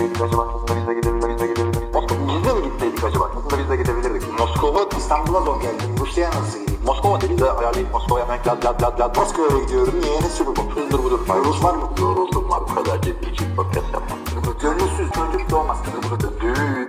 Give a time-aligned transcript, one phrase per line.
[0.00, 0.48] gitseydik acaba?
[0.54, 1.82] Aslında biz de gidebilirdik.
[2.28, 3.30] Biz de mi gitseydik acaba?
[3.36, 4.38] Aslında biz de gidebilirdik.
[4.38, 5.88] Moskova İstanbul'a zor geldim.
[6.00, 6.80] Rusya'ya nasıl gideyim?
[6.86, 9.16] Moskova dedi de ayarlayıp Moskova'ya hemen lad lad lad lad.
[9.16, 9.94] Moskova'ya gidiyorum.
[10.02, 10.20] Niye?
[10.20, 10.80] Ne sürü bu?
[10.80, 11.20] Hızdır budur.
[11.44, 11.90] Rus var mı?
[12.00, 12.60] Yoruldum var.
[12.70, 14.18] Bu kadar ciddi için podcast yapmam.
[14.62, 15.78] Gönülsüz çocuk doğmaz.
[16.40, 16.88] Düğün.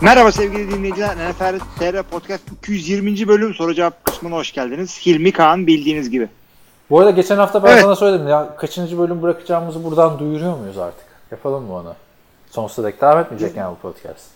[0.00, 1.16] Merhaba sevgili dinleyiciler.
[1.16, 3.28] NFL TR Podcast 220.
[3.28, 5.00] bölüm soru cevap kısmına hoş geldiniz.
[5.06, 6.28] Hilmi Kaan bildiğiniz gibi.
[6.92, 7.80] Bu arada geçen hafta ben Evet.
[7.82, 11.04] sana söyledim ya kaçıncı bölüm bırakacağımızı buradan duyuruyor muyuz artık?
[11.30, 11.94] Yapalım mı onu?
[12.50, 14.26] Sonsuza dek devam etmeyecek yani bu podcast.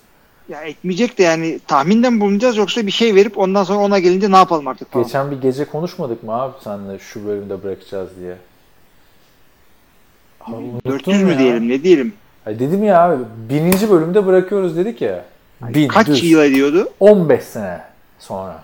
[0.49, 4.31] Ya etmeyecek de yani tahminde mi bulunacağız yoksa bir şey verip ondan sonra ona gelince
[4.33, 5.05] ne yapalım artık falan.
[5.07, 8.37] Geçen bir gece konuşmadık mı abi senle şu bölümde bırakacağız diye?
[10.41, 11.39] Abi unuttun 400 mü ya?
[11.39, 12.15] diyelim ne diyelim.
[12.47, 15.25] Ay dedim ya abi bininci bölümde bırakıyoruz dedik ya.
[15.61, 16.25] Bin, Kaç düz.
[16.25, 16.89] yıl ediyordu?
[17.01, 17.81] 15 sene
[18.19, 18.63] sonra.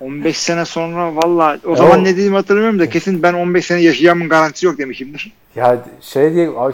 [0.00, 3.66] 15 sene sonra valla o Ya zaman o- ne dediğimi hatırlamıyorum da kesin ben 15
[3.66, 5.32] sene yaşayacağımın garantisi yok demişimdir.
[5.56, 6.72] Ya şey diye ay,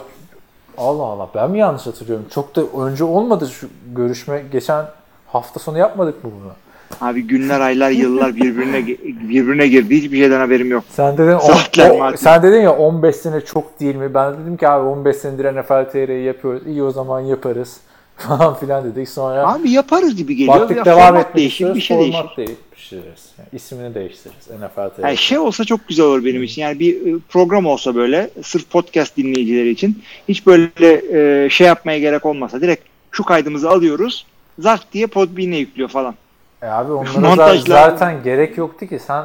[0.78, 2.26] Allah Allah ben mi yanlış hatırlıyorum?
[2.34, 4.42] Çok da önce olmadı şu görüşme.
[4.52, 4.84] Geçen
[5.26, 6.52] hafta sonu yapmadık mı bunu?
[7.00, 8.86] Abi günler, aylar, yıllar birbirine
[9.28, 9.96] birbirine girdi.
[9.96, 10.84] Hiçbir şeyden haberim yok.
[10.90, 12.18] Sen dedin, on- Saatler o- madem.
[12.18, 14.14] sen dedin ya 15 sene çok değil mi?
[14.14, 16.66] Ben dedim ki abi 15 senedir NFL TR'yi yapıyoruz.
[16.66, 17.76] İyi o zaman yaparız
[18.16, 19.08] falan filan dedik.
[19.08, 20.60] Sonra Abi yaparız gibi geliyor.
[20.60, 22.18] baktık Ya devam etmek değişir, bir şey değişir.
[22.18, 23.32] format değiştiririz.
[23.38, 25.02] Yani ismini değiştiririz NFL.
[25.02, 26.62] Yani şey olsa çok güzel olur benim için.
[26.62, 31.02] Yani bir e, program olsa böyle sırf podcast dinleyicileri için hiç böyle
[31.44, 34.26] e, şey yapmaya gerek olmasa direkt şu kaydımızı alıyoruz.
[34.58, 36.14] Zart diye Podbean'e yüklüyor falan.
[36.62, 39.24] E abi onlara zaten gerek yoktu ki sen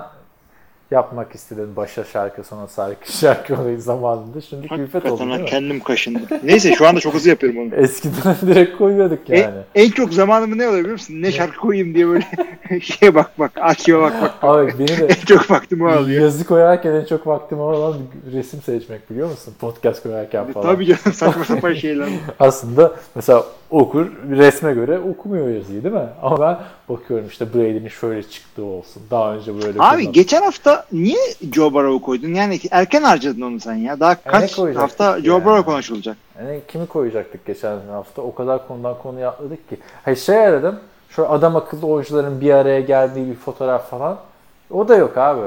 [0.91, 4.41] yapmak istedin başa şarkı sona şarkı şarkı olayı zamanında.
[4.41, 5.45] Şimdi külfet oldu değil mi?
[5.45, 6.21] kendim kaşındım.
[6.43, 7.75] Neyse şu anda çok hızlı yapıyorum onu.
[7.75, 9.57] Eskiden direkt koyuyorduk En- yani.
[9.75, 11.15] En, çok zamanımı ne oluyor biliyor musun?
[11.21, 12.25] Ne şarkı koyayım diye böyle
[12.81, 14.33] şeye bak bak, arşive bak bak.
[14.41, 16.23] Abi beni de En çok vaktimi o alıyor.
[16.23, 17.97] yazı koyarken en çok vaktimi alan
[18.33, 19.53] resim seçmek biliyor musun?
[19.59, 20.65] Podcast koyarken falan.
[20.65, 22.09] Tabii canım saçma sapan şeyler.
[22.39, 26.07] Aslında mesela okur resme göre okumuyor yazıyı değil mi?
[26.21, 26.57] Ama ben
[26.95, 29.03] bakıyorum işte Brady'nin şöyle çıktığı olsun.
[29.11, 31.17] Daha önce böyle Abi kullan- geçen hafta niye
[31.53, 32.33] Joe Burrow'u koydun?
[32.33, 33.99] Yani erken harcadın onu sen ya.
[33.99, 35.21] Daha kaç koyacaktık hafta?
[35.21, 36.17] Joe Burrow konuşulacak.
[36.39, 38.21] Yani kimi koyacaktık geçen hafta?
[38.21, 39.77] O kadar konudan konuya atladık ki.
[40.05, 40.79] Hayır şey aradım.
[41.09, 44.17] Şöyle adam akıllı oyuncuların bir araya geldiği bir fotoğraf falan.
[44.71, 45.41] O da yok abi.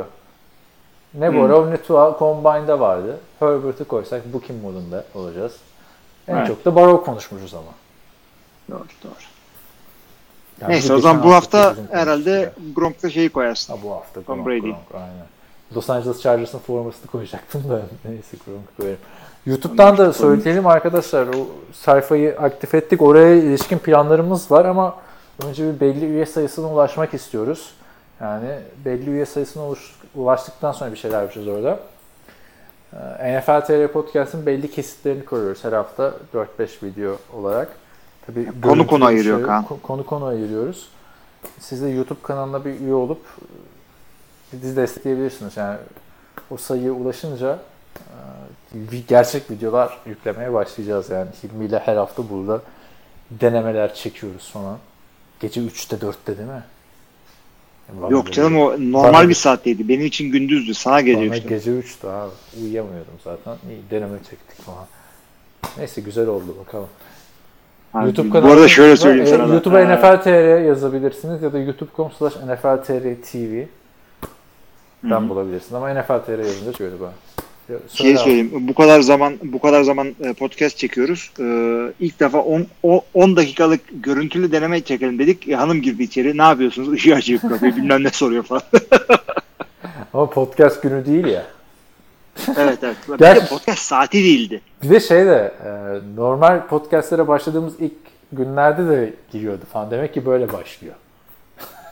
[1.14, 1.38] Ne Hmm.
[1.38, 3.16] Borov ne Tua Combine'da vardı.
[3.40, 5.56] Herbert'ı koysak bu kim modunda olacağız.
[6.28, 6.46] En Evet.
[6.46, 7.64] çok da Borov konuşmuşuz ama.
[8.70, 9.12] Doğru doğru.
[10.60, 13.72] Yani Neyse o zaman bu hafta herhalde konuşmuşuz Gronk'ta şeyi koyarsın.
[13.72, 13.78] ya.
[13.78, 14.60] Ha, bu hafta Tom Brady.
[14.60, 15.26] Gronk, aynen.
[15.76, 18.98] Los Angeles Chargers'ın formasını koyacaktım da neyse Gronk koyarım.
[19.46, 21.26] YouTube'dan da söyleyelim arkadaşlar.
[21.26, 23.02] O sayfayı aktif ettik.
[23.02, 24.96] Oraya ilişkin planlarımız var ama
[25.46, 27.74] önce bir belli üye sayısına ulaşmak istiyoruz.
[28.20, 28.48] Yani
[28.84, 29.62] belli üye sayısına
[30.14, 31.80] ulaştıktan sonra bir şeyler yapacağız orada.
[33.20, 37.68] Ee, NFL TR Podcast'ın belli kesitlerini koyuyoruz her hafta 4-5 video olarak.
[38.26, 39.46] Tabii konu konu bir ayırıyor yok.
[39.48, 39.64] Kaan.
[39.64, 40.88] Ko- Konu konu ayırıyoruz.
[41.60, 43.20] Siz de YouTube kanalına bir üye olup
[44.54, 45.56] e, bizi destekleyebilirsiniz.
[45.56, 45.78] Yani
[46.50, 47.58] o sayıya ulaşınca
[48.92, 51.28] e, gerçek videolar yüklemeye başlayacağız yani.
[51.42, 52.62] Hilmi ile her hafta burada
[53.30, 54.78] denemeler çekiyoruz falan.
[55.40, 56.62] Gece 3'te 4'te değil mi?
[57.94, 59.88] Vallahi Yok canım o normal Bana- bir saatteydi.
[59.88, 60.74] Benim için gündüzdü.
[60.74, 61.48] Sana gece bana üçtü.
[61.48, 62.32] gece 3'tü abi.
[62.62, 63.56] Uyuyamıyordum zaten.
[63.70, 64.86] İyi deneme çektik falan.
[65.78, 66.88] Neyse güzel oldu bakalım.
[67.94, 68.52] Abi, YouTube bu kanalı.
[68.52, 69.48] arada şöyle söyleyeyim e, sana.
[69.48, 69.52] da.
[69.52, 73.64] YouTube'a Ee, NFL TR yazabilirsiniz ya da youtube.com slash NFL TR TV.
[75.02, 76.94] Ben bulabilirsin ama NFL TR yazınca şöyle.
[77.68, 78.50] Ya, Şey söyleyeyim.
[78.60, 81.30] Bu kadar zaman bu kadar zaman e, podcast çekiyoruz.
[81.40, 85.48] Ee, ilk defa 10 o- 10 dakikalık görüntülü deneme çekelim dedik.
[85.48, 86.38] E, hanım girdi içeri.
[86.38, 86.94] Ne yapıyorsunuz?
[86.94, 88.62] Işığı açıp kapıyı bilmem ne soruyor falan.
[90.14, 91.42] Ama podcast günü değil ya.
[92.56, 92.96] Evet evet.
[93.08, 94.60] Bir Gerçi- de podcast saati değildi.
[94.82, 95.70] Bir de şey de e,
[96.16, 97.92] normal podcastlere başladığımız ilk
[98.32, 99.90] günlerde de giriyordu falan.
[99.90, 100.94] Demek ki böyle başlıyor.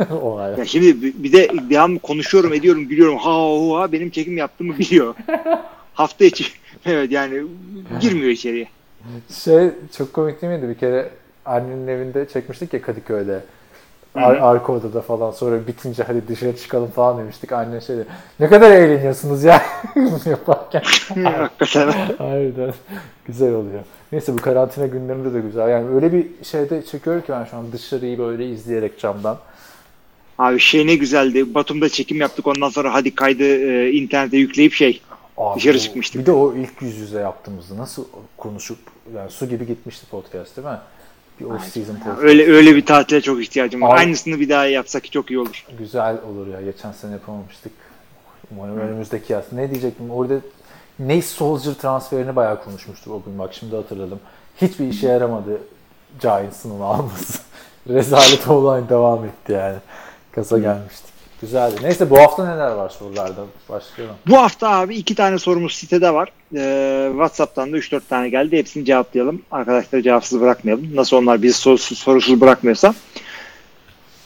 [0.22, 0.58] Olay.
[0.58, 3.16] Ya şimdi bir bir de devam konuşuyorum, ediyorum, gülüyorum.
[3.18, 5.14] Ha ha ha benim çekim yaptığımı biliyor.
[5.94, 6.44] Hafta içi
[6.86, 7.42] evet yani
[8.00, 8.68] girmiyor içeriye.
[9.44, 10.68] Şey çok komik değil miydi?
[10.68, 11.10] Bir kere
[11.44, 13.40] annenin evinde çekmiştik ya Kadıköy'de.
[14.14, 17.52] Ar- arka odada falan sonra bitince hadi dışarı çıkalım falan demiştik.
[17.52, 18.06] Anne şey dedi,
[18.40, 19.62] ne kadar eğleniyorsunuz ya
[20.26, 20.82] yaparken.
[21.24, 21.92] Hakikaten.
[22.18, 22.74] Harbiden
[23.26, 23.80] güzel oluyor.
[24.12, 25.68] Neyse bu karantina günlerinde de güzel.
[25.68, 29.38] Yani öyle bir şeyde çekiyorum ki ben şu an dışarıyı böyle izleyerek camdan.
[30.38, 31.54] Abi şey ne güzeldi.
[31.54, 32.46] Batum'da çekim yaptık.
[32.46, 35.02] Ondan sonra hadi kaydı e, internete yükleyip şey.
[35.36, 36.20] Abi Dışarı çıkmıştık.
[36.20, 38.04] Bir de o ilk yüz yüze yaptığımızda nasıl
[38.36, 38.78] konuşup
[39.16, 40.78] yani su gibi gitmişti podcast değil mi?
[41.40, 42.22] Bir off season podcast.
[42.22, 43.94] Öyle öyle bir tatile çok ihtiyacım var.
[43.94, 45.66] Abi- Aynısını bir daha yapsak çok iyi olur.
[45.78, 46.62] Güzel olur ya.
[46.62, 47.72] Geçen sene yapamamıştık.
[48.52, 49.44] Umarım önümüzdeki yaz.
[49.52, 50.10] Ne diyecektim?
[50.10, 50.34] Orada
[50.98, 53.38] Nate Soldier transferini bayağı konuşmuştuk o gün.
[53.38, 54.20] Bak şimdi hatırladım.
[54.60, 55.60] Hiçbir işe yaramadı
[56.20, 57.38] Giants'ın onu alması.
[57.88, 59.76] Rezalet olan devam etti yani.
[60.32, 61.11] Kasa gelmiştik.
[61.42, 61.74] Güzeldi.
[61.82, 63.44] Neyse bu hafta neler var sorularda?
[63.68, 64.16] Başlayalım.
[64.26, 66.32] Bu hafta abi iki tane sorumuz sitede var.
[66.56, 68.58] Ee, WhatsApp'tan da 3-4 tane geldi.
[68.58, 69.42] Hepsini cevaplayalım.
[69.50, 70.96] Arkadaşları cevapsız bırakmayalım.
[70.96, 72.94] Nasıl onlar bizi sorusuz, sorusuz bırakmıyorsa.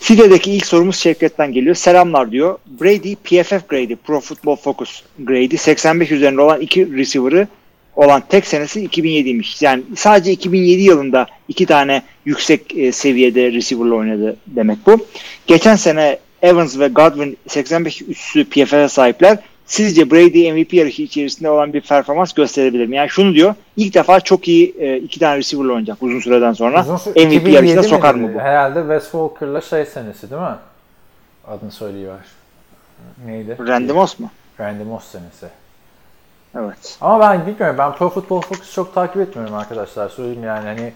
[0.01, 1.75] Sitedeki ilk sorumuz Şevket'ten geliyor.
[1.75, 2.59] Selamlar diyor.
[2.81, 7.49] Brady PFF grade, Pro Football Focus grade 85 üzerinde olan iki receiver'ı
[7.97, 9.65] olan tek senesi 2007'ymiş.
[9.65, 15.07] Yani sadece 2007 yılında iki tane yüksek e, seviyede receiver'la oynadı demek bu.
[15.47, 19.39] Geçen sene Evans ve Godwin 85 üstü PFF'e sahipler.
[19.67, 22.97] Sizce Brady MVP yarışı içerisinde olan bir performans gösterebilir mi?
[22.97, 23.55] Yani şunu diyor.
[23.77, 26.81] İlk defa çok iyi e, iki tane receiver'la oynayacak uzun süreden sonra.
[26.81, 28.41] Uzun MVP 2007 yarışına sokar mı bu?
[28.41, 30.57] Herhalde Wes Walker'la şey senesi değil mi?
[31.47, 32.19] Adını söyleyiver.
[33.27, 33.57] Neydi?
[33.69, 34.31] Randy Moss mu?
[34.61, 35.47] Randy Moss senesi.
[36.59, 36.99] Evet.
[37.01, 37.79] Ama ben bilmiyorum.
[37.79, 40.09] Ben Pro Football Focus çok takip etmiyorum arkadaşlar.
[40.09, 40.93] Söyleyeyim yani hani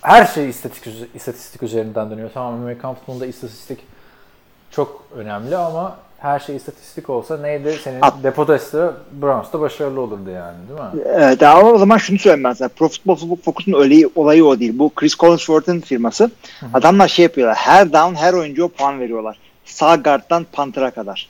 [0.00, 2.30] her şey istatistik, istatistik üzerinden dönüyor.
[2.34, 3.78] Tamam Amerikan futbolunda istatistik
[4.76, 7.78] çok önemli ama her şey istatistik olsa neydi?
[7.84, 8.90] Senin At- Depodes'te
[9.22, 11.02] Browns'ta başarılı olurdu yani değil mi?
[11.14, 12.68] Evet, ama o zaman şunu söyleyeyim ben sana.
[12.68, 14.78] Pro Football Focus'un öyle olayı o değil.
[14.78, 16.30] Bu Chris Collinsworth'un firması.
[16.74, 17.56] Adamlar şey yapıyorlar.
[17.56, 19.38] Her down her oyuncuya puan veriyorlar.
[19.64, 21.28] Sağ guard'dan Panther'a kadar.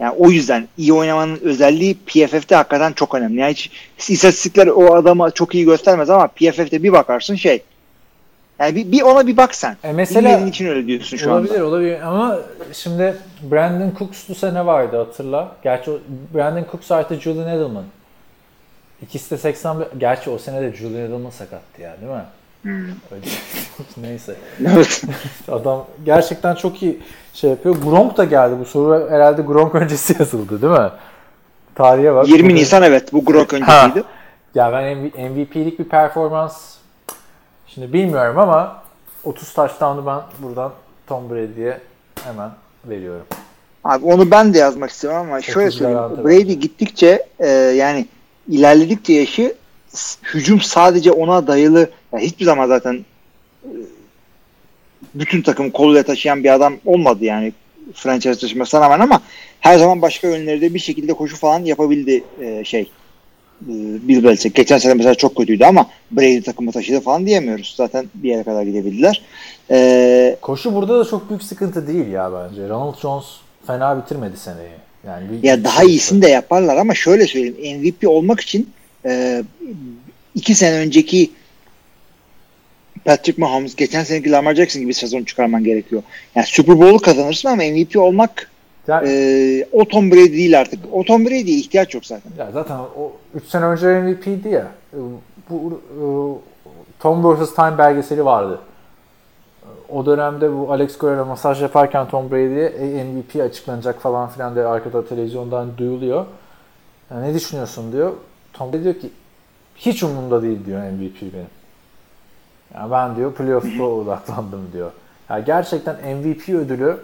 [0.00, 3.40] Yani o yüzden iyi oynamanın özelliği PFF'de hakikaten çok önemli.
[3.40, 3.70] Yani hiç
[4.08, 7.62] istatistikler o adama çok iyi göstermez ama PFF'de bir bakarsın şey.
[8.58, 9.76] Yani bir, bir ona bir bak sen.
[9.84, 11.66] E mesela- için öyle diyorsun şu olabilir anda.
[11.66, 12.38] olabilir ama
[12.72, 15.52] şimdi Brandon Cooks'lu sene vardı hatırla.
[15.62, 15.98] Gerçi o,
[16.34, 17.84] Brandon Cooks artı Julian Edelman.
[19.02, 22.24] İkisi de 80 gerçi o sene de Julian Edelman sakattı ya değil mi?
[23.12, 23.26] Öyle.
[24.08, 24.34] Neyse.
[24.74, 25.02] Evet.
[25.52, 26.98] Adam gerçekten çok iyi
[27.34, 27.76] şey yapıyor.
[27.84, 28.54] Gronk da geldi.
[28.60, 30.90] Bu soru herhalde Gronk öncesi yazıldı değil mi?
[31.74, 32.28] Tarihe bak.
[32.28, 34.02] 20 Bugün- Nisan evet bu Gronk öncesiydi.
[34.54, 36.77] Ya ben MV- MVP'lik bir performans
[37.74, 38.82] şimdi bilmiyorum ama
[39.24, 40.72] 30 touchdown'u ben buradan
[41.06, 41.80] Tom Brady'ye
[42.24, 42.50] hemen
[42.84, 43.26] veriyorum.
[43.84, 46.24] Abi onu ben de yazmak istiyorum ama şöyle 30 söyleyeyim.
[46.24, 48.06] Brady gittikçe e, yani
[48.48, 49.54] ilerledikçe yaşı
[50.22, 53.04] hücum sadece ona dayalı yani hiçbir zaman zaten
[53.64, 53.70] e,
[55.14, 57.52] bütün takım koluyla taşıyan bir adam olmadı yani
[57.94, 59.22] franchise taşımasına rağmen ama
[59.60, 62.90] her zaman başka yönlerde bir şekilde koşu falan yapabildi e, şey
[63.60, 64.54] Bill Belichick.
[64.54, 67.74] Geçen sene mesela çok kötüydü ama Brady takımı taşıdı falan diyemiyoruz.
[67.76, 69.22] Zaten bir yere kadar gidebildiler.
[69.70, 72.68] E, Koşu burada da çok büyük sıkıntı değil ya bence.
[72.68, 73.24] Ronald Jones
[73.66, 74.70] fena bitirmedi seneyi.
[75.06, 78.70] Yani bir, Ya daha iyisini de yaparlar ama şöyle söyleyeyim MVP olmak için
[79.04, 79.42] e,
[80.34, 81.30] iki sene önceki
[83.04, 86.02] Patrick Mahomes, geçen seneki Lamar Jackson gibi sezon çıkarman gerekiyor.
[86.34, 88.50] Yani Super Bowl'u kazanırsın ama MVP olmak
[88.88, 90.80] E, o Tom Brady değil artık.
[90.92, 92.32] O Tom Brady'ye ihtiyaç yok zaten.
[92.38, 94.66] Ya zaten o 3 sene önce MVP'di ya.
[95.50, 96.04] Bu e,
[97.00, 97.54] Tom vs.
[97.54, 98.60] Time belgeseli vardı.
[99.88, 104.64] O dönemde bu Alex Guerrero masaj yaparken Tom Brady'ye "E, MVP açıklanacak falan filan diye
[104.64, 106.24] arkada televizyondan duyuluyor.
[107.10, 108.12] "Ya ne düşünüyorsun diyor.
[108.52, 109.10] Tom Brady diyor ki
[109.76, 111.46] hiç umurumda değil diyor MVP benim.
[112.74, 114.90] Yani ben diyor playoff'a odaklandım diyor.
[115.30, 116.96] Yani gerçekten MVP ödülü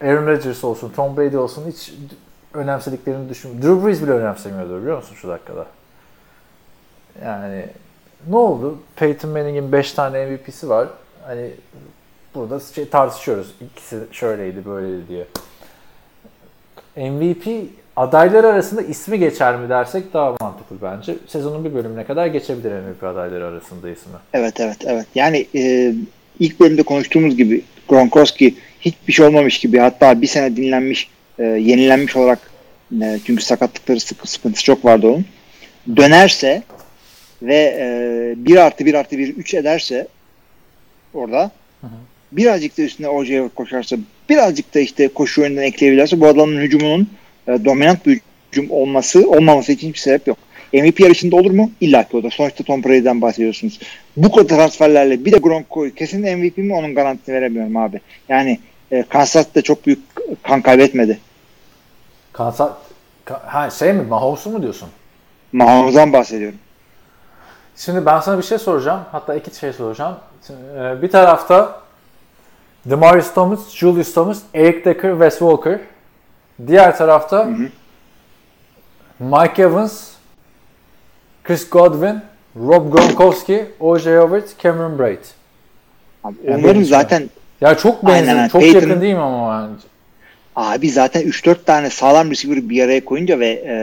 [0.00, 1.92] Aaron Rodgers olsun, Tom Brady olsun hiç
[2.54, 3.68] önemsediklerini düşünmüyorum.
[3.68, 5.66] Drew Brees bile önemsemiyordu biliyor musun şu dakikada?
[7.24, 7.66] Yani
[8.28, 8.78] ne oldu?
[8.96, 10.88] Peyton Manning'in 5 tane MVP'si var.
[11.26, 11.50] Hani
[12.34, 13.54] burada şey tartışıyoruz.
[13.60, 15.26] İkisi şöyleydi, böyleydi diye.
[17.10, 21.16] MVP adaylar arasında ismi geçer mi dersek daha mantıklı bence.
[21.26, 24.12] Sezonun bir bölümüne kadar geçebilir MVP adayları arasında ismi.
[24.34, 25.06] Evet evet evet.
[25.14, 25.94] Yani e,
[26.40, 28.54] ilk bölümde konuştuğumuz gibi Gronkowski
[28.90, 32.50] hiçbir şey olmamış gibi hatta bir sene dinlenmiş, e, yenilenmiş olarak
[33.02, 35.24] e, çünkü sakatlıkları sıkı, sıkıntısı çok vardı onun.
[35.96, 36.62] Dönerse
[37.42, 40.08] ve e, 1 artı 1 artı 1 3 ederse
[41.14, 41.50] orada
[42.32, 43.96] birazcık da üstüne OJ'ye koşarsa
[44.28, 47.08] birazcık da işte koşu oyundan ekleyebilirse bu adamın hücumunun
[47.48, 50.38] e, dominant bir hücum olması olmaması için hiçbir sebep yok.
[50.72, 51.70] MVP yarışında olur mu?
[51.80, 52.30] İlla ki olur.
[52.30, 53.80] Sonuçta Tom Brady'den bahsediyorsunuz.
[54.16, 58.00] Bu kadar transferlerle bir de Gronk'u kesin MVP mi onun garantisini veremiyorum abi.
[58.28, 58.58] Yani
[58.90, 59.98] e, Kansas da çok büyük
[60.42, 61.20] kan kaybetmedi.
[62.32, 62.70] Kansas
[63.26, 64.88] Ka- ha şey mi Mahomes'u mu diyorsun?
[65.52, 66.58] Mahomes'dan bahsediyorum.
[67.76, 69.00] Şimdi ben sana bir şey soracağım.
[69.12, 70.16] Hatta iki şey soracağım.
[70.46, 71.80] Şimdi, e, Bir tarafta
[72.86, 75.80] Demarius Thomas, Julius Thomas, Eric Decker, Wes Walker.
[76.66, 77.48] Diğer tarafta
[79.18, 80.10] Mike Evans,
[81.44, 82.20] Chris Godwin,
[82.56, 84.18] Rob Gronkowski, O.J.
[84.18, 85.18] Howard, Cameron Braid.
[86.24, 88.48] Abi, onların benim zaten Ya çok aynen.
[88.48, 89.86] çok Peyton- yakın değil mi ama bence?
[90.56, 93.74] Abi zaten 3-4 tane sağlam receiver bir araya koyunca ve e,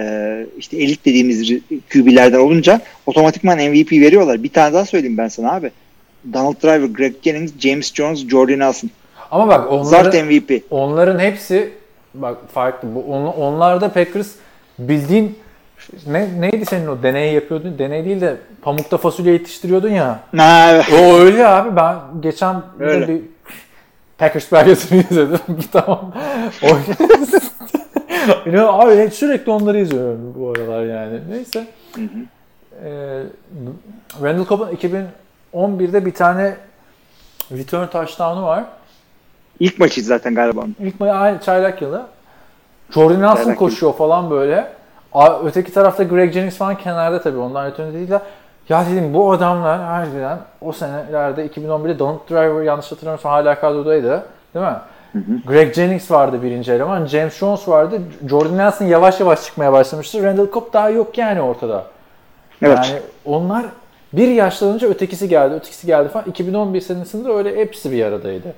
[0.58, 1.52] işte elit dediğimiz
[1.94, 4.44] QB'lerden olunca otomatikman MVP veriyorlar.
[4.44, 5.72] Bir tane daha söyleyeyim ben sana abi.
[6.34, 8.90] Donald Driver, Greg Jennings, James Jones, Jordan Nelson.
[9.32, 10.62] Ama bak onların, Zart MVP.
[10.70, 11.70] onların hepsi
[12.14, 12.96] bak farklı.
[12.96, 14.28] Bu, on, onlarda Packers
[14.80, 15.40] bildiğin
[16.08, 17.80] ne, neydi senin o deneyi yapıyordun?
[17.80, 20.20] Deney değil de pamukta fasulye yetiştiriyordun ya.
[20.38, 20.86] Ha, evet.
[20.94, 21.76] O öyle abi.
[21.76, 23.08] Ben geçen Öyle.
[23.08, 23.22] bir
[24.18, 25.40] Packers belgeselini izledim.
[25.72, 26.14] tamam.
[26.64, 26.68] O...
[28.46, 31.20] İnan- abi sürekli onları izliyorum bu aralar yani.
[31.30, 31.68] Neyse.
[32.84, 33.24] Ee,
[34.22, 34.68] Randall Cobb'un
[35.54, 36.56] 2011'de bir tane
[37.52, 38.64] return touchdown'u var.
[39.60, 40.66] İlk maçıydı zaten galiba.
[40.80, 42.06] İlk maçı aynı çaylak yılı.
[42.92, 44.68] Jordan Nelson koşuyor falan böyle.
[45.44, 48.22] Öteki tarafta Greg Jennings falan kenarda tabii ondan ötürü değiller.
[48.70, 54.26] Ya dedim bu adamlar harbiden o senelerde 2011'de Donald Driver yanlış hatırlamıyorsam hala kadrodaydı.
[54.56, 54.76] Değil mi?
[55.48, 57.06] Greg Jennings vardı birinci eleman.
[57.06, 58.02] James Jones vardı.
[58.30, 60.24] Jordan Nelson yavaş yavaş çıkmaya başlamıştı.
[60.24, 61.84] Randall Cobb daha yok yani ortada.
[62.62, 62.78] Evet.
[62.78, 63.66] Yani onlar
[64.14, 66.26] bir yaşlanınca ötekisi geldi, ötekisi geldi falan.
[66.26, 68.54] 2011 senesinde öyle hepsi bir aradaydı.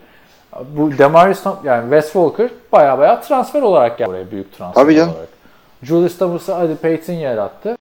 [0.78, 5.14] Bu Demarius yani Wes Walker baya baya transfer olarak geldi oraya büyük transfer Tabii canım.
[5.14, 5.30] olarak.
[5.84, 7.77] Julius Thomas'ı hadi Peyton yarattı.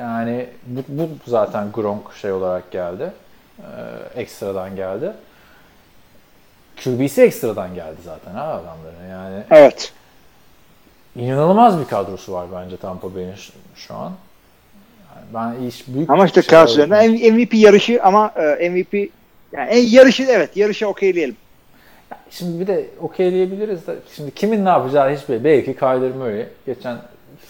[0.00, 3.12] Yani bu, bu zaten Gronk şey olarak geldi.
[3.58, 5.12] Ee, ekstradan geldi.
[6.84, 9.42] QB'si ekstradan geldi zaten ha adamların yani.
[9.50, 9.92] Evet.
[11.16, 13.34] İnanılmaz bir kadrosu var bence Tampa Bay'in
[13.74, 14.12] şu, an.
[15.14, 18.94] Yani ben iş büyük Ama işte şey üzerinde MVP yarışı ama e, MVP
[19.52, 21.36] yani en yarışı evet yarışı okeyleyelim.
[22.30, 25.44] Şimdi bir de okeyleyebiliriz de şimdi kimin ne yapacağı hiç belli.
[25.44, 26.96] Belki Kyler Murray geçen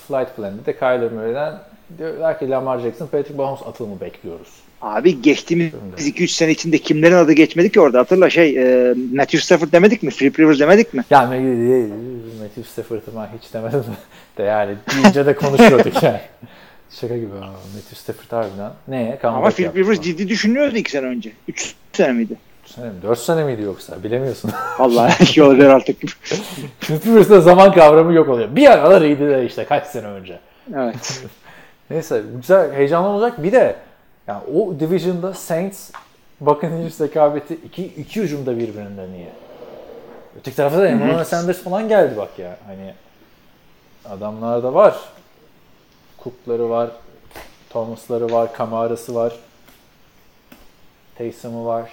[0.09, 4.49] Flight Plan'de de Kyler Murray'den diyorlar ki Lamar Jackson, Patrick Mahomes atılımı bekliyoruz.
[4.83, 9.73] Abi geçtiğimiz 2-3 sene içinde kimlerin adı geçmedi ki orada hatırla şey e, Matthew Stafford
[9.73, 10.11] demedik mi?
[10.11, 11.05] Philip Rivers demedik mi?
[11.11, 11.37] Yani
[12.43, 13.85] Matthew Stafford'ı ben hiç demedim
[14.39, 16.21] de yani deyince de konuşuyorduk yani.
[16.91, 17.45] Şaka gibi abi.
[17.75, 18.71] Matthew Stafford harbiden.
[18.89, 19.19] Ne?
[19.23, 21.33] Ama Philip Rivers ciddi düşünüyordu 2 sene önce.
[21.49, 22.37] 3 sene miydi?
[22.65, 22.93] 3 sene mi?
[23.03, 24.03] 4 sene miydi yoksa?
[24.05, 24.51] Bilemiyorsun.
[24.79, 26.01] Vallahi şey olabilir artık.
[26.81, 28.57] Philip Rivers'da zaman kavramı yok oluyor.
[28.57, 30.39] Bir aralar iyiydi de işte kaç sene önce.
[30.77, 31.23] Evet.
[31.91, 33.43] Neyse güzel heyecanlı olacak.
[33.43, 33.77] Bir de
[34.27, 35.91] yani o division'da Saints
[36.41, 39.29] Buccaneers rekabeti iki, iki ucumda birbirinden iyi.
[40.39, 42.57] Öteki tarafta da Emmanuel Sanders falan geldi bak ya.
[42.67, 42.95] Hani
[44.15, 44.97] adamlar da var.
[46.25, 46.91] Cook'ları var.
[47.71, 48.53] Thomas'ları var.
[48.53, 49.33] Kamara'sı var.
[51.19, 51.91] Taysom'u var.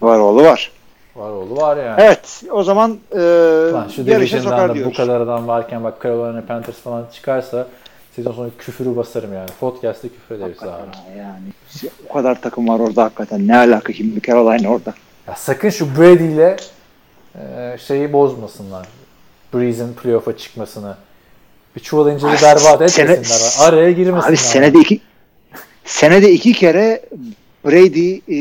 [0.00, 0.72] Var oğlu var.
[1.16, 2.00] Var oğlu var yani.
[2.02, 3.18] Evet o zaman e,
[3.72, 4.96] Lan şu yarışa sokar da bu diyoruz.
[4.96, 7.66] kadar adam varken bak Carolina Panthers falan çıkarsa
[8.22, 9.48] sezon sonu küfürü basarım yani.
[9.60, 11.18] Podcast'te küfür ederiz abi.
[11.18, 13.48] Yani o kadar takım var orada hakikaten.
[13.48, 14.94] Ne alaka şimdi Carolina orada.
[15.28, 16.56] Ya sakın şu Brady ile
[17.34, 18.86] e, şeyi bozmasınlar.
[19.54, 20.96] Breeze'in playoff'a çıkmasını.
[21.76, 23.68] Bir çuval Abi, berbat sene- etmesinler.
[23.68, 24.28] Araya girmesinler.
[24.28, 25.00] Abi senede iki
[25.84, 27.02] senede iki kere
[27.64, 28.34] Brady e,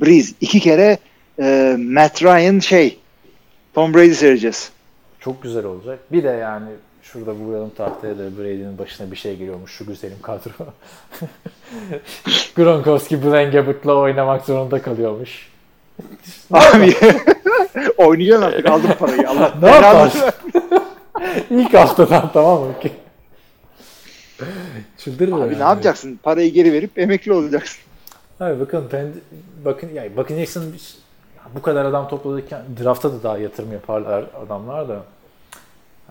[0.00, 0.98] Breeze iki kere
[1.40, 2.98] e, Matt Ryan şey
[3.74, 4.70] Tom Brady seyredeceğiz.
[5.20, 5.98] Çok güzel olacak.
[6.12, 6.68] Bir de yani
[7.14, 10.50] şurada vuralım tahtaya da Brady'nin başına bir şey geliyormuş şu güzelim kadro.
[12.56, 15.50] Gronkowski Blaine Gabbert'la oynamak zorunda kalıyormuş.
[16.52, 16.96] Abi
[17.96, 19.30] oynayacaksın artık aldım parayı.
[19.30, 20.30] Allah Ne yaparsın?
[21.50, 22.72] İlk haftadan tamam mı?
[24.98, 25.58] Çıldırır Abi yani.
[25.58, 26.20] ne yapacaksın?
[26.22, 27.80] Parayı geri verip emekli olacaksın.
[28.40, 29.06] Abi bakın ben
[29.64, 30.64] bakın yani bakın Jackson
[31.54, 35.02] bu kadar adam topladıkken drafta da daha yatırım yaparlar adamlar da.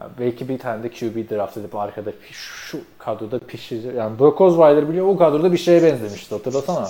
[0.01, 3.95] Ya belki bir tane de QB draft edip arkada şu kadroda pişirecek.
[3.95, 6.89] Yani Brock Osweiler biliyor o kadroda bir şeye benzemişti hatırlasana.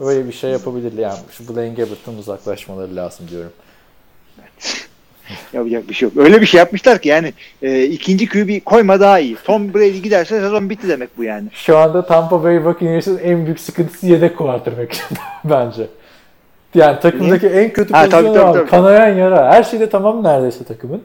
[0.00, 1.18] Öyle bir şey yapabilirdi yani.
[1.30, 3.52] Şu Blaine Gabbert'tan uzaklaşmaları lazım diyorum.
[5.52, 6.16] Yapacak bir şey yok.
[6.16, 9.36] Öyle bir şey yapmışlar ki yani e, ikinci QB koyma daha iyi.
[9.44, 11.48] Tom Brady giderse sezon bitti demek bu yani.
[11.52, 14.96] Şu anda Tampa Bay Buccaneers'ın en büyük sıkıntısı yedek quarterback
[15.44, 15.86] bence.
[16.74, 18.66] Yani takımdaki en kötü pozisyon.
[18.66, 19.52] Kanayan yara.
[19.52, 21.02] Her şeyde tamam neredeyse takımın.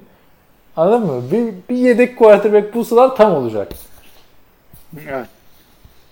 [0.79, 1.24] Anladın mı?
[1.31, 3.67] Bir, bir yedek quarterback bulsalar tam olacak.
[5.09, 5.27] Evet.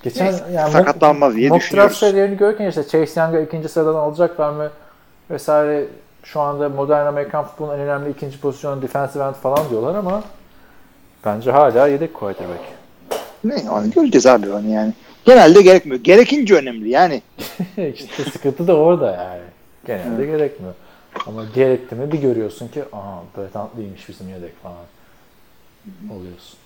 [0.04, 1.98] Geçen Neyse, yani sakatlanmaz diye mock düşünüyoruz.
[1.98, 4.70] serilerini görürken işte Chase Young'ı ikinci sıradan alacaklar mı
[5.32, 5.86] vesaire
[6.24, 10.24] şu anda modern Amerikan futbolunun en önemli ikinci pozisyonu defensive end falan diyorlar ama
[11.26, 12.62] bence hala yedek quarterback.
[13.44, 14.94] Ne onu göreceğiz abi onu yani.
[15.26, 16.04] Genelde gerekmiyor.
[16.04, 17.22] Gerekince önemli yani.
[17.94, 19.42] işte sıkıntı da orada yani.
[19.86, 20.74] Genelde gerekmiyor.
[21.26, 24.76] Ama gerekti mi bir görüyorsun ki aha Brett Huntley'miş bizim yedek falan
[26.12, 26.58] oluyorsun.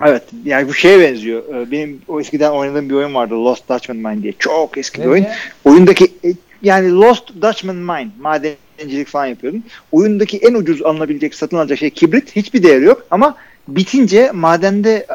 [0.00, 1.54] Evet yani bu şeye benziyor.
[1.54, 4.32] Ee, Benim o eskiden oynadığım bir oyun vardı Lost Dutchman Mine diye.
[4.38, 5.24] Çok eski bir Ne oyun.
[5.24, 5.34] diye?
[5.64, 6.28] Oyundaki e,
[6.62, 9.64] yani Lost Dutchman Mine madencilik falan yapıyordun.
[9.92, 12.36] Oyundaki en ucuz alınabilecek, satın alacak şey kibrit.
[12.36, 13.36] Hiçbir değeri yok ama
[13.68, 15.06] bitince madende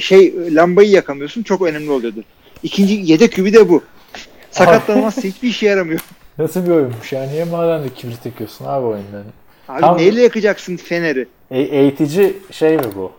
[0.00, 1.42] şey lambayı yakamıyorsun.
[1.42, 2.24] Çok önemli oluyordu.
[2.62, 3.82] İkinci yedek kübü de bu.
[4.50, 6.00] Sakatlanmazsa hiçbir işe yaramıyor.
[6.38, 7.22] Nasıl bir oyunmuş ya?
[7.26, 9.22] Niye madende kibrit yakıyorsun abi oyunda?
[9.68, 11.28] Abi Tam- neyle yakacaksın feneri?
[11.50, 13.12] E, eğitici şey mi bu?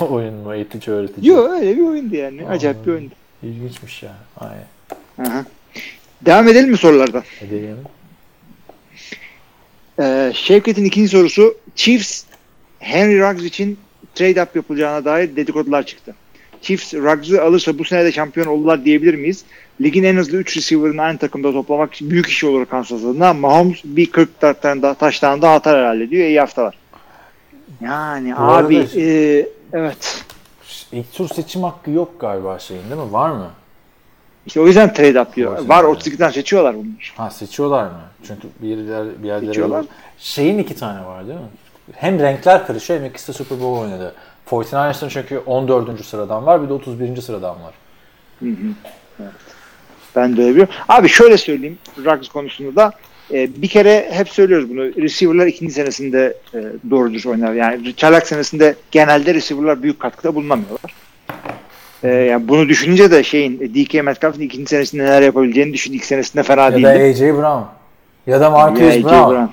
[0.10, 0.54] oyun mu?
[0.54, 1.30] Eğitici öğretici.
[1.30, 2.46] Yok öyle bir oyundu yani.
[2.46, 3.14] Acayip bir oyundu.
[3.42, 4.14] İlginçmiş ya.
[4.36, 5.30] Aynen.
[5.30, 5.44] Aha.
[6.22, 7.22] Devam edelim mi sorulardan?
[7.40, 7.76] Edelim.
[10.00, 12.24] Ee, Şevket'in ikinci sorusu Chiefs
[12.78, 13.78] Henry Ruggs için
[14.14, 16.14] trade up yapılacağına dair dedikodular çıktı.
[16.62, 19.44] Chiefs Ruggs'ı alırsa bu sene de şampiyon olurlar diyebilir miyiz?
[19.80, 23.34] Ligin en hızlı 3 receiver'ını aynı takımda toplamak büyük iş olur Kansas adına.
[23.34, 26.26] Mahomes bir 40 taştan da, taştan da atar herhalde diyor.
[26.26, 26.78] İyi haftalar.
[27.80, 30.24] Yani Bu abi e, evet.
[30.92, 33.12] İlk tur seçim hakkı yok galiba şeyin değil mi?
[33.12, 33.50] Var mı?
[34.46, 35.68] İşte o yüzden trade up diyor.
[35.68, 36.10] Var söylüyorsun.
[36.10, 36.86] 32'den seçiyorlar bunu.
[37.16, 38.00] Ha seçiyorlar mı?
[38.26, 39.84] Çünkü bir yerler bir yerlere Seçiyorlar.
[40.18, 41.46] Şeyin iki tane var değil mi?
[41.92, 44.14] Hem renkler karışıyor hem ikisi de Super Bowl oynadı.
[44.50, 46.04] 49ers'ın çünkü 14.
[46.04, 47.20] sıradan var bir de 31.
[47.20, 47.74] sıradan var.
[48.40, 49.53] Ben de
[50.20, 50.74] öyle biliyorum.
[50.88, 52.92] Abi şöyle söyleyeyim Ruggs konusunda da
[53.32, 54.80] e, bir kere hep söylüyoruz bunu.
[54.80, 56.58] Receiver'lar ikinci senesinde e,
[56.90, 57.52] doğru düz oynar.
[57.52, 60.94] Yani çaylak senesinde genelde receiver'lar büyük katkıda bulunamıyorlar.
[62.02, 65.92] E, yani bunu düşününce de şeyin e, DK Metcalf'ın ikinci senesinde neler yapabileceğini düşün.
[65.92, 66.88] İlk senesinde fena Ya da değildi.
[66.88, 67.62] AJ Brown.
[68.26, 69.30] Ya da Marcus Ya, Brown.
[69.30, 69.44] Brown.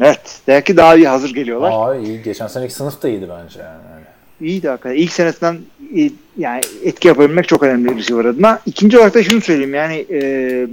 [0.00, 0.40] Evet.
[0.48, 1.72] Belki daha iyi hazır geliyorlar.
[1.74, 2.22] Aa iyi.
[2.22, 4.03] Geçen seneki sınıf da iyiydi bence yani.
[4.40, 4.96] İyiydi hakikaten.
[4.96, 5.58] İlk senesinden
[5.96, 8.60] e, yani etki yapabilmek çok önemli receiver adına.
[8.66, 10.66] İkinci olarak da şunu söyleyeyim yani e,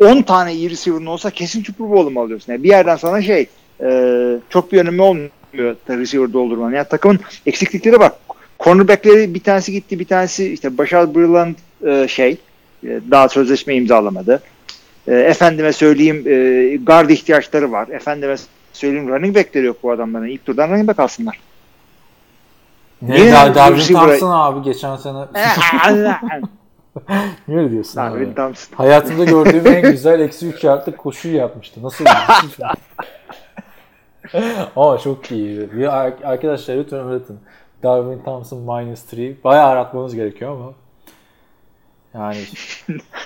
[0.00, 2.52] 10 tane iyi receiver'ın olsa kesin Super Bowl'u mu alıyorsun?
[2.52, 3.46] Yani bir yerden sonra şey
[3.80, 6.74] e, çok bir önemi olmuyor da receiver doldurmanın.
[6.74, 8.12] Yani takımın eksiklikleri bak.
[8.60, 11.54] Cornerback'leri bir tanesi gitti bir tanesi işte Başar Brilland
[11.86, 12.36] e, şey
[12.84, 14.42] e, daha sözleşme imzalamadı.
[15.08, 17.88] E, efendime söyleyeyim e, guard ihtiyaçları var.
[17.88, 18.36] Efendime
[18.72, 20.26] söyleyeyim running back'leri yok bu adamların.
[20.26, 21.40] İlk turdan running back alsınlar.
[23.02, 25.18] Ne Niye Dar Darwin Thompson abi geçen sene
[27.48, 28.14] Niye öyle diyorsun abi?
[28.14, 28.76] Darwin Thompson.
[28.76, 31.82] Hayatımda gördüğüm en güzel eksi 3 yardlık koşuyu yapmıştı.
[31.82, 32.04] Nasıl
[34.76, 35.68] Ama çok iyi.
[36.24, 37.38] Arkadaşlar lütfen öğretin.
[37.82, 39.44] Darwin Thompson minus 3.
[39.44, 40.72] Bayağı aratmanız gerekiyor ama.
[42.14, 42.38] Yani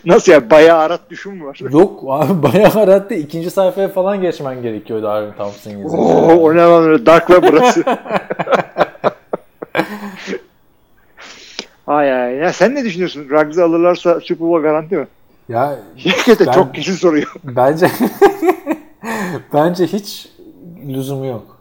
[0.05, 0.51] Nasıl ya?
[0.51, 1.59] Bayağı arat düşün mü var?
[1.71, 3.15] yok abi bayağı arattı.
[3.15, 6.03] İkinci sayfaya falan geçmen gerekiyor Darwin Thompson yazınca.
[6.03, 7.85] Oo, o ne lan öyle Dark Web burası.
[11.87, 12.35] Ay ay.
[12.35, 13.29] Ya sen ne düşünüyorsun?
[13.31, 15.07] Ruggs'ı alırlarsa Super Bowl garanti mi?
[15.49, 15.79] Ya
[16.47, 17.33] Ben- çok kişi soruyor.
[17.45, 17.91] Bence
[19.53, 20.29] bence hiç
[20.89, 21.59] lüzumu yok.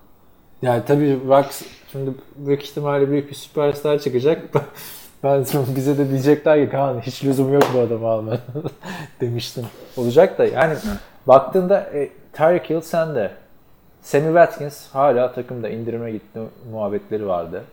[0.61, 4.41] Yani tabii Rux şimdi büyük ihtimalle büyük bir süperstar çıkacak.
[5.23, 8.37] Ben bize de diyecekler ki Kaan hiç lüzum yok bu adamı alma
[9.21, 9.65] demiştin.
[9.97, 10.75] Olacak da yani
[11.27, 13.31] baktığında e, Tyreek Hill sende.
[14.01, 16.39] Sammy Watkins hala takımda indirime gitti
[16.71, 17.63] muhabbetleri vardı.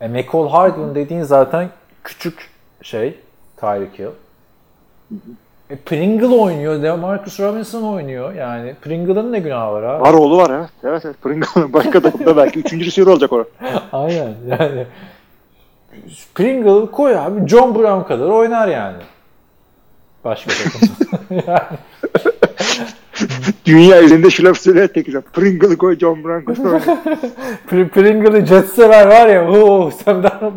[0.00, 1.68] E, McCall Hardman dediğin zaten
[2.04, 2.50] küçük
[2.82, 3.18] şey
[3.56, 4.10] Tyreek Hill.
[5.70, 6.82] E, Pringle oynuyor.
[6.82, 8.34] Demarcus Robinson oynuyor.
[8.34, 10.02] Yani Pringle'ın ne günahı var abi?
[10.02, 10.70] Var oğlu var evet.
[10.84, 11.22] Evet evet.
[11.22, 12.60] Pringle'ın başka takımda belki.
[12.60, 13.44] Üçüncü receiver olacak o.
[13.92, 14.86] Aynen yani.
[16.34, 17.48] Pringle koy abi.
[17.48, 19.02] John Brown kadar oynar yani.
[20.24, 20.88] Başka takım.
[21.46, 21.78] yani,
[23.66, 25.22] Dünya üzerinde şu laf söyler tek insan.
[25.32, 26.16] Pringle'ı koy John.
[27.70, 29.50] Pr- Pringle'ı Jets sever var ya.
[29.50, 30.52] Oo, sen daha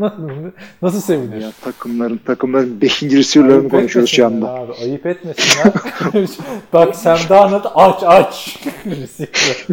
[0.82, 1.42] nasıl sevinir?
[1.42, 3.04] ya takımların takımların 5.
[3.04, 4.50] receiver'larını konuşuyoruz şu anda.
[4.50, 5.74] Abi, ayıp etmesinler.
[6.74, 8.60] Bak Sam Darnold aç aç.
[8.86, 9.68] Receiver.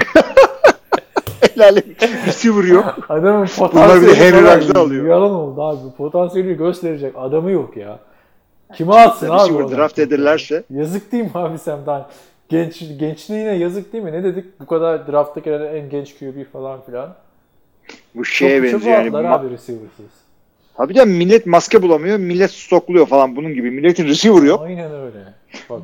[1.40, 1.84] Helalim.
[2.26, 2.98] Receiver yok.
[3.08, 5.06] Adamın Bunlar bir potansiyeli de Henry Ruggs'ı alıyor.
[5.06, 5.96] Yalan oldu abi.
[5.96, 7.98] Potansiyeli gösterecek adamı yok ya.
[8.76, 9.42] Kime atsın abi?
[9.42, 12.06] Receiver draft ederlerse Yazık değil mi abi Sam'dan?
[12.50, 14.12] Genç, gençliğine yazık değil mi?
[14.12, 14.60] Ne dedik?
[14.60, 17.14] Bu kadar draftta gelen en genç QB falan filan.
[18.14, 19.28] bu şeye Çok benziyor yani.
[19.28, 20.20] abi receiver'sız.
[20.76, 22.18] Tabii de millet maske bulamıyor.
[22.18, 23.70] Millet stokluyor falan bunun gibi.
[23.70, 24.62] Milletin receiver yok.
[24.62, 25.18] Aynen öyle.
[25.70, 25.80] Bak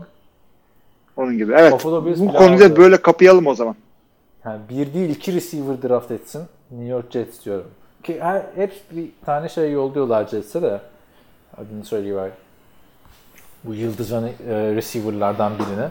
[1.16, 1.52] Onun gibi.
[1.56, 1.84] Evet.
[1.84, 2.76] Bu bile konuyu da aldı.
[2.76, 3.76] böyle kapayalım o zaman.
[4.44, 6.42] yani bir değil iki receiver draft etsin.
[6.70, 7.70] New York Jets diyorum.
[8.02, 10.80] Ki her, hep bir tane şey yolluyorlar Jets'e de.
[11.56, 12.30] Adını söyleyiver.
[13.64, 15.88] Bu yıldız hani, e, receiver'lardan birine.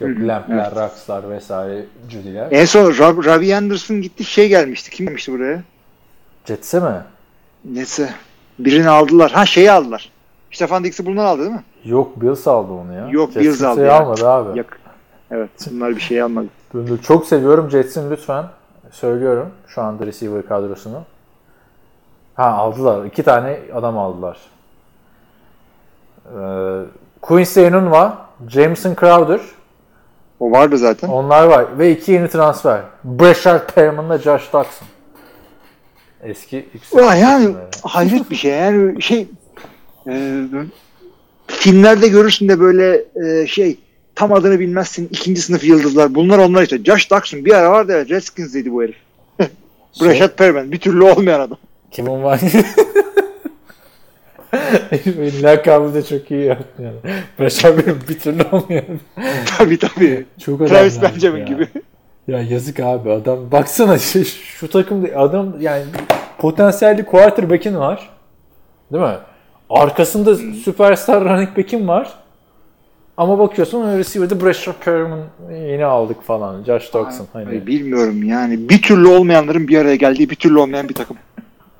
[0.00, 2.48] Yok Lamp'ler, Rux'lar vesaire Judy'ler.
[2.50, 4.90] En son Rob, Ravi Anderson gitti şey gelmişti.
[4.90, 5.62] Kim gelmişti buraya?
[6.44, 7.02] Jets'e mi?
[7.64, 8.10] Neyse.
[8.58, 9.30] Birini aldılar.
[9.30, 10.10] Ha şeyi aldılar.
[10.52, 11.62] Stefan Dix'i bundan aldı değil mi?
[11.84, 13.08] Yok Bills aldı onu ya.
[13.10, 14.00] Yok, Jets Bills aldı ya.
[14.00, 14.58] almadı abi.
[14.58, 14.78] Yak.
[15.30, 15.50] Evet.
[15.70, 16.46] Bunlar bir şey almadı.
[17.02, 18.44] Çok seviyorum Jets'in lütfen.
[18.90, 21.02] Söylüyorum şu anda receiver kadrosunu.
[22.34, 23.04] Ha aldılar.
[23.04, 24.38] İki tane adam aldılar.
[26.26, 26.82] Ee,
[27.22, 29.40] Quincy Enunwa, Jameson Crowder,
[30.40, 31.08] O vardı zaten.
[31.08, 31.78] Onlar var.
[31.78, 32.80] Ve iki yeni transfer.
[33.04, 34.88] Breshard Perriman'la Josh Doxson.
[36.22, 37.00] Eski yüksek.
[37.00, 38.50] Ulan yani hayret bir şey.
[38.52, 39.26] Yani şey
[40.08, 40.42] e,
[41.46, 43.78] filmlerde görürsün de böyle e, şey
[44.14, 45.08] tam adını bilmezsin.
[45.12, 46.14] ikinci sınıf yıldızlar.
[46.14, 46.84] Bunlar onlar işte.
[46.84, 48.96] Josh Doxson bir ara vardı ya Redskins'deydi bu herif.
[49.92, 50.72] Şey- Brashad Perriman.
[50.72, 51.58] Bir türlü olmayan adam.
[51.90, 52.40] Kimin var?
[55.42, 57.14] Lakabı da çok iyi yaptı yani.
[57.64, 58.82] Benim bir türlü olmuyor.
[59.58, 60.26] tabii tabii.
[60.44, 61.68] Çok Travis Benjamin gibi.
[62.28, 63.50] Ya yazık abi adam.
[63.52, 65.84] Baksana şu, şu takımda adam yani
[66.38, 68.10] potansiyelli quarterback'in var.
[68.92, 69.16] Değil mi?
[69.70, 72.12] Arkasında süperstar running back'in var.
[73.16, 76.64] Ama bakıyorsun receiver'da Brashard Perriman yeni aldık falan.
[76.64, 77.26] Josh Doxson.
[77.32, 77.66] Hani.
[77.66, 78.68] Bilmiyorum yani.
[78.68, 81.16] Bir türlü olmayanların bir araya geldiği bir türlü olmayan bir takım.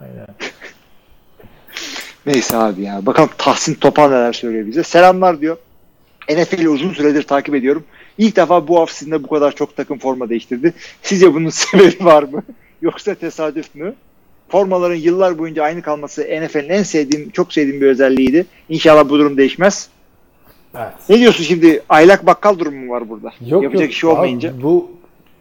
[0.01, 0.27] Aynen.
[2.27, 3.07] Neyse abi ya.
[3.07, 4.83] Bakalım Tahsin Topan neler söylüyor bize.
[4.83, 5.57] Selamlar diyor.
[6.31, 7.85] NFL'i uzun süredir takip ediyorum.
[8.19, 10.73] İlk defa bu offseason'da bu kadar çok takım forma değiştirdi.
[11.03, 12.43] Sizce bunun sebebi var mı?
[12.83, 13.95] Yoksa tesadüf mü?
[14.49, 18.47] Formaların yıllar boyunca aynı kalması NFL'in en sevdiğim, çok sevdiğim bir özelliğiydi.
[18.69, 19.89] İnşallah bu durum değişmez.
[20.77, 20.93] Evet.
[21.09, 21.83] Ne diyorsun şimdi?
[21.89, 23.33] Aylak bakkal durumu mu var burada?
[23.47, 23.93] Yok Yapacak yok.
[23.93, 24.51] işi olmayınca.
[24.51, 24.91] Abi bu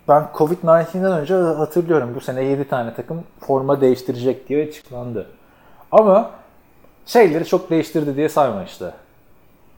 [0.07, 2.11] ben Covid-19'den önce hatırlıyorum.
[2.15, 5.27] Bu sene 7 tane takım forma değiştirecek diye açıklandı.
[5.91, 6.31] Ama
[7.05, 8.91] şeyleri çok değiştirdi diye sayma işte.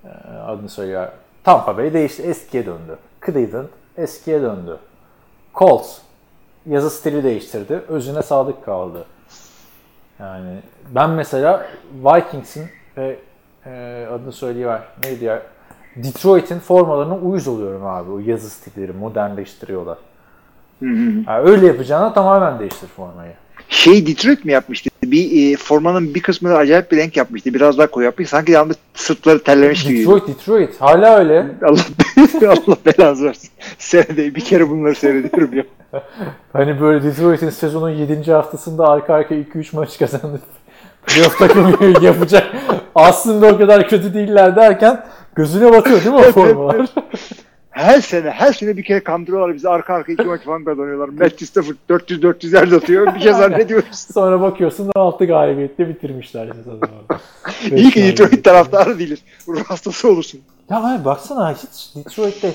[0.05, 0.07] Ee,
[0.47, 1.07] adını söylüyor.
[1.43, 2.23] Tampa Bay değişti.
[2.23, 2.97] Eskiye döndü.
[3.25, 4.77] Cleveland eskiye döndü.
[5.55, 5.97] Colts
[6.65, 7.81] yazı stili değiştirdi.
[7.87, 9.05] Özüne sadık kaldı.
[10.19, 10.59] Yani
[10.95, 11.67] ben mesela
[12.03, 12.65] Vikings'in
[12.97, 13.19] ve
[13.65, 14.81] e, adını söyleyiver.
[15.03, 15.41] Neydi ya?
[15.95, 18.11] Detroit'in formalarına uyuz oluyorum abi.
[18.11, 19.97] O yazı stilleri modernleştiriyorlar.
[20.79, 21.23] Hı hı.
[21.27, 23.33] Yani öyle yapacağına tamamen değiştir formayı.
[23.69, 24.89] Şey Detroit mi yapmıştı?
[25.11, 27.53] Bir e, formanın bir kısmını acayip bir renk yapmıştı.
[27.53, 28.29] Biraz daha koyu yapmış.
[28.29, 29.99] Sanki yanında sırtları terlemiş gibi.
[29.99, 30.81] Detroit, Detroit.
[30.81, 31.45] Hala öyle.
[31.63, 33.49] Allah Allah belanı versin.
[33.77, 35.63] Senede bir kere bunları seyrediyorum ya.
[36.53, 38.31] Hani böyle Detroit'in sezonun 7.
[38.31, 40.39] haftasında arka arka 2-3 maç kazandı.
[41.07, 42.47] Playoff takımı yapacak.
[42.95, 46.87] Aslında o kadar kötü değiller derken gözüne batıyor değil mi o formalar?
[47.75, 49.69] Her sene, her sene bir kere kandırıyorlar bizi.
[49.69, 51.09] Arka arka iki maç falan kazanıyorlar.
[51.09, 53.15] Matthew Stafford 400-400 yard atıyor.
[53.15, 53.97] Bir şey zannediyoruz.
[54.13, 56.79] Sonra bakıyorsun 6 galibiyetle bitirmişler sezonu.
[57.75, 59.19] İyi ki Detroit taraftarı değiliz.
[59.47, 60.41] Ruh hastası olursun.
[60.69, 62.51] Ya abi baksana hiç Detroit'te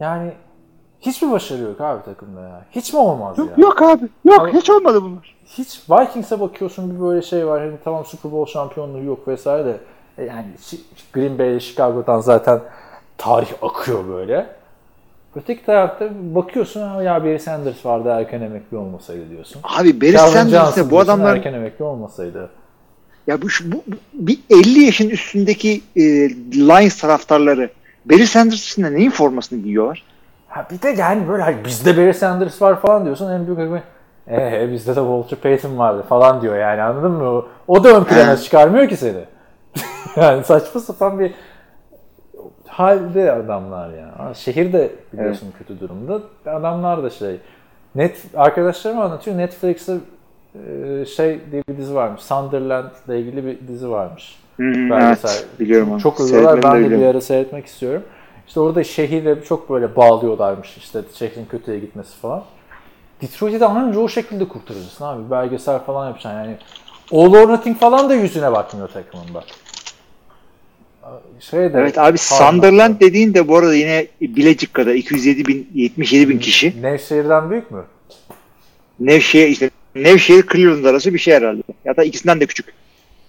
[0.00, 0.32] yani
[1.00, 2.64] hiçbir başarı yok abi takımda ya.
[2.70, 3.54] Hiç mi olmaz Yok, ya?
[3.58, 4.04] yok abi.
[4.24, 5.36] Yok Abi- hiç olmadı bunlar.
[5.44, 7.60] Hiç Vikings'e bakıyorsun bir böyle şey var.
[7.60, 9.76] Hani tamam Super Bowl şampiyonluğu yok vesaire de
[10.18, 10.46] e, yani
[11.12, 12.60] Green Bay, Chicago'dan zaten
[13.18, 14.46] tarih akıyor böyle.
[15.36, 19.60] Öteki tarafta bakıyorsun "Ha ya Barry Sanders vardı erken emekli olmasaydı diyorsun.
[19.78, 22.50] Abi Barry Calvin Sanders Johnson ise bu adamlar erken emekli olmasaydı.
[23.26, 26.02] ya bu, şu- bu, bu- bir 50 yaşın üstündeki e,
[26.68, 27.70] Lions taraftarları
[28.04, 30.04] Barry Sanders için de neyin formasını giyiyorlar?
[30.48, 33.82] Ha bir de yani böyle hani bizde Barry Sanders var falan diyorsun en büyük akımı
[34.30, 37.24] ee bizde de Walter Payton vardı falan diyor yani anladın mı?
[37.24, 39.18] O, o da ön plana çıkarmıyor ki seni.
[40.16, 41.34] yani saçma sapan bir
[42.78, 44.14] halde adamlar ya.
[44.18, 46.20] Ha, Şehir de biliyorsun kötü durumda.
[46.46, 47.36] Adamlar da şey.
[47.94, 49.38] Net arkadaşlarım anlatıyor.
[49.38, 49.96] Netflix'te
[50.54, 52.22] e, şey diye bir dizi varmış.
[52.22, 54.38] Sunderland'la ilgili bir dizi varmış.
[54.58, 55.30] Belgesel.
[55.30, 56.00] evet, biliyorum onu.
[56.00, 56.62] Çok övüyorlar.
[56.62, 57.08] Ben de bir biliyorum.
[57.08, 58.02] ara seyretmek istiyorum.
[58.46, 62.42] İşte orada şehirle çok böyle bağlıyorlarmış işte şehrin kötüye gitmesi falan.
[63.22, 65.30] Detroit'i de anca o şekilde kurtarırsın abi.
[65.30, 66.56] Belgesel falan yapacaksın yani.
[67.12, 69.44] All or Nothing falan da yüzüne bakmıyor takımın bak.
[71.40, 76.28] Şey de, Evet abi Sunderland dediğin de bu arada yine Bilecik kadar 207 bin 77
[76.28, 76.82] bin kişi.
[76.82, 77.84] Nevşehir'den büyük mü?
[79.00, 81.62] Nevşehir işte Nevşehir Cleveland arası bir şey herhalde.
[81.84, 82.66] Ya da ikisinden de küçük.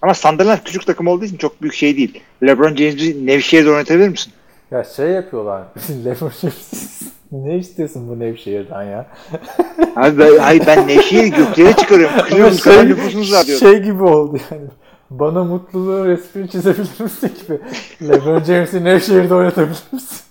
[0.02, 2.20] Ama Sunderland küçük takım olduğu için çok büyük şey değil.
[2.42, 4.32] LeBron James'i Nevşehir'de oynatabilir misin?
[4.70, 5.62] Ya şey yapıyorlar.
[6.04, 7.00] LeBron James
[7.32, 9.06] ne istiyorsun bu Nevşehir'den ya?
[9.96, 12.16] Abi ben, hayır ben Nevşehir'i göklere çıkarıyorum.
[12.30, 13.68] Cleveland kadar nüfusumuz var diyorum.
[13.68, 14.64] şey gibi oldu yani.
[15.10, 17.60] Bana mutluluğu resmini çizebilir misin gibi.
[18.08, 20.24] LeBron James'i Nevşehir'de oynatabilir misin?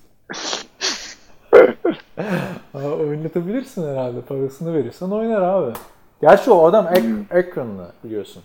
[2.74, 4.22] Aa, oynatabilirsin herhalde.
[4.22, 5.74] Parasını verirsen oynar abi.
[6.22, 7.08] Gerçi o adam ek,
[7.40, 8.44] Akron'la biliyorsun.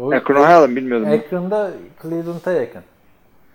[0.00, 1.08] O, Akron oynayalım bilmiyordum.
[1.12, 1.70] Akron'da
[2.02, 2.82] Cleveland'a yakın.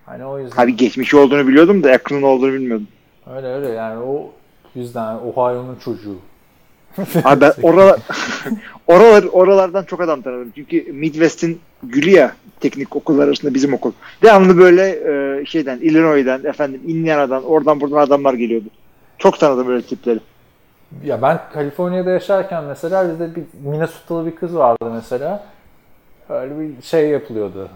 [0.05, 0.63] Hani o yüzden.
[0.63, 2.87] Abi geçmişi olduğunu biliyordum da Akron'un olduğunu bilmiyordum.
[3.35, 4.31] Öyle öyle yani o
[4.75, 6.17] yüzden Ohio'nun çocuğu.
[7.23, 7.99] Abi ben oralar,
[8.87, 10.51] oralar, oralardan çok adam tanıdım.
[10.55, 13.91] Çünkü Midwest'in gülü ya teknik okullar arasında bizim okul.
[14.21, 18.65] Devamlı böyle e, şeyden Illinois'dan efendim Indiana'dan oradan buradan adamlar geliyordu.
[19.17, 20.19] Çok tanıdım böyle tipleri.
[21.03, 25.43] Ya ben Kaliforniya'da yaşarken mesela bizde bir Minnesota'lı bir kız vardı mesela.
[26.29, 27.69] Öyle bir şey yapılıyordu.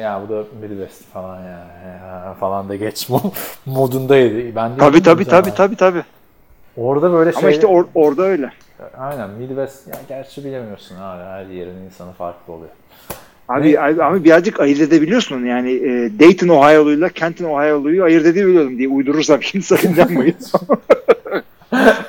[0.00, 3.08] Ya bu da Midwest falan ya, ya falan da geç
[3.66, 4.56] modundaydı.
[4.56, 6.02] Ben tabii tabii tabii tabii tabii.
[6.76, 7.40] Orada böyle şey...
[7.40, 8.52] Ama işte or- orada öyle.
[8.98, 12.70] Aynen Midwest yani gerçi bilemiyorsun abi her yerin insanı farklı oluyor.
[13.48, 13.80] Abi, ne?
[13.80, 19.42] abi, abi birazcık ayırt edebiliyorsun yani e, Dayton Ohio'luyla Kenton Ohio'luyu ayırt edebiliyorum diye uydurursam
[19.42, 20.36] şimdi sakıncanmayın.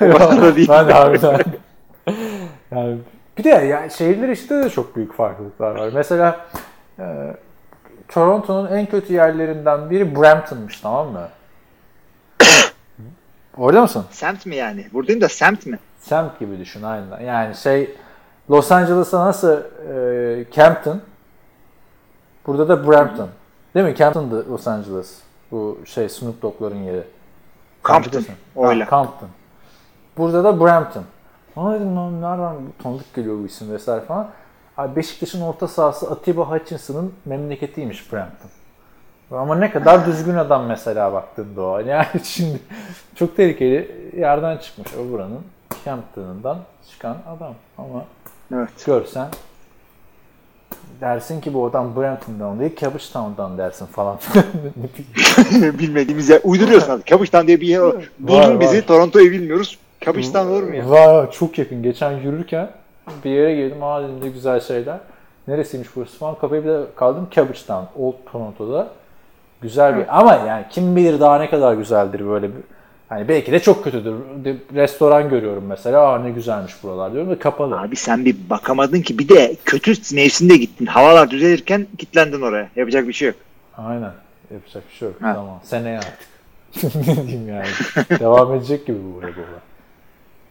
[0.00, 1.40] ben de harbiden.
[2.70, 2.96] yani
[3.38, 5.90] bir de yani şehirler işte de çok büyük farklılıklar var.
[5.94, 6.46] Mesela
[6.98, 7.04] e,
[8.08, 11.28] Toronto'nun en kötü yerlerinden biri Brampton'mış tamam mı?
[13.56, 14.04] Orada mısın?
[14.10, 14.86] Semt mi yani?
[14.92, 15.78] Buradayım da semt mi?
[16.00, 17.20] Semt gibi düşün aynen.
[17.20, 17.96] Yani şey
[18.50, 19.60] Los Angeles'a nasıl
[19.90, 21.00] e, Campton
[22.46, 23.28] burada da Brampton.
[23.74, 23.96] Değil mi?
[23.96, 25.18] Campton'dı Los Angeles.
[25.50, 27.02] Bu şey Snoop Dogg'ların yeri.
[27.84, 28.24] Compton.
[28.56, 28.84] Öyle.
[28.84, 29.28] Ha, Compton.
[30.18, 31.04] Burada da Brampton.
[31.56, 34.28] Ama dedim lan nereden tanıdık geliyor bu isim vesaire falan.
[34.76, 38.50] Abi Beşiktaş'ın orta sahası Atiba Hutchinson'ın memleketiymiş Brampton.
[39.32, 41.78] Ama ne kadar düzgün adam mesela baktığında o.
[41.78, 42.58] Yani şimdi
[43.14, 45.40] çok tehlikeli yerden çıkmış o buranın
[45.84, 46.58] Campton'ından
[46.90, 47.54] çıkan adam.
[47.78, 48.04] Ama
[48.54, 48.86] evet.
[48.86, 49.28] görsen
[51.00, 54.18] dersin ki bu adam Brampton'dan değil Cabbagetown'dan dersin falan.
[55.78, 56.40] Bilmediğimiz yer.
[56.44, 57.06] Uyduruyorsun artık.
[57.06, 58.10] Cabbagetown diye bir yer var.
[58.18, 58.86] Buldun bizi.
[58.86, 59.78] Toronto'yu bilmiyoruz.
[60.00, 60.90] Cabbagetown olur mu ya?
[60.90, 61.82] Var çok yakın.
[61.82, 62.70] Geçen yürürken
[63.24, 63.82] bir yere girdim.
[63.82, 64.98] Aa dedim güzel şeyler.
[65.48, 66.34] Neresiymiş burası falan.
[66.34, 67.28] Kafayı bir de kaldım.
[67.30, 67.84] Cabbagetown.
[67.98, 68.88] Old Toronto'da.
[69.62, 72.60] Güzel bir ama yani kim bilir daha ne kadar güzeldir böyle bir
[73.12, 74.14] Hani belki de çok kötüdür.
[74.74, 76.00] Restoran görüyorum mesela.
[76.00, 77.80] Aa ne güzelmiş buralar diyorum ve kapalı.
[77.80, 80.86] Abi sen bir bakamadın ki bir de kötü mevsimde gittin.
[80.86, 82.68] Havalar düzelirken kitlendin oraya.
[82.76, 83.36] Yapacak bir şey yok.
[83.76, 84.12] Aynen.
[84.52, 85.22] Yapacak bir şey yok.
[85.22, 85.34] Ha.
[85.34, 85.60] Tamam.
[85.64, 86.18] Seneye artık.
[87.08, 87.66] ne diyeyim yani.
[88.20, 89.62] Devam edecek gibi bu Rebel'lar.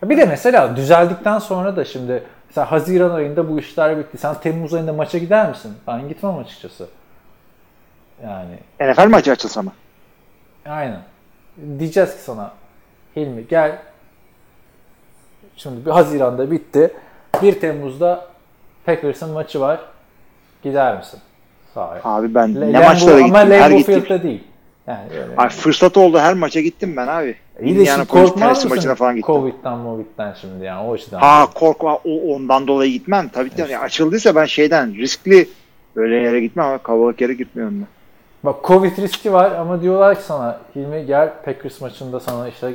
[0.03, 4.17] Bir de mesela düzeldikten sonra da şimdi mesela Haziran ayında bu işler bitti.
[4.17, 5.71] Sen Temmuz ayında maça gider misin?
[5.87, 6.87] Ben gitmem açıkçası.
[8.23, 8.91] Yani.
[8.91, 9.71] NFL maçı açılsa mı?
[10.65, 11.01] Aynen.
[11.79, 12.51] Diyeceğiz ki sana
[13.15, 13.79] Hilmi gel.
[15.55, 16.93] Şimdi bir Haziran'da bitti.
[17.41, 18.25] 1 Temmuz'da
[18.85, 19.79] Packers'ın maçı var.
[20.63, 21.19] Gider misin?
[21.73, 22.01] Sahaya.
[22.03, 23.35] Abi ben Le- ne Lambo, maçlara gittim.
[23.35, 24.43] Ama Lambeau Field'da değil.
[24.87, 25.33] Yani öyle.
[25.37, 27.35] Abi fırsat oldu her maça gittim ben abi.
[27.61, 29.33] İyi de şimdi korkmaz mısın falan gittim.
[29.33, 31.19] Covid'den Covid'den şimdi yani o açıdan.
[31.19, 33.29] Ha korkma o, ondan dolayı gitmem.
[33.29, 35.49] Tabii ki yani açıldıysa ben şeyden riskli
[35.95, 38.00] böyle yere gitmem ama kalabalık yere gitmiyorum ben.
[38.43, 42.73] Bak Covid riski var ama diyorlar ki sana Hilmi gel Packers maçında sana işte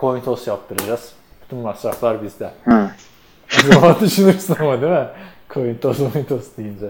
[0.00, 1.12] coin toss yaptıracağız.
[1.44, 2.50] Bütün masraflar bizde.
[2.64, 2.90] Hı.
[3.68, 5.06] O zaman düşünürsün ama değil mi?
[5.50, 6.86] Coin toss, coin toss deyince.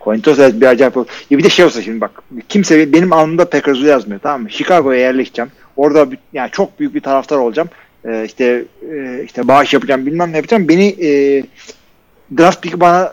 [0.00, 1.06] Coin toss evet bir acayip olur.
[1.30, 2.10] Ya bir de şey olsa şimdi bak
[2.48, 4.50] kimse benim alnımda Packers'ı yazmıyor tamam mı?
[4.50, 5.50] Chicago'ya yerleşeceğim.
[5.76, 7.68] Orada yani çok büyük bir taraftar olacağım.
[8.04, 10.68] Ee, işte e, işte bağış yapacağım bilmem ne yapacağım.
[10.68, 11.42] Beni e,
[12.38, 13.12] draft pick'i bana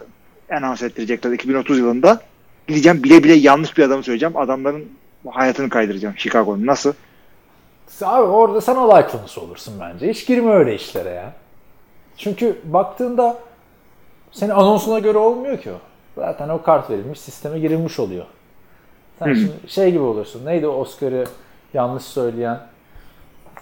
[0.51, 2.21] anons ettirecekler 2030 yılında
[2.67, 4.37] gideceğim bile bile yanlış bir adamı söyleyeceğim.
[4.37, 4.89] Adamların
[5.29, 6.65] hayatını kaydıracağım Chicago'nun.
[6.65, 6.93] Nasıl?
[8.03, 10.09] Abi orada sen olay konusu olursun bence.
[10.09, 11.33] Hiç girme öyle işlere ya.
[12.17, 13.37] Çünkü baktığında
[14.31, 15.79] senin anonsuna göre olmuyor ki o.
[16.15, 18.25] Zaten o kart verilmiş, sisteme girilmiş oluyor.
[19.19, 19.35] Sen hmm.
[19.35, 20.45] şimdi şey gibi olursun.
[20.45, 21.25] Neydi o Oscar'ı
[21.73, 22.59] yanlış söyleyen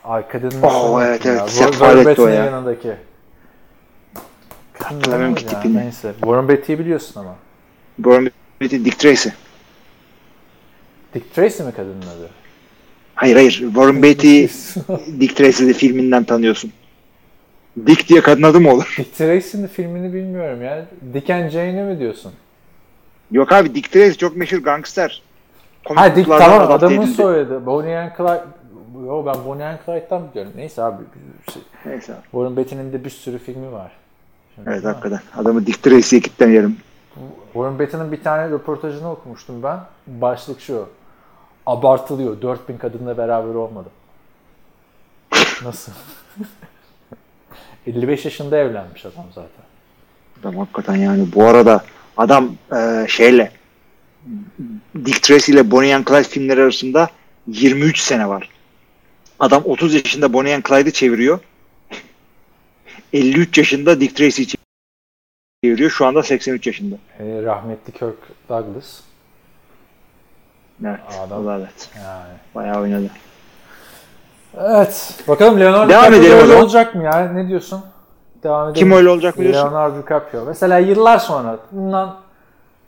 [0.04, 1.50] Ay kadının Oh evet evet.
[1.50, 2.46] Sefalet o ya.
[2.46, 2.96] yanındaki.
[4.84, 5.78] Hatırlamıyorum ki tipini.
[5.78, 6.14] Neyse.
[6.20, 7.36] Warren Beatty'yi biliyorsun ama.
[7.96, 9.30] Warren Dick Tracy.
[11.14, 12.30] Dick Tracy mi kadının adı?
[13.16, 13.52] Hayır hayır.
[13.52, 14.46] Warren Beatty
[15.20, 16.72] Dick Tracy'de filminden tanıyorsun.
[17.88, 18.96] Dick diye kadın adı mı olur?
[18.98, 20.86] Dick Tracy'nin filmini bilmiyorum ya.
[21.14, 22.34] Dick and Jane'i mi diyorsun?
[23.32, 25.22] Yok abi Dick Tracy çok meşhur gangster.
[25.84, 27.66] Ha Dick tamam adamın soyadı.
[27.66, 28.44] Bonnie and Clyde.
[29.06, 30.52] Yo ben Bonnie and Clyde'dan biliyorum.
[30.56, 31.04] Neyse abi.
[31.54, 31.62] Şey.
[31.86, 32.22] Neyse abi.
[32.24, 33.92] Warren Beatty'nin de bir sürü filmi var.
[34.56, 35.20] Şimdi evet hakikaten.
[35.38, 36.78] Adamı Dick Tracy'ye ekipten yerim.
[37.54, 39.80] Warren Beatty'nin bir tane röportajını okumuştum ben.
[40.08, 40.90] Başlık şu.
[41.66, 42.42] Abartılıyor.
[42.42, 43.92] 4000 kadınla beraber olmadım.
[45.64, 45.92] Nasıl?
[47.88, 49.64] 55 yaşında evlenmiş adam zaten.
[50.40, 51.84] Adam hakikaten yani bu arada
[52.18, 53.52] adam e, şeyle
[55.06, 57.10] Dick Tracy ile Bonnie and Clyde filmleri arasında
[57.48, 58.50] 23 sene var.
[59.40, 61.40] Adam 30 yaşında Bonnie and Clyde'ı çeviriyor.
[63.14, 64.48] 53 yaşında Dick Tracy'yi
[65.64, 65.90] çeviriyor.
[65.90, 66.96] Şu anda 83 yaşında.
[67.20, 69.00] E, rahmetli Kirk Douglas.
[70.86, 71.00] Evet.
[71.28, 71.48] Adam.
[71.48, 71.90] O evet.
[71.98, 72.34] Yani.
[72.56, 73.10] Bayağı oynadı.
[74.58, 75.24] Evet.
[75.28, 77.32] Bakalım Leonardo Devam DiCaprio öyle olacak mı ya?
[77.34, 77.82] Ne diyorsun?
[78.44, 78.80] Devam edelim.
[78.80, 79.62] Kim öyle olacak biliyorsun?
[79.62, 80.46] Leonardo DiCaprio.
[80.46, 82.16] Mesela yıllar sonra, bundan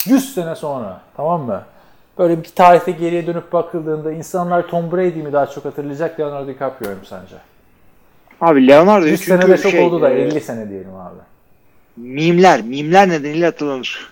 [0.06, 1.64] 100 sene sonra tamam mı?
[2.18, 6.96] Böyle bir tarihte geriye dönüp bakıldığında insanlar Tom Brady'yi mi daha çok hatırlayacak Leonardo DiCaprio'yu
[6.98, 7.36] mu sence?
[8.42, 11.31] Abi Leonardo 100 sene de çok şey, oldu da 50 e, sene diyelim abi.
[11.98, 14.08] Mimler, mimler nedeniyle hatırlanır.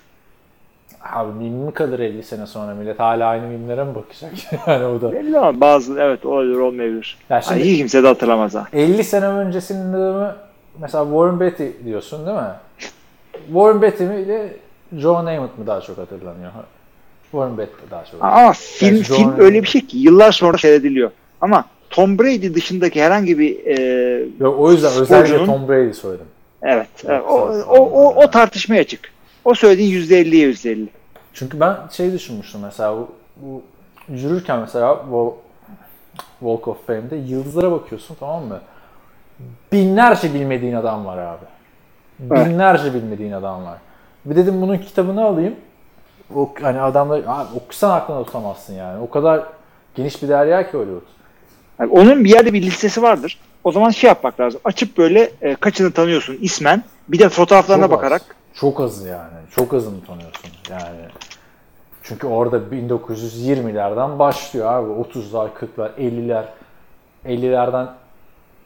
[1.04, 4.32] Abi mim mi kalır 50 sene sonra millet hala aynı mimlere mi bakacak?
[4.68, 5.12] yani o da.
[5.14, 7.18] Belli ama bazı evet olabilir olmayabilir.
[7.30, 8.66] Ya şimdi- hiç kimse de hatırlamaz ha.
[8.74, 10.28] 50 sene öncesinde mi
[10.80, 12.54] mesela Warren Beatty diyorsun değil mi?
[13.48, 14.54] Warren Beatty mi ile
[14.98, 16.52] Joe Namath mı daha çok hatırlanıyor?
[17.32, 18.24] Warren Beatty daha çok.
[18.24, 21.12] Ama film Yani John- film öyle bir şey ki yıllar sonra seyrediliyor.
[21.42, 26.26] Ama Tom Brady dışındaki herhangi bir e, Yok, o yüzden Sporcunun- özellikle Tom Brady söyledim.
[26.64, 27.34] Evet, o,
[27.68, 29.12] o, o, o tartışmaya açık.
[29.46, 30.88] O söylediğin %50'ye %50.
[31.34, 33.64] Çünkü ben şey düşünmüştüm mesela bu, bu
[34.10, 35.38] yürürken mesela bu
[36.40, 38.62] Walk of Fame'de yıldızlara bakıyorsun tamam mı?
[39.72, 41.46] Binlerce bilmediğin adam var abi.
[42.32, 42.48] Evet.
[42.48, 43.78] Binlerce bilmediğin adam var.
[44.26, 45.56] Bir dedim bunun kitabını alayım.
[46.36, 49.02] O, hani adamlar abi okusan aklına tutamazsın yani.
[49.02, 49.44] O kadar
[49.96, 51.02] geniş bir derya ki Hollywood.
[51.80, 53.40] Yani onun bir yerde bir listesi vardır.
[53.64, 54.62] O zaman şey yapmak lazım.
[54.64, 56.84] Açıp böyle e, kaçını tanıyorsun ismen.
[57.08, 57.98] Bir de fotoğraflarına Çok az.
[57.98, 58.36] bakarak.
[58.54, 59.34] Çok az yani.
[59.56, 61.00] Çok azını tanıyorsun yani.
[62.04, 64.90] Çünkü orada 1920'lerden başlıyor abi.
[64.90, 66.44] 30'lar, 40'lar, 50'ler.
[67.26, 67.88] 50'lerden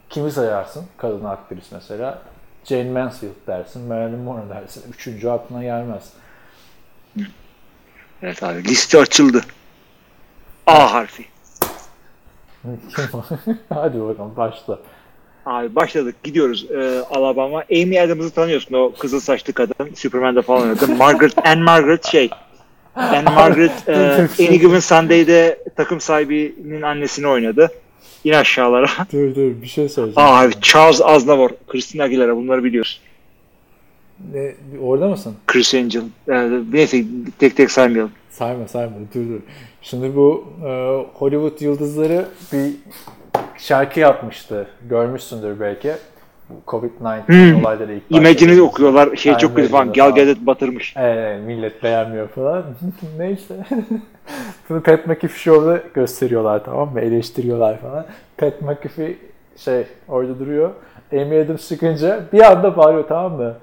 [0.10, 0.86] kimi sayarsın?
[0.98, 2.22] Kadın aktris mesela.
[2.66, 4.84] Jane Mansfield dersin, Marilyn Monroe dersin.
[4.94, 6.04] Üçüncü aklına gelmez.
[8.22, 9.46] Evet abi liste açıldı.
[10.68, 11.26] A harfi.
[13.70, 14.80] Hadi bakalım başla.
[15.46, 17.64] Abi başladık gidiyoruz e, Alabama.
[17.72, 19.94] Amy Adams'ı tanıyorsun o kızıl saçlı kadın.
[19.96, 20.88] Superman'de falan oynadı.
[20.98, 22.30] Margaret, Anne Margaret şey.
[22.96, 27.72] Anne Margaret e, Any Given Sunday'de takım sahibinin annesini oynadı.
[28.24, 28.88] İn aşağılara.
[29.14, 30.30] Dur dur bir şey söyleyeceğim.
[30.30, 33.02] Aa abi Charles Aznavour, Christina Aguilera bunları biliyoruz.
[34.34, 35.36] Ne, orada mısın?
[35.48, 36.02] Chris Angel.
[36.28, 37.04] Yani neyse
[37.40, 38.12] tek tek saymayalım.
[38.30, 39.40] Sayma sayma dur dur.
[39.84, 40.70] Şimdi bu e,
[41.14, 42.72] Hollywood yıldızları bir
[43.58, 44.68] şarkı yapmıştı.
[44.90, 45.92] Görmüşsündür belki.
[46.50, 47.62] Bu Covid-19 Hmm.
[47.62, 48.62] olayları ilk başladı.
[48.62, 49.16] okuyorlar.
[49.16, 49.94] Şey çok kötü falan.
[49.94, 50.98] Gal Gadot batırmış.
[50.98, 52.64] Ee, millet beğenmiyor falan.
[53.18, 53.56] Neyse.
[54.70, 57.00] Bunu Pat McAfee Show'da gösteriyorlar tamam mı?
[57.02, 58.06] Eleştiriyorlar falan.
[58.38, 59.16] Pat McAfee
[59.58, 60.70] şey orada duruyor.
[61.14, 63.54] Amy Adams çıkınca bir anda bağırıyor tamam mı?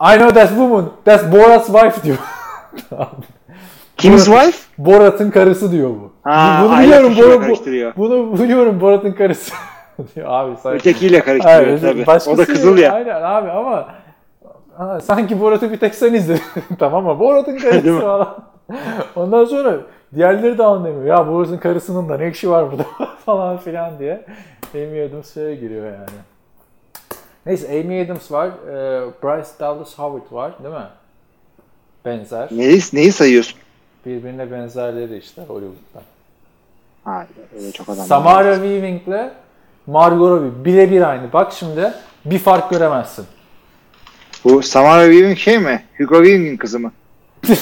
[0.00, 0.90] I know that woman.
[1.04, 2.18] That's Borat's wife diyor.
[2.90, 3.08] Tamam.
[3.98, 4.58] Kim's wife?
[4.78, 6.12] Borat'ın karısı diyor bu.
[6.22, 9.54] Ha, bunu biliyorum Borat, bu, bunu biliyorum Borat'ın karısı.
[10.14, 10.72] diyor abi sen.
[10.72, 12.06] Ötekiyle karıştırıyor Hayır, tabii.
[12.06, 12.92] başkası O da kızıl ya.
[12.92, 13.88] Aynen abi ama
[14.76, 16.42] ha, sanki Borat'ı bir tek sen izledin.
[16.78, 17.18] tamam mı?
[17.18, 18.44] Borat'ın karısı falan.
[19.16, 19.76] Ondan sonra
[20.14, 21.04] diğerleri de anlamıyor.
[21.04, 22.86] Ya Borat'ın karısının da ne işi var burada
[23.26, 24.24] falan filan diye.
[24.74, 26.18] Amy Adams şeye giriyor yani.
[27.46, 28.46] Neyse Amy Adams var.
[28.48, 28.72] e,
[29.22, 30.86] Bryce Dallas Howard var değil mi?
[32.04, 32.48] Benzer.
[32.52, 33.58] Neyi, neyi sayıyorsun?
[34.08, 36.02] Birbirine benzerleri işte Hollywood'da.
[37.04, 38.06] Ha, öyle çok adam.
[38.06, 39.30] Samara Weaving'le
[39.86, 41.32] Margot Robbie birebir aynı.
[41.32, 41.92] Bak şimdi
[42.24, 43.26] bir fark göremezsin.
[44.44, 45.82] Bu Samara Weaving şey mi?
[45.98, 46.92] Hugo Weaving'in kızı mı?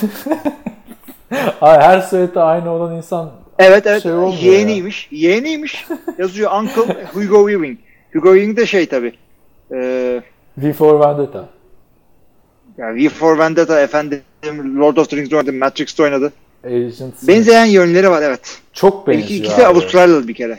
[1.60, 4.02] Ay, her soyadı aynı olan insan Evet evet.
[4.02, 5.08] Şey Yeğeniymiş.
[5.10, 5.86] Yeğeniymiş.
[6.18, 7.78] Yazıyor Uncle Hugo Weaving.
[8.12, 9.12] Hugo Weaving de şey tabi.
[9.72, 10.22] Ee,
[10.58, 11.48] V for Vendetta.
[12.78, 14.22] Yani V for Vendetta efendim
[14.80, 15.52] Lord of the Rings oynadı.
[15.52, 16.32] Matrix'te oynadı.
[16.64, 17.28] Agent Smith.
[17.28, 18.58] Benzeyen yönleri var evet.
[18.72, 19.24] Çok benziyor.
[19.24, 19.72] İki, ikisi abi.
[19.72, 20.58] Avustralyalı bir kere.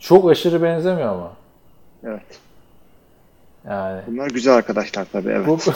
[0.00, 1.32] Çok aşırı benzemiyor ama.
[2.04, 2.22] Evet.
[3.68, 4.00] Yani.
[4.06, 5.46] Bunlar güzel arkadaşlar tabi evet.
[5.46, 5.58] Bu...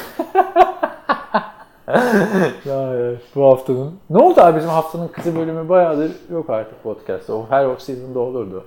[2.68, 3.94] ya, ya, bu haftanın.
[4.10, 7.34] Ne oldu abi bizim haftanın kızı bölümü bayağıdır yok artık podcast'ta.
[7.34, 8.64] O her off season'da olurdu.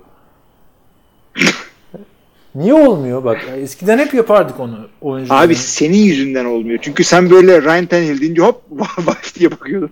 [2.54, 3.24] Niye olmuyor?
[3.24, 5.34] Bak eskiden hep yapardık onu oyuncu.
[5.34, 6.78] Abi senin yüzünden olmuyor.
[6.82, 8.62] Çünkü sen böyle Ryan Tannehill deyince hop
[8.96, 9.90] wife diye bakıyordun.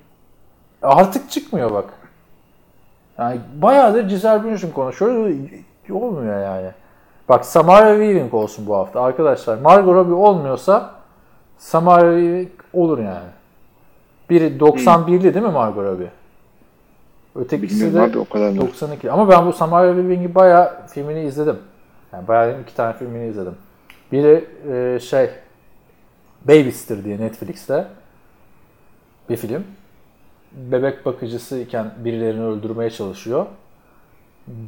[0.83, 1.85] Artık çıkmıyor bak.
[3.18, 5.37] Yani bayağıdır Giselle Bündchen konuşuyoruz.
[5.90, 6.70] Olmuyor yani.
[7.29, 9.59] Bak Samara Weaving olsun bu hafta arkadaşlar.
[9.59, 10.90] Margot Robbie olmuyorsa
[11.59, 13.31] Samara Weaving olur yani.
[14.31, 16.11] Biri 91'li değil mi Margot Robbie?
[17.35, 18.61] Ötekisi Bilmiyorum de abi o kadar da.
[18.61, 19.11] 92.
[19.11, 21.57] Ama ben bu Samara Weaving'i bayağı filmini izledim.
[22.12, 23.54] Yani bayağı iki tane filmini izledim.
[24.12, 25.30] Biri e, şey
[26.44, 27.86] Babysitter diye Netflix'te
[29.30, 29.64] bir film.
[30.52, 33.46] Bebek bakıcısı iken birilerini öldürmeye çalışıyor.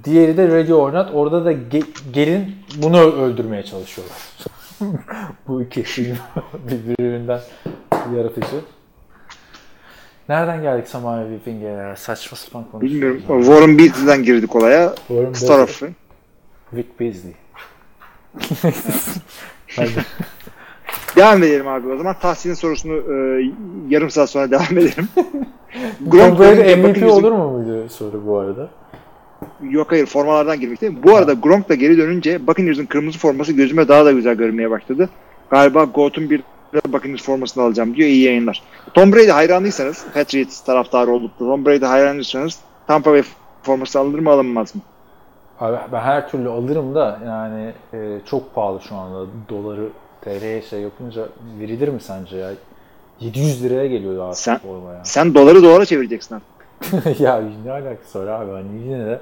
[0.05, 1.11] Diğeri de Radio Oynat.
[1.15, 4.17] Orada da ge- gelin bunu öldürmeye çalışıyorlar.
[5.49, 6.17] bu iki film
[6.55, 7.41] birbirinden
[8.17, 8.61] yaratıcı.
[10.29, 11.97] Nereden geldik Samara Weaving'e ya?
[11.97, 13.19] Saçma sapan konuşuyoruz.
[13.23, 13.45] Bilmiyorum.
[13.45, 14.95] Warren Beatty'den girdik olaya.
[15.09, 15.85] Warren Star Beatty.
[16.77, 17.35] Vic Beasley.
[19.77, 19.91] Hadi.
[21.17, 22.17] Devam edelim abi o zaman.
[22.21, 23.45] Tahsin'in sorusunu e,
[23.89, 25.09] yarım saat sonra devam edelim.
[26.13, 28.71] Gelince MVP olur mu muydu soru bu arada?
[29.71, 31.03] Yok hayır formalardan girmekte.
[31.03, 35.09] Bu arada Gronk da geri dönünce Buccaneers'ın kırmızı forması gözüme daha da güzel görünmeye başladı.
[35.51, 36.43] Galiba GOAT'un bir
[36.89, 38.09] Buccaneers formasını alacağım diyor.
[38.09, 38.63] İyi yayınlar.
[38.95, 43.23] Tom Brady hayranıysanız, Patriots taraftarı olup da Tom Brady hayranıysanız Tampa Bay
[43.63, 44.81] forması alınır mı alınmaz mı?
[45.61, 49.27] Abi ben her türlü alırım da yani e, çok pahalı şu anda.
[49.49, 49.89] Doları
[50.21, 51.29] TL'ye şey yapınca
[51.61, 52.51] verilir mi sence ya?
[53.21, 55.05] 700 liraya geliyor artık Sen- forma ya.
[55.05, 57.21] Sen doları dolara çevireceksin artık.
[57.21, 58.51] ya ne alakası var abi?
[58.51, 59.21] Hani yine de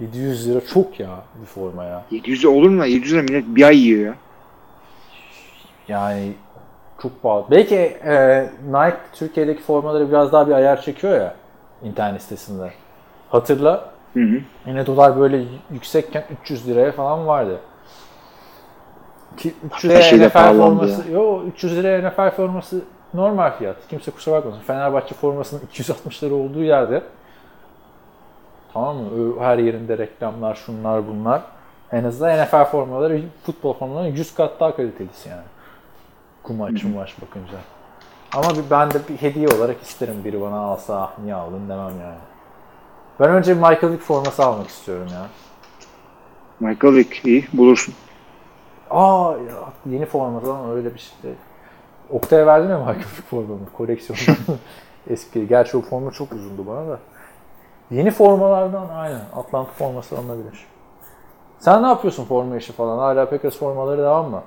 [0.00, 1.08] 700 lira çok ya
[1.40, 2.02] bir forma ya.
[2.10, 2.86] 700 olur mu?
[2.86, 4.14] 700 lira millet bir ay yiyor ya.
[5.88, 6.32] Yani
[7.02, 7.44] çok pahalı.
[7.50, 7.74] Belki
[8.04, 11.34] e, Nike Türkiye'deki formaları biraz daha bir ayar çekiyor ya
[11.82, 12.70] internet sitesinde.
[13.30, 14.40] Hatırla Hı hı.
[14.66, 17.60] yine dolar böyle yüksekken 300 liraya falan vardı.
[19.36, 22.82] Ki 300 Her şey de liraya NFL forması, yo 300 liraya NFL forması
[23.14, 23.76] normal fiyat.
[23.88, 24.60] Kimse kusura bakmasın.
[24.60, 27.02] Fenerbahçe formasının 260 lira olduğu yerde
[28.72, 29.40] tamam mı?
[29.40, 31.42] Her yerinde reklamlar, şunlar bunlar.
[31.92, 35.42] En azından NFL formaları, futbol formaları 100 kat daha kalitelisi yani.
[36.42, 37.58] Kumaş, kumaş bakınca.
[38.34, 42.00] Ama bir, ben de bir hediye olarak isterim biri bana alsa ah niye aldın demem
[42.00, 42.35] yani.
[43.20, 45.26] Ben önce Michael Vick forması almak istiyorum ya.
[46.60, 47.94] Michael Vick iyi bulursun.
[48.90, 51.30] Aa ya, yeni forması ama öyle bir şey.
[52.10, 54.36] Oktay'a verdim ya Michael Vick formamı koleksiyondan.
[55.10, 55.48] Eski.
[55.48, 56.98] Gerçi o forma çok uzundu bana da.
[57.90, 59.20] Yeni formalardan aynen.
[59.36, 60.66] Atlanta forması alınabilir.
[61.58, 62.98] Sen ne yapıyorsun forma işi falan?
[62.98, 64.42] Hala Packers formaları devam mı?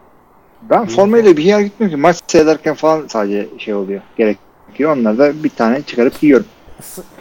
[0.61, 2.01] Ben formayla bir yer gitmiyorum ki.
[2.01, 4.01] Maç seyrederken falan sadece şey oluyor.
[4.17, 4.97] Gerekiyor.
[4.97, 6.45] Onlar da bir tane çıkarıp giyiyorum.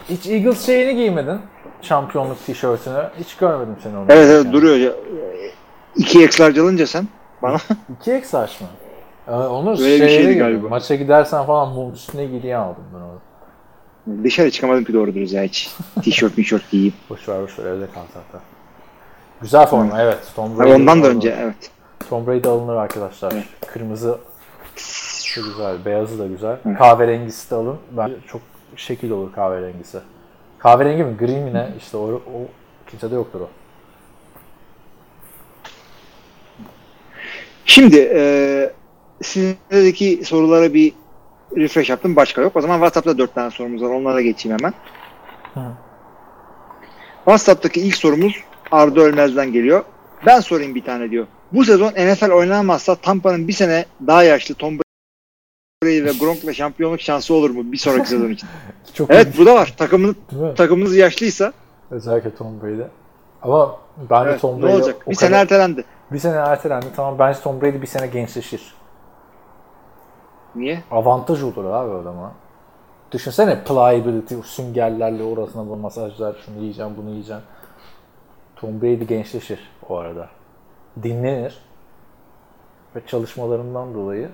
[0.09, 1.41] Hiç Eagles şeyini giymedin.
[1.83, 3.11] Şampiyonluk tişörtünü.
[3.19, 4.07] Hiç görmedim seni onu.
[4.09, 4.53] Evet evet Yani.
[4.53, 4.77] duruyor.
[4.77, 4.93] ya.
[5.97, 7.09] 2X'lar alınca sen
[7.43, 7.57] bana
[8.05, 8.67] 2X saç mı?
[9.29, 10.69] Ee, onu Öyle bir şeydi galiba.
[10.69, 14.25] Maça gidersen falan bunun üstüne gidiye aldım ben onu.
[14.25, 15.71] dışarı çıkamadım ki doğru dürüst ya hiç.
[16.03, 16.95] Tişört mişört giyeyim.
[17.11, 18.41] Boş ver boş ver evde kal zaten.
[19.43, 20.19] Güzel forma evet.
[20.37, 21.71] Tom Brady ondan da önce evet.
[22.11, 23.33] Tom Brady alınır arkadaşlar.
[23.33, 23.45] Evet.
[23.67, 24.19] Kırmızı
[25.35, 26.57] güzel, beyazı da güzel.
[26.67, 26.79] Evet.
[26.79, 27.77] Kahverengisi de alın.
[27.91, 28.41] Ben çok
[28.77, 29.99] şekil olur kahverengisi.
[30.59, 31.69] Kahverengi mi, gri mi ne?
[31.79, 32.47] İşte o, o
[32.91, 33.49] kimsede yoktur o.
[37.65, 38.73] Şimdi e,
[39.23, 40.93] sizdeki sorulara bir
[41.57, 42.17] refresh yaptım.
[42.17, 42.57] Başka yok.
[42.57, 43.91] O zaman WhatsApp'ta dört tane sorumuz var.
[43.91, 44.75] Onlara geçeyim hemen.
[45.55, 45.73] Hı.
[47.25, 48.35] WhatsApp'taki ilk sorumuz
[48.73, 49.85] Arda Ölmez'den geliyor.
[50.27, 51.27] Ben sorayım bir tane diyor.
[51.53, 54.79] Bu sezon NFL oynanmazsa Tampa'nın bir sene daha yaşlı Tom
[55.83, 58.49] Brady ve Gronk'la şampiyonluk şansı olur mu bir sonraki sezon için?
[58.95, 59.75] Çok Evet bu da var.
[59.77, 60.17] Takımın,
[60.57, 61.53] takımınız yaşlıysa
[61.91, 62.83] Özellikle Tom Brady.
[63.43, 63.77] Ama
[64.11, 64.97] bence evet, Tom ne Brady olacak?
[65.07, 65.85] o Bir kadar- sene ertelendi.
[66.13, 66.87] bir sene ertelendi.
[66.97, 68.75] Tamam bence Tom Brady bir sene gençleşir.
[70.55, 70.83] Niye?
[70.91, 72.33] Avantaj olur abi o adama.
[73.13, 77.43] Düşünsene pliability, süngerlerle orasına bu masajlar, şunu yiyeceğim, bunu yiyeceğim.
[78.57, 80.29] Tom Brady gençleşir o arada.
[81.03, 81.59] Dinlenir.
[82.97, 84.29] Ve çalışmalarından dolayı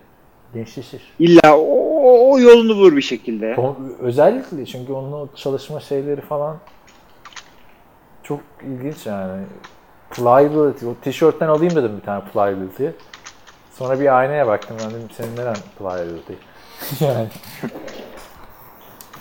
[0.54, 1.02] gençleşir.
[1.18, 3.56] İlla o, o- yolunu bulur bir şekilde.
[4.00, 6.56] özellikle çünkü onun çalışma şeyleri falan
[8.22, 9.42] çok ilginç yani.
[10.10, 12.86] Pliability, o tişörtten alayım dedim bir tane pliability.
[13.72, 16.32] Sonra bir aynaya baktım ben dedim senin neren pliability?
[17.04, 17.28] yani.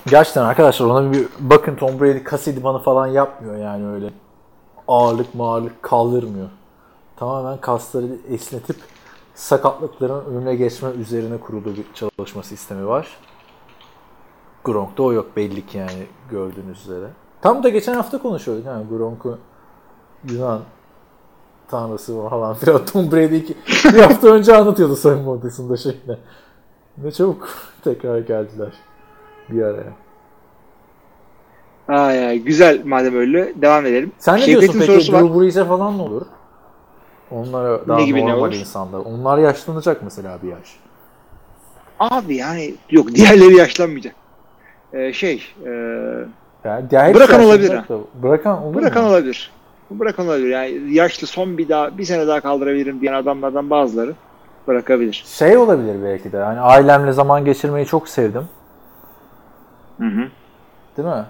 [0.09, 4.09] Gerçekten arkadaşlar ona bir bakın Tom Brady kas idmanı falan yapmıyor yani öyle.
[4.87, 6.47] Ağırlık mağırlık kaldırmıyor.
[7.17, 8.75] Tamamen kasları esnetip
[9.35, 13.17] sakatlıkların önüne geçme üzerine kurulu bir çalışma sistemi var.
[14.63, 17.07] Gronk'ta o yok belli ki yani gördüğünüz üzere.
[17.41, 19.37] Tam da geçen hafta konuşuyorduk yani Gronk'u
[20.29, 20.61] Yunan
[21.67, 23.55] tanrısı falan filan Tom Brady iki,
[23.93, 26.19] bir hafta önce anlatıyordu soyunma odasında şeyle.
[26.97, 27.49] Ne çabuk
[27.83, 28.73] tekrar geldiler
[29.49, 29.93] bir araya.
[31.87, 34.11] Ay, ay, güzel madem öyle devam edelim.
[34.17, 35.11] Sen ne Şevket'in diyorsun peki sorusu.
[35.11, 36.25] Drew Brees'e falan ne olur?
[37.33, 38.53] Onlara daha Ne gibi ne normal olur?
[38.53, 38.99] insanlar.
[38.99, 40.79] Onlar yaşlanacak mesela bir yaş.
[41.99, 44.15] Abi yani yok diğerleri yaşlanmayacak.
[44.93, 45.69] Ee, şey e,
[46.63, 47.85] Yani diğer Bırakan olabilir da.
[48.23, 49.09] Bırakan olur bırakan mu?
[49.09, 49.51] olabilir.
[49.91, 50.49] Bırakan olabilir.
[50.49, 54.13] Yani yaşlı son bir daha bir sene daha kaldırabilirim diyen adamlardan bazıları
[54.67, 55.23] bırakabilir.
[55.27, 56.37] Şey olabilir belki de.
[56.37, 58.43] Hani ailemle zaman geçirmeyi çok sevdim.
[59.97, 60.27] Hı hı.
[60.97, 61.25] Değil mi?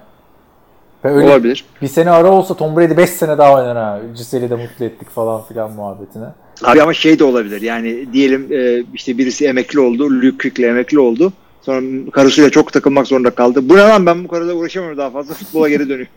[1.06, 1.66] Ve öyle Olabilir.
[1.82, 3.99] bir sene ara olsa Tom Brady 5 sene daha oynar ha.
[4.16, 6.26] Gisele'i de mutlu ettik falan filan muhabbetine.
[6.64, 7.62] Abi ama şey de olabilir.
[7.62, 10.10] Yani diyelim e, işte birisi emekli oldu.
[10.12, 11.34] Luke Kuechly emekli oldu.
[11.62, 13.70] Sonra karısıyla çok takılmak zorunda kaldı.
[13.70, 15.34] Bu ne lan ben bu karıyla uğraşamıyorum daha fazla.
[15.34, 16.14] Futbola geri dönüyorum.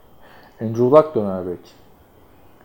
[0.60, 1.70] Andrew Luck döner belki.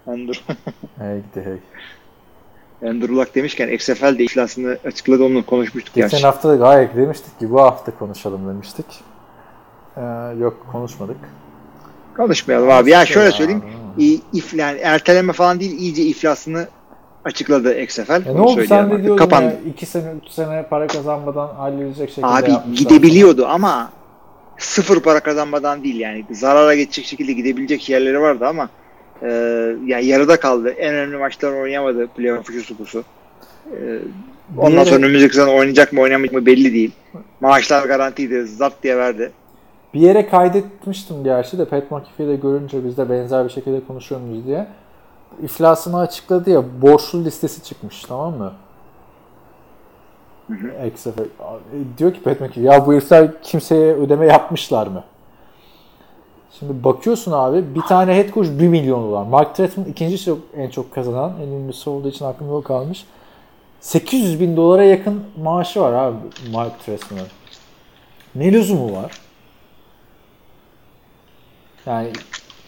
[0.07, 0.53] Andrew,
[0.97, 2.89] Hey gidi hey.
[2.89, 5.23] Andrew Luck demişken XFL de iflasını açıkladı.
[5.23, 6.25] Onunla konuşmuştuk Geçen gerçi.
[6.25, 8.85] hafta da gayet demiştik ki bu hafta konuşalım demiştik.
[9.97, 10.01] Ee,
[10.39, 11.17] yok konuşmadık.
[12.17, 12.89] Konuşmayalım abi.
[12.89, 13.61] Ya şöyle söyleyeyim.
[13.95, 14.03] Abi.
[14.03, 16.67] İ- if, yani erteleme falan değil iyice iflasını
[17.25, 18.11] açıkladı XFL.
[18.11, 19.45] Ya ne oldu sen de diyordun Kapandı.
[19.45, 23.91] ya 2 sene 3 sene para kazanmadan halledilecek şekilde Abi gidebiliyordu ama
[24.57, 26.25] sıfır para kazanmadan değil yani.
[26.31, 28.69] Zarara geçecek şekilde gidebilecek yerleri vardı ama
[29.21, 29.27] e,
[29.85, 30.69] yani yarıda kaldı.
[30.69, 32.07] En önemli maçlar oynayamadı.
[32.07, 32.49] Playoff
[32.79, 33.03] busu.
[33.71, 33.99] E,
[34.57, 36.91] ondan sonra önümüzdeki sene oynayacak mı oynamayacak mı belli değil.
[37.41, 38.45] Maaşlar garantiydi.
[38.45, 39.31] Zart diye verdi.
[39.93, 44.21] Bir yere kaydetmiştim gerçi de Pat McAfee'yi de görünce biz de benzer bir şekilde konuşuyor
[44.21, 44.67] muyuz diye.
[45.43, 48.53] İflasını açıkladı ya borçlu listesi çıkmış tamam mı?
[50.95, 51.21] XFL.
[51.97, 55.03] Diyor ki Pat McAfee ya bu herifler kimseye ödeme yapmışlar mı?
[56.59, 59.23] Şimdi bakıyorsun abi bir tane head coach 1 milyon dolar.
[59.23, 63.05] Mark Trestman ikinci çok, en çok kazanan en ünlüsü olduğu için aklımda o kalmış.
[63.81, 66.17] 800 bin dolara yakın maaşı var abi
[66.51, 67.27] Mark Trestman'ın.
[68.35, 69.11] Ne lüzumu var?
[71.85, 72.07] Yani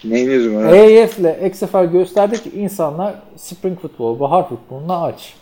[0.03, 0.74] Neyin lüzumu var?
[0.74, 5.34] EAF ile XFL gösterdi ki insanlar spring futbol, bahar futboluna aç.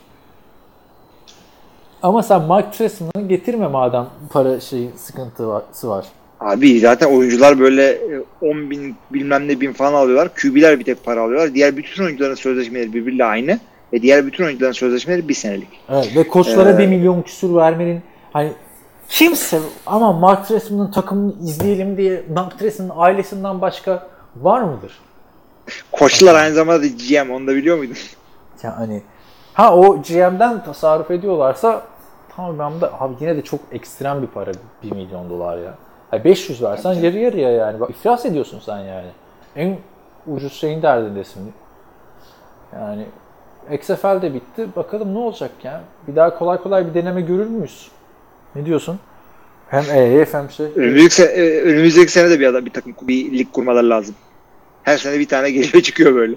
[2.03, 6.05] Ama sen Mark Trestman'ı getirme madem para şey sıkıntısı var.
[6.39, 10.29] Abi zaten oyuncular böyle e, 10 bin bilmem ne bin falan alıyorlar.
[10.35, 11.53] QB'ler bir tek para alıyorlar.
[11.53, 13.59] Diğer bütün oyuncuların sözleşmeleri birbiriyle aynı.
[13.93, 15.67] Ve diğer bütün oyuncuların sözleşmeleri bir senelik.
[15.89, 18.01] Evet ve koçlara Ee, 1 milyon küsür vermenin
[18.33, 18.51] hani
[19.11, 24.99] kimse ama Mark Trestman'ın takımını izleyelim diye Mark Trestman'ın ailesinden başka var mıdır?
[25.91, 27.95] Koçlar aynı zamanda da GM onu da biliyor muydun?
[28.63, 29.01] Yani hani,
[29.53, 31.81] ha o GM'den tasarruf ediyorlarsa
[32.35, 34.51] tamam ben de abi yine de çok ekstrem bir para
[34.83, 35.73] 1 milyon dolar ya.
[36.11, 37.79] Yani 500 versen yarı yarıya yani.
[37.79, 39.09] Bak iflas ediyorsun sen yani.
[39.55, 39.77] En
[40.27, 41.53] ucuz şeyin derdindesin.
[42.73, 43.05] Yani
[43.71, 44.67] XFL de bitti.
[44.75, 45.81] Bakalım ne olacak ya.
[46.07, 47.91] Bir daha kolay kolay bir deneme görür müyüz?
[48.55, 48.99] Ne diyorsun?
[49.69, 50.65] Hem EAF hem şey.
[50.75, 51.27] Önümüzdeki, sene,
[51.61, 54.15] önümüzdeki sene de bir adam bir takım bir lig kurmaları lazım.
[54.83, 56.35] Her sene bir tane geliyor çıkıyor böyle.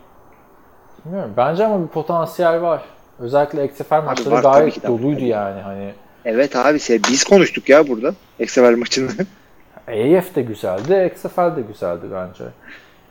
[1.05, 1.33] Bilmiyorum.
[1.37, 2.85] Bence ama bir potansiyel var.
[3.19, 5.61] Özellikle XFL maçları var tabii gayet doluydu yani.
[5.61, 5.93] Hani
[6.25, 6.79] Evet abi
[7.11, 8.15] biz konuştuk ya burada.
[8.39, 9.11] XFL maçını.
[9.89, 12.45] EAF de güzeldi, XFL de güzeldi bence.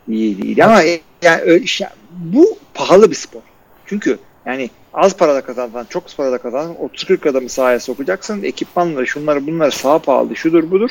[0.08, 3.40] İyi değil ama e, yani şey- bu pahalı bir spor.
[3.86, 8.42] Çünkü yani az parada kazansan, çok parada kazansan 30-40 adamı sahaya sokacaksın.
[8.42, 10.90] Ekipmanları, şunları bunları sağ pahalı, şudur budur.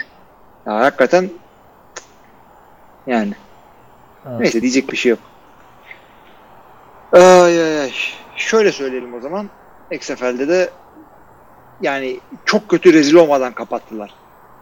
[0.65, 1.29] Ya hakikaten
[3.07, 3.33] yani
[4.29, 4.39] Evet.
[4.39, 5.19] neyse diyecek bir şey yok.
[7.11, 7.91] Ay, ay, ay.
[8.35, 9.49] Şöyle söyleyelim o zaman.
[9.91, 10.69] XFL'de de
[11.81, 14.13] yani çok kötü rezil olmadan kapattılar.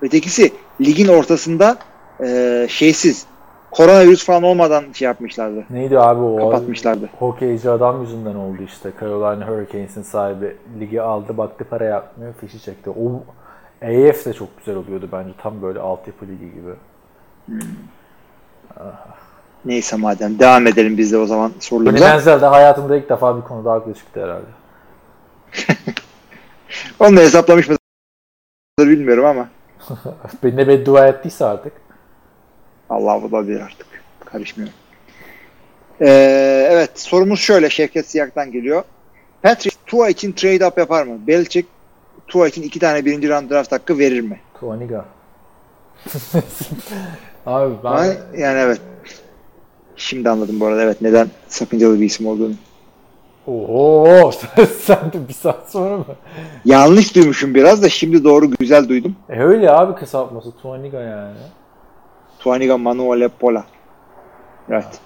[0.02, 1.78] Ötekisi ligin ortasında
[2.24, 3.26] e, şeysiz
[3.72, 5.66] koronavirüs falan olmadan şey yapmışlardı.
[5.70, 6.38] Neydi abi o?
[6.38, 7.10] Kapatmışlardı.
[7.20, 8.92] Hokeyci adam yüzünden oldu işte.
[9.02, 12.90] Carolina Hurricanes'in sahibi ligi aldı baktı para yapmıyor fişi çekti.
[12.90, 13.24] O
[13.82, 15.30] AF de çok güzel oluyordu bence.
[15.38, 16.72] Tam böyle altyapı ligi gibi.
[19.66, 22.10] Neyse madem devam edelim biz de o zaman sorularımıza.
[22.10, 24.46] Menzel de hayatında ilk defa bir konuda haklı çıktı herhalde.
[27.00, 27.80] Onu da hesaplamış mıdır
[28.80, 29.48] bilmiyorum ama
[30.44, 31.74] Benimle beddua ettiyse artık.
[32.92, 33.88] Allah olabilir artık.
[34.26, 34.76] Karışmıyorum.
[36.02, 38.84] Ee, evet sorumuz şöyle Şevket Siyak'tan geliyor.
[39.42, 41.28] Patrick Tua için trade up yapar mı?
[41.28, 41.68] Belichick
[42.28, 44.40] Tua için iki tane birinci round draft hakkı verir mi?
[44.60, 45.06] Tuaniga.
[47.46, 47.90] abi ben...
[47.90, 48.06] Ama
[48.38, 48.82] yani evet.
[49.96, 52.54] Şimdi anladım bu arada evet neden sakıncalı bir isim olduğunu.
[53.48, 54.32] Oho
[54.82, 56.06] sen de bir saat sonra mı?
[56.66, 59.16] Yanlış duymuşum biraz da şimdi doğru güzel duydum.
[59.30, 61.38] E öyle abi kısaltması Tuaniga yani.
[62.42, 63.64] Tuaniga Manuel Pola.
[64.70, 65.00] Evet.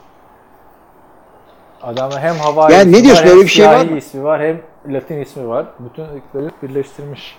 [1.82, 3.98] Adamda hem Hawaii Yani ne diyorsun, var, hem öyle bir şey var mı?
[3.98, 4.62] ismi var hem
[4.94, 5.66] Latin ismi var.
[5.80, 7.38] Bütün ırkları birleştirmiş.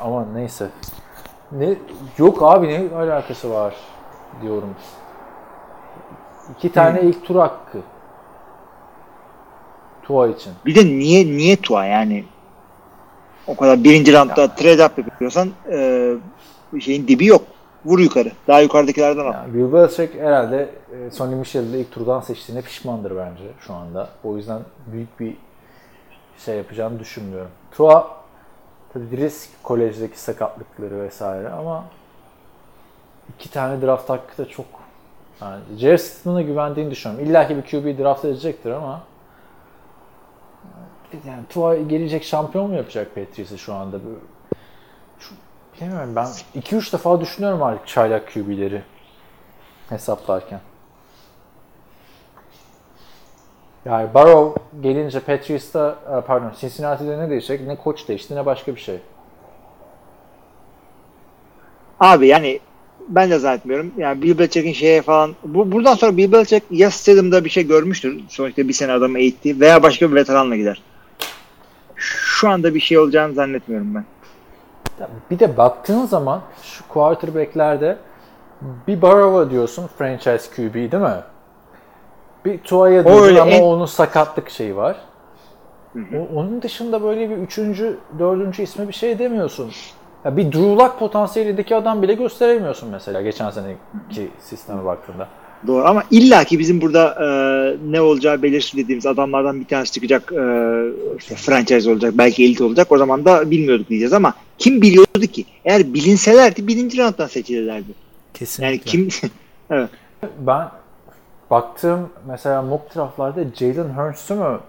[0.00, 0.68] Ama neyse.
[1.52, 1.74] Ne
[2.18, 3.74] yok abi ne alakası var
[4.42, 4.74] diyorum.
[6.58, 7.78] İki tane ilk tur hakkı.
[10.02, 10.52] Tua için.
[10.66, 12.24] Bir de niye niye Tua yani?
[13.46, 16.10] O kadar birinci roundda trade up yapıyorsan e,
[16.80, 17.42] şeyin dibi yok.
[17.84, 18.32] Vur yukarı.
[18.48, 19.32] Daha yukarıdakilerden al.
[19.32, 24.08] Yani Bill Belichick herhalde e, Sonny Michel'i de ilk turdan seçtiğine pişmandır bence şu anda.
[24.24, 25.36] O yüzden büyük bir
[26.44, 27.50] şey yapacağını düşünmüyorum.
[27.70, 28.10] Tua
[28.92, 31.84] tabii risk kolejdeki sakatlıkları vesaire ama
[33.34, 34.66] iki tane draft hakkı da çok
[35.40, 37.26] yani Jerry Stidham'a güvendiğini düşünüyorum.
[37.26, 39.02] İlla ki bir QB draft edecektir ama
[41.26, 43.96] yani Tua gelecek şampiyon mu yapacak Patriots'ı şu anda?
[45.80, 46.26] Bilmiyorum ben
[46.60, 48.82] 2-3 defa düşünüyorum artık çaylak QB'leri
[49.88, 50.60] hesaplarken.
[53.84, 57.60] Yani Barrow gelince Patriots'ta e, pardon Cincinnati'de ne değişecek?
[57.60, 58.98] Ne koç değişti ne başka bir şey.
[62.00, 62.60] Abi yani
[63.08, 63.92] Ben de zannetmiyorum.
[63.96, 68.20] Yani Bill Belichick'in şeye falan bu, buradan sonra Bill Belichick ya Stidham'da bir şey görmüştür.
[68.28, 70.82] Sonuçta bir sene adamı eğitti veya başka bir veteranla gider.
[71.96, 74.04] Şu anda bir şey olacağını zannetmiyorum ben.
[75.30, 77.96] Bir de baktığın zaman şu quarterback'lerde
[78.88, 81.16] bir Barova diyorsun franchise QB değil mi?
[82.44, 84.96] Bir Tua'ya diyorsun ama en- onun sakatlık şeyi var.
[85.96, 89.70] O- onun dışında böyle bir üçüncü, dördüncü isme bir şey demiyorsun.
[90.24, 95.28] Ya bir Drew Lock potansiyelindeki adam bile gösteremiyorsun mesela geçen seneki sisteme baktığında.
[95.66, 97.26] Doğru ama illaki bizim burada e,
[97.92, 100.36] ne olacağı belirsiz dediğimiz adamlardan bir tanesi çıkacak e,
[101.36, 105.44] franchise olacak belki elit olacak o zaman da bilmiyorduk diyeceğiz ama kim biliyordu ki?
[105.64, 107.92] Eğer bilinselerdi birinci rounddan seçilirlerdi.
[108.34, 108.66] Kesinlikle.
[108.66, 109.08] Yani kim
[109.70, 109.90] evet.
[110.38, 110.68] Ben
[111.50, 114.60] baktığım mesela mock draftlarda Jalen Hurts'u mu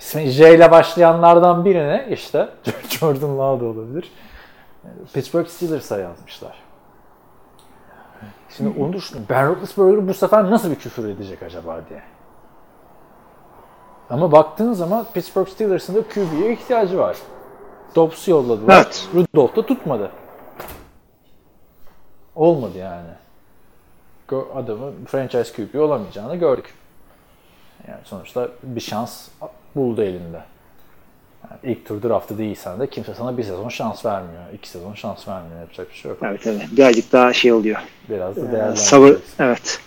[0.00, 2.48] ismi J ile başlayanlardan birine işte
[2.88, 4.12] Jordan Love da olabilir.
[5.12, 6.66] Pittsburgh Steelers'a yazmışlar.
[8.56, 9.22] Şimdi onu düşünün.
[9.30, 12.02] Ben Roethlisberger bu sefer nasıl bir küfür edecek acaba diye.
[14.10, 17.16] Ama baktığın zaman Pittsburgh Steelers'ın da QB'ye ihtiyacı var.
[17.94, 18.74] Dobbs'u yolladılar.
[18.76, 19.08] Evet.
[19.14, 20.10] Rudolph da tutmadı.
[22.34, 23.08] Olmadı yani.
[24.54, 26.74] Adamın franchise QB olamayacağını gördük.
[27.88, 29.28] Yani sonuçta bir şans
[29.76, 30.40] buldu elinde.
[31.50, 34.42] Yani ilk tur draftı değilsen de kimse sana bir sezon şans vermiyor.
[34.54, 35.60] iki sezon şans vermiyor.
[35.60, 36.18] Yapacak bir şey yok.
[36.22, 36.66] Evet evet.
[36.72, 37.78] Birazcık daha şey oluyor.
[38.08, 38.52] Biraz da Sabır.
[38.52, 39.22] değerlendireceksin.
[39.38, 39.80] Evet.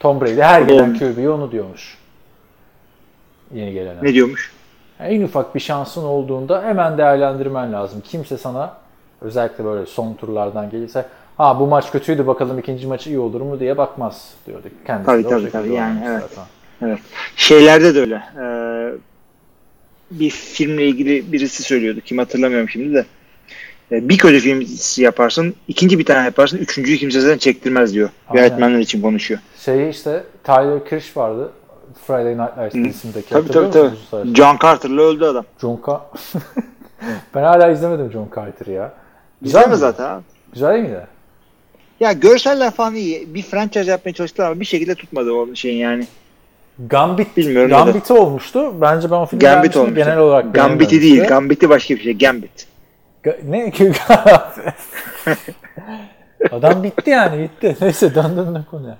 [0.00, 1.98] Tom Brady her gelen QB'ye onu diyormuş.
[3.54, 3.98] Yeni gelene.
[4.02, 4.52] Ne diyormuş?
[5.00, 8.02] En ufak bir şansın olduğunda hemen değerlendirmen lazım.
[8.08, 8.76] Kimse sana
[9.20, 11.04] özellikle böyle son turlardan gelirse
[11.36, 14.72] ha bu maç kötüydü bakalım ikinci maç iyi olur mu diye bakmaz diyorduk.
[14.86, 15.72] Kendisi Tabii, de tabii, tabii.
[15.72, 16.22] Yani, evet.
[16.80, 16.98] zaten.
[17.36, 18.22] Şeylerde de öyle.
[18.40, 18.92] Ee,
[20.10, 22.00] bir filmle ilgili birisi söylüyordu.
[22.04, 23.04] Kim hatırlamıyorum şimdi de.
[23.92, 28.10] Ee, bir kötü film yaparsın, ikinci bir tane yaparsın, üçüncüyü kimse zaten çektirmez diyor.
[28.28, 28.42] Aynen.
[28.42, 29.40] Yönetmenler için konuşuyor.
[29.64, 31.52] Şey işte Tyler Kirsch vardı.
[32.06, 33.28] Friday Night Lights dizisindeki.
[33.28, 33.70] Tabii tabii
[34.10, 34.34] tabii.
[34.34, 35.44] John Carter'la öldü adam.
[35.60, 36.00] John Car-
[37.34, 38.92] ben hala izlemedim John Carter'ı ya.
[39.42, 40.22] Güzel mi zaten abi?
[40.52, 41.06] Güzel değil miydi?
[42.00, 43.34] Ya görseller falan iyi.
[43.34, 46.06] Bir franchise yapmaya çalıştılar ama bir şekilde tutmadı o şeyin yani.
[46.86, 48.80] Gambit, Bilmiyorum Gambit'i olmuştu.
[48.80, 49.82] Bence ben o filmi Gambit beğenmiştim.
[49.82, 49.96] olmuş.
[49.96, 51.24] Genel olarak Gambit'i değil.
[51.24, 52.18] Gambit'i başka bir şey.
[52.18, 52.66] Gambit.
[53.24, 53.72] Ga- ne?
[56.52, 57.76] Adam bitti yani bitti.
[57.80, 58.96] Neyse döndüm de konuya.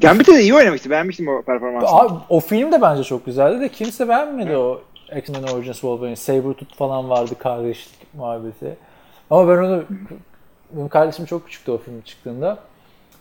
[0.00, 0.90] Gambit'te de iyi oynamıştı.
[0.90, 1.90] Beğenmiştim o performansını.
[1.98, 4.80] Abi, o film de bence çok güzeldi de kimse beğenmedi o
[5.16, 6.16] X-Men Origins Wolverine.
[6.16, 8.76] Sabretooth falan vardı kardeşlik muhabbeti.
[9.30, 9.84] Ama ben onu
[10.72, 12.58] benim kardeşim çok küçüktü o film çıktığında.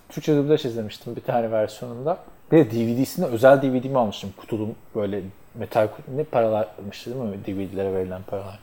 [0.09, 2.18] Türkçe dublaj izlemiştim bir tane versiyonunda.
[2.51, 4.34] Bir de DVD'sinde özel DVD'mi almıştım.
[4.38, 5.22] Kutulu böyle
[5.55, 7.38] metal kutu- ne paralarmıştı değil mi?
[7.47, 8.59] DVD'lere verilen paralar.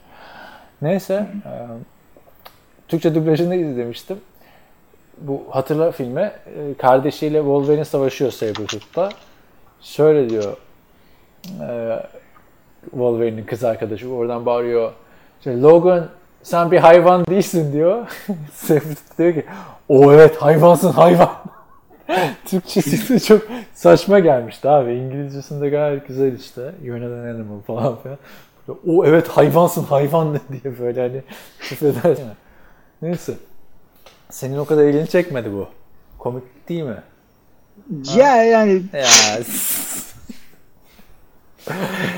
[0.81, 1.13] Neyse.
[1.45, 1.51] e,
[2.87, 4.17] Türkçe dublajını izlemiştim.
[5.17, 9.09] Bu hatırla filme e, kardeşiyle Wolverine savaşıyor Sabretooth'ta.
[9.81, 10.57] Şöyle diyor
[11.61, 11.99] e,
[12.83, 14.91] Wolverine'in kız arkadaşı oradan bağırıyor.
[15.39, 16.07] İşte, Logan
[16.43, 18.07] sen bir hayvan değilsin diyor.
[18.53, 19.45] Sabretooth diyor ki
[19.89, 21.31] o evet hayvansın hayvan.
[22.45, 23.41] Türkçesi de çok
[23.73, 24.93] saçma gelmişti abi.
[24.93, 26.71] İngilizcesinde gayet güzel işte.
[26.91, 28.17] An animal falan filan.
[28.87, 31.21] O evet hayvansın hayvan diye böyle hani
[31.59, 32.25] küfredersin.
[33.01, 33.33] Neyse.
[34.29, 35.67] Senin o kadar ilgini çekmedi bu.
[36.19, 36.97] Komik değil mi?
[38.15, 39.05] Ya yani Ya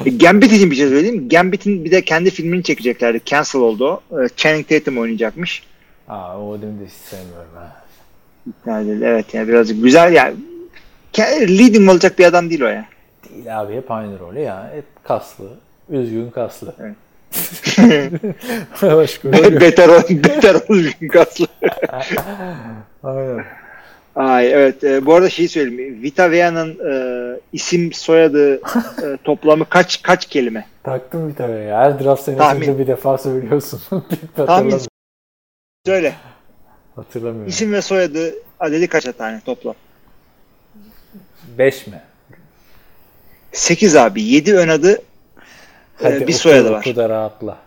[0.06, 1.30] Gambit için bir şey söyleyeyim mi?
[1.30, 3.22] Gambit'in bir de kendi filmini çekeceklerdi.
[3.26, 4.20] Cancel oldu o.
[4.20, 5.64] Ee, Channing Tatum oynayacakmış.
[6.08, 7.84] Aa, o adamı da hiç sevmiyorum ha.
[8.66, 10.36] Yani evet yani birazcık güzel yani
[11.14, 12.86] ke- leading olacak bir adam değil o ya.
[13.30, 14.72] Değil abi hep aynı rolü ya.
[14.76, 15.46] Hep kaslı.
[15.90, 16.76] Üzgün kaslı.
[16.80, 16.96] Evet.
[18.82, 21.48] Başka beter ol, beter ol kaslı.
[23.04, 23.46] Aynen.
[24.16, 24.84] Ay evet.
[24.84, 26.04] E, bu arada şeyi söyleyeyim.
[26.04, 30.66] Vita Vea'nın e, isim soyadı e, toplamı kaç kaç kelime?
[30.84, 31.80] Taktım bir tane ya.
[31.80, 33.82] Her draft senesinde bir defa söylüyorsun.
[34.36, 34.88] Tahmin hatırlamıyorum.
[35.86, 36.14] söyle.
[36.96, 37.48] Hatırlamıyorum.
[37.50, 39.76] İsim ve soyadı adedi kaç tane toplam?
[41.58, 42.02] 5 mi?
[43.52, 44.22] 8 abi.
[44.22, 45.02] 7 ön adı
[46.04, 46.80] Hadi bir oku- soyadı var.
[46.80, 47.58] Oku da rahatla.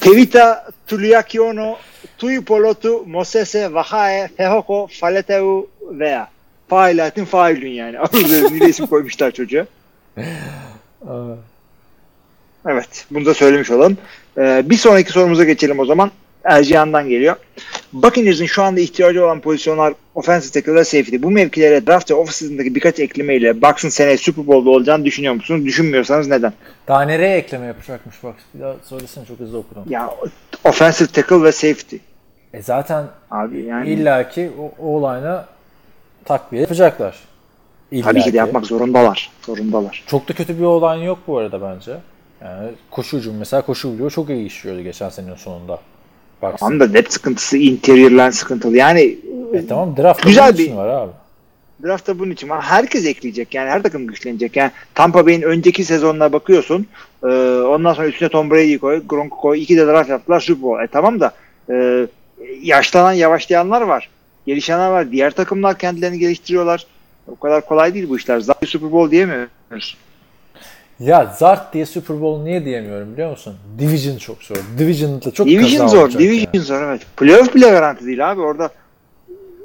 [0.00, 1.76] Tevita Tuliakiono
[2.18, 6.28] Tuyupolotu Mosese Vahae Fehoko Faleteu Vea.
[6.68, 7.98] Failatin failün yani.
[8.00, 9.66] Ağırlarını isim koymuşlar çocuğa.
[11.08, 11.34] Aa,
[12.68, 13.06] Evet.
[13.10, 13.98] Bunu da söylemiş olalım.
[14.38, 16.10] Ee, bir sonraki sorumuza geçelim o zaman.
[16.44, 17.36] Ercihan'dan geliyor.
[17.92, 21.16] Buccaneers'ın şu anda ihtiyacı olan pozisyonlar offensive tackle ve safety.
[21.22, 25.64] Bu mevkilere draft off-season'daki birkaç eklemeyle Bucks'ın seneye Super Bowl'da olacağını düşünüyor musunuz?
[25.64, 26.52] Düşünmüyorsanız neden?
[26.88, 28.34] Daha nereye ekleme yapacakmış bak.
[28.54, 29.84] Bir daha söylesene çok hızlı okudum.
[29.88, 30.10] Ya
[30.64, 31.96] offensive tackle ve safety.
[32.54, 35.46] E zaten Abi yani illaki o, o olayına
[36.24, 37.16] takviye yapacaklar.
[37.90, 38.32] tabii ki İllaki.
[38.32, 39.30] de yapmak zorundalar.
[39.46, 40.04] Zorundalar.
[40.06, 41.92] Çok da kötü bir olan yok bu arada bence.
[42.44, 45.78] Yani koşucu mesela koşu bloğu çok iyi işliyordu geçen senenin sonunda.
[46.42, 46.58] Baksana.
[46.68, 48.76] Tamam da net sıkıntısı, interior'lar sıkıntılı.
[48.76, 49.18] Yani
[49.54, 51.10] E tamam draft Güzel bunun bir- için var abi.
[51.84, 52.62] draftta bunun için var.
[52.62, 54.56] Herkes ekleyecek yani her takım güçlenecek.
[54.56, 56.86] Yani Tampa Bay'in önceki sezonuna bakıyorsun.
[57.24, 57.26] e,
[57.60, 59.62] ondan sonra üstüne Tom Brady'yi koy, Gronk'u koy.
[59.62, 60.84] iki de draft yaptılar Super Bowl.
[60.84, 61.32] E tamam da
[61.70, 62.06] e,
[62.62, 64.08] yaşlanan yavaşlayanlar var.
[64.46, 65.12] Gelişenler var.
[65.12, 66.86] Diğer takımlar kendilerini geliştiriyorlar.
[67.26, 68.40] O kadar kolay değil bu işler.
[68.40, 69.96] Zaten Super Bowl diyemiyoruz.
[71.00, 73.54] Ya Zart diye Super Bowl niye diyemiyorum biliyor musun?
[73.78, 74.56] Division çok zor.
[74.78, 76.10] Division'da çok Division kaza zor.
[76.18, 76.64] Division yani.
[76.64, 77.02] zor evet.
[77.16, 78.40] Playoff bile garanti değil abi.
[78.40, 78.70] Orada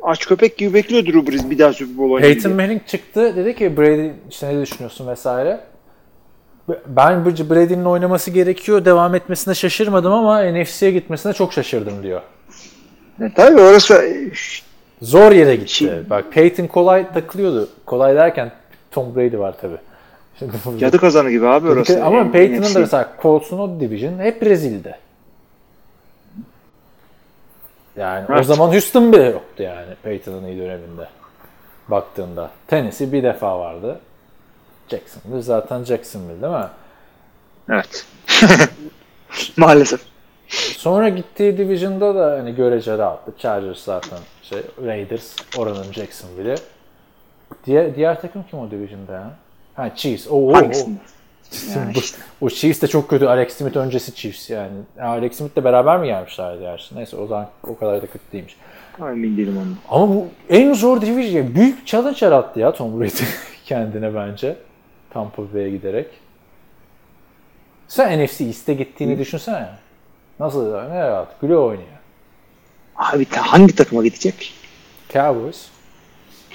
[0.03, 2.43] aç köpek gibi bekliyor Drew Brees bir daha Super Bowl oynayacak.
[2.43, 5.59] Peyton Manning çıktı dedi ki Brady işte ne düşünüyorsun vesaire.
[6.87, 8.85] Ben bu Brady'nin oynaması gerekiyor.
[8.85, 12.21] Devam etmesine şaşırmadım ama NFC'ye gitmesine çok şaşırdım diyor.
[13.21, 14.31] E, tabii orası e,
[15.01, 15.73] Zor yere gitti.
[15.73, 17.69] Şey- Bak Peyton kolay takılıyordu.
[17.85, 18.51] Kolay derken
[18.91, 19.75] Tom Brady var tabi.
[20.79, 22.03] Cadı kazanı gibi abi orası.
[22.05, 24.95] Ama En- Peyton'ın da mesela Colts'un o division hep rezildi.
[27.97, 28.45] Yani o Evet.
[28.45, 31.07] zaman Houston bile yoktu yani Peyton'ın iyi döneminde.
[31.87, 32.51] Baktığında.
[32.67, 33.99] Tennessee bir defa vardı.
[34.89, 36.67] Jacksonville zaten Jacksonville değil mi?
[37.69, 38.05] Evet.
[39.57, 40.01] Maalesef.
[40.77, 43.31] Sonra gittiği division'da da hani görece rahattı.
[43.39, 46.55] Chargers zaten şey Raiders oranın Jacksonville'i.
[47.65, 49.31] Diğer, diğer takım kim o division'da ya?
[49.75, 50.27] Ha Chiefs.
[50.29, 50.53] Oo.
[50.53, 50.97] Hangisinde?
[51.75, 52.17] Yani işte.
[52.41, 53.25] O Chiefs de çok kötü.
[53.25, 54.71] Alex Smith öncesi Chiefs yani.
[55.01, 56.95] Alex Smith'le beraber mi gelmişlerdi gerçi?
[56.95, 58.55] Neyse o zaman o kadar da kötü değilmiş.
[58.99, 59.77] Emin değilim onun.
[59.89, 61.55] Ama bu en zor division.
[61.55, 63.23] Büyük challenge yarattı ya Tom Brady
[63.65, 64.55] kendine bence.
[65.09, 66.07] Tampa Bay'e giderek.
[67.87, 69.69] Sen NFC East'e gittiğini düşünsene.
[70.39, 71.41] Nasıl ne rahat.
[71.41, 71.87] Güle oynuyor.
[72.95, 74.53] Abi hangi takıma gidecek?
[75.13, 75.65] Cowboys.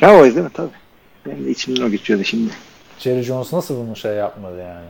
[0.00, 0.52] Cowboys değil mi?
[0.54, 0.68] Tabii.
[1.26, 2.52] Benim de içimden o geçiyordu şimdi.
[2.98, 4.86] Jerry Jones nasıl bunu şey yapmadı yani?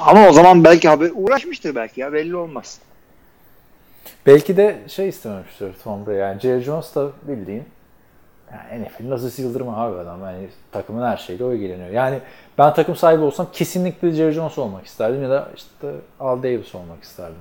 [0.00, 2.80] Ama o zaman belki haber uğraşmıştır belki ya belli olmaz.
[4.26, 6.18] Belki de şey istememiştir Tom Brady.
[6.18, 7.64] Yani Jerry Jones da bildiğin
[8.52, 10.20] yani NFL'in Aziz Yıldırım abi adam.
[10.20, 11.90] Yani takımın her şeyle o ilgileniyor.
[11.90, 12.18] Yani
[12.58, 15.88] ben takım sahibi olsam kesinlikle Jerry Jones olmak isterdim ya da işte
[16.20, 17.40] Al Davis olmak isterdim.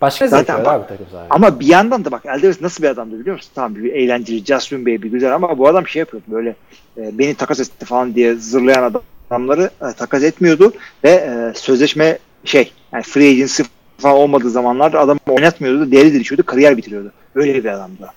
[0.00, 1.26] Başka Zaten bak- abi takım sahibi.
[1.30, 3.50] Ama bir yandan da bak Al Davis nasıl bir adamdı biliyor musun?
[3.54, 6.56] Tamam bir eğlenceli, Justin Baby güzel ama bu adam şey yapıyordu böyle
[6.96, 10.72] e, beni takas etti falan diye zırlayan adamları e, takas etmiyordu
[11.04, 13.62] ve e, sözleşme şey yani free agency
[13.98, 17.12] falan olmadığı zamanlarda adamı oynatmıyordu, değeri düşüyordu, kariyer bitiriyordu.
[17.34, 18.10] Öyle bir adamdı.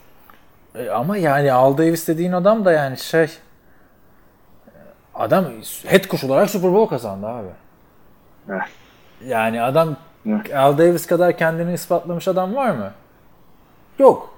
[0.75, 3.27] E, ama yani Al Davis dediğin adam da yani şey
[5.15, 5.45] adam
[5.85, 7.47] head coach olarak Super Bowl kazandı abi.
[8.49, 8.61] Evet.
[9.25, 9.97] Yani adam.
[10.55, 12.91] Al Davis kadar kendini ispatlamış adam var mı?
[13.99, 14.33] Yok.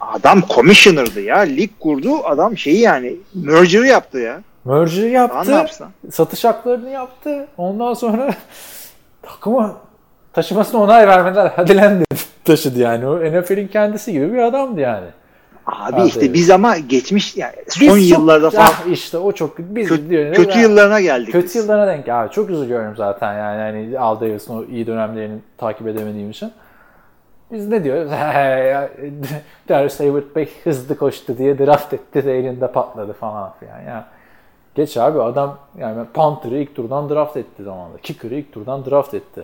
[0.00, 1.38] Adam commissioner'dı ya.
[1.38, 2.24] Lig kurdu.
[2.24, 4.40] Adam şeyi yani merger'ı yaptı ya.
[4.64, 5.36] Merger yaptı.
[6.12, 7.46] satış haklarını yaptı.
[7.56, 8.34] Ondan sonra
[9.22, 9.74] takımı
[10.32, 11.52] taşımasına onay vermediler.
[11.56, 12.20] Hadi lan dedi.
[12.44, 13.06] Taşıdı yani.
[13.06, 15.06] O NFL'in kendisi gibi bir adamdı yani.
[15.66, 16.06] Abi Abi.
[16.08, 19.88] işte biz ama geçmiş yani son Biz çok- yıllarda falan Ah, işte o çok biz
[19.88, 20.36] kötü, diyoruz.
[20.36, 21.32] kötü yıllarına geldik.
[21.32, 21.54] kötü biz.
[21.56, 22.30] yıllarına denk abi.
[22.30, 26.52] Çok üzülüyorum zaten yani hani Al Davis'in o iyi dönemlerini takip edemediğim için.
[27.52, 28.10] Biz ne diyoruz?
[29.68, 33.80] Darius Hayward Bey hızlı koştu diye draft etti de elinde patladı falan filan.
[33.80, 34.02] Yani
[34.74, 37.98] geç abi adam yani Panther'ı ilk turdan draft etti zamanında.
[37.98, 39.42] Kicker'ı ilk turdan draft etti.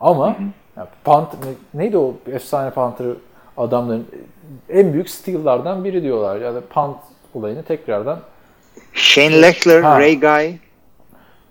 [0.00, 0.36] Ama
[0.76, 1.38] yani Panther,
[1.74, 3.06] neydi o efsane Panther
[3.56, 4.06] adamların
[4.68, 6.36] en büyük steal'lardan biri diyorlar.
[6.40, 6.96] Yani punt
[7.34, 8.18] olayını tekrardan
[8.92, 10.00] Shane Lechler, Ha.
[10.00, 10.54] Ray Guy.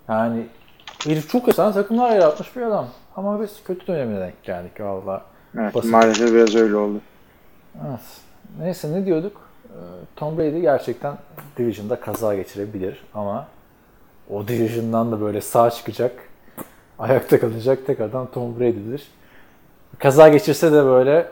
[0.08, 0.46] yani
[1.04, 2.86] herif çok efsane takımlar yaratmış bir adam.
[3.16, 5.22] Ama biz kötü dönemine denk geldik valla.
[5.58, 5.90] Evet, Basit.
[5.90, 7.00] maalesef biraz öyle oldu.
[7.88, 8.00] Evet.
[8.60, 9.36] Neyse ne diyorduk?
[9.64, 9.76] Ee,
[10.16, 11.14] Tom Brady gerçekten
[11.58, 13.46] Division'da kaza geçirebilir ama
[14.30, 16.12] o Division'dan da böyle sağ çıkacak,
[16.98, 19.08] ayakta kalacak tek adam Tom Brady'dir.
[19.98, 21.26] Kaza geçirse de böyle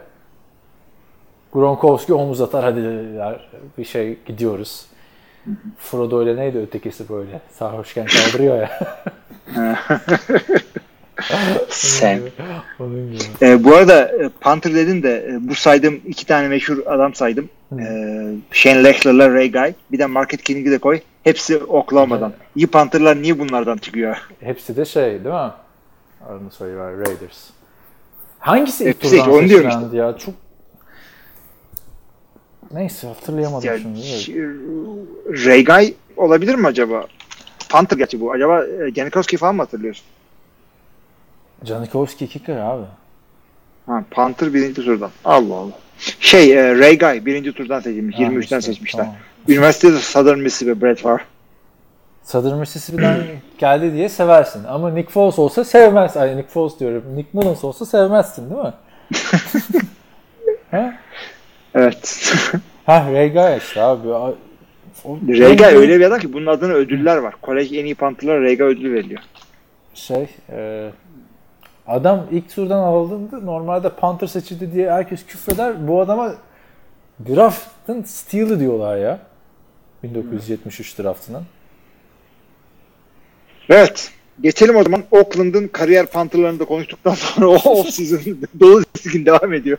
[1.55, 2.83] Gronkowski omuz atar hadi
[3.17, 3.41] der,
[3.79, 4.87] bir şey gidiyoruz.
[5.79, 8.79] Frodo ile neydi ötekisi böyle sarhoşken kaldırıyor ya.
[11.69, 12.21] Sen.
[13.43, 17.49] Ee, bu arada e, Panther dedin de e, bu saydığım iki tane meşhur adam saydım.
[17.79, 19.73] Ee, Shane Lechler'la Ray Guy.
[19.93, 21.01] Bir de Market King'i de koy.
[21.25, 22.33] Hepsi Oklahoma'dan.
[22.57, 24.17] İyi Panther'lar niye bunlardan çıkıyor?
[24.41, 25.51] Hepsi de şey değil mi?
[26.29, 27.51] Adını söylüyor Raiders.
[28.39, 30.19] Hangisi ilk Hepsi, turdan seçilendi ya?
[30.19, 30.35] Çok
[32.75, 34.03] Neyse hatırlayamadım Ya, şimdi.
[34.03, 34.33] ş-
[35.47, 37.07] Ray Guy olabilir mi acaba?
[37.69, 38.33] Panther gerçi bu.
[38.33, 40.05] Acaba e, Janikowski falan mı hatırlıyorsun?
[41.65, 42.85] Janikowski kicker abi.
[43.87, 45.11] Ha, Panther birinci turdan.
[45.25, 45.73] Allah Allah.
[46.21, 48.17] Şey e, Ray Guy birinci turdan seçilmiş.
[48.19, 49.01] Ha, 23'ten işte, seçmişler.
[49.05, 49.17] tamam.
[49.49, 51.25] Üniversitede Southern Mississippi Brett var.
[52.25, 53.27] Southern Mississippi'den
[53.59, 54.65] geldi diye seversin.
[54.65, 56.17] Ama Nick Foles olsa sevmez.
[56.17, 57.05] Ay Nick Foles diyorum.
[57.17, 58.73] Nick Mullins olsa sevmezsin değil mi?
[60.71, 60.95] ha?
[61.75, 62.33] Evet.
[62.87, 64.09] Ha Guy işte abi.
[64.09, 64.37] O-
[65.27, 67.35] Guy öyle bir adam ki bunun adına ödüller var.
[67.43, 69.21] Kolej en iyi Panther'lara Ray Guy ödülü veriliyor.
[69.95, 70.91] Şey e,
[71.87, 75.89] adam ilk turdan alındığında normalde Panther seçildi diye herkes küfreder.
[75.89, 76.35] Bu adama
[77.29, 79.19] draft'ın steal'ı diyorlar ya.
[80.03, 81.43] 1973 draftının.
[83.69, 84.11] Evet.
[84.41, 89.79] Geçelim o zaman Oakland'ın kariyer Panther'larını da konuştuktan sonra o off-season dolu ligin devam ediyor.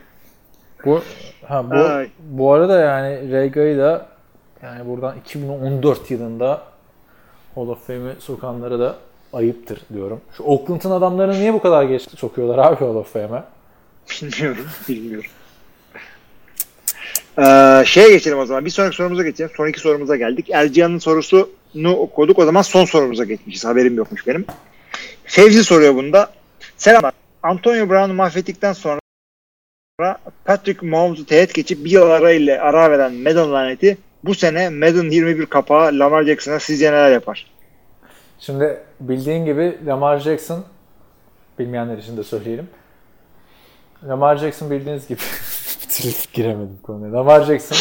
[0.84, 1.02] Bu
[1.48, 2.08] ha bu Ay.
[2.20, 4.06] bu arada yani Ray Guy'ı da
[4.62, 6.62] yani buradan 2014 yılında
[7.54, 8.96] Hall of Fame'e sokanlara da
[9.32, 10.20] ayıptır diyorum.
[10.36, 13.42] Şu Oakland'ın adamlarını niye bu kadar geç sokuyorlar abi Hall of Fame'e?
[14.22, 14.66] Bilmiyorum.
[14.88, 15.30] Bilmiyorum.
[17.38, 18.64] Ee, şeye geçelim o zaman.
[18.64, 19.50] Bir sonraki sorumuza geçelim.
[19.56, 20.50] Son iki sorumuza geldik.
[20.50, 22.38] Erciyan'ın sorusunu okuduk.
[22.38, 23.64] O zaman son sorumuza geçmişiz.
[23.64, 24.44] Haberim yokmuş benim.
[25.24, 26.30] Fevzi soruyor bunda.
[26.76, 27.12] Selamlar.
[27.42, 29.00] Antonio Brown'u mahvettikten sonra
[30.44, 35.46] Patrick Mahomes'u teğet geçip bir yıl arayla ara veren Madden laneti bu sene Madden 21
[35.46, 37.46] kapağı Lamar Jackson'a sizce neler yapar?
[38.38, 40.64] Şimdi bildiğin gibi Lamar Jackson
[41.58, 42.68] bilmeyenler için de söyleyelim.
[44.08, 45.20] Lamar Jackson bildiğiniz gibi
[45.88, 47.12] türlü giremedim konuya.
[47.12, 47.78] Lamar Jackson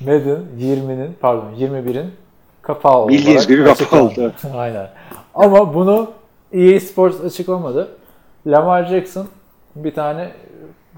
[0.00, 2.12] Madden 20'nin pardon 21'in
[2.62, 4.32] kapağı Bildiğiniz olarak gibi kapağı oldu.
[4.54, 4.90] Aynen.
[5.34, 6.10] Ama bunu
[6.52, 7.88] EA Sports açıklamadı.
[8.46, 9.28] Lamar Jackson
[9.76, 10.30] bir tane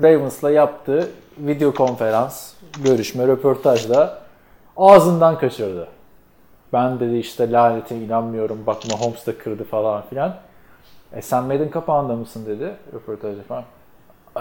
[0.03, 2.53] Ravens'la yaptığı video konferans,
[2.85, 4.19] görüşme, röportajda
[4.77, 5.89] ağzından kaçırdı.
[6.73, 10.35] Ben dedi işte lanete inanmıyorum bak Mahomes da kırdı falan filan.
[11.13, 13.65] E sen Madden kapağında mısın dedi röportajda falan.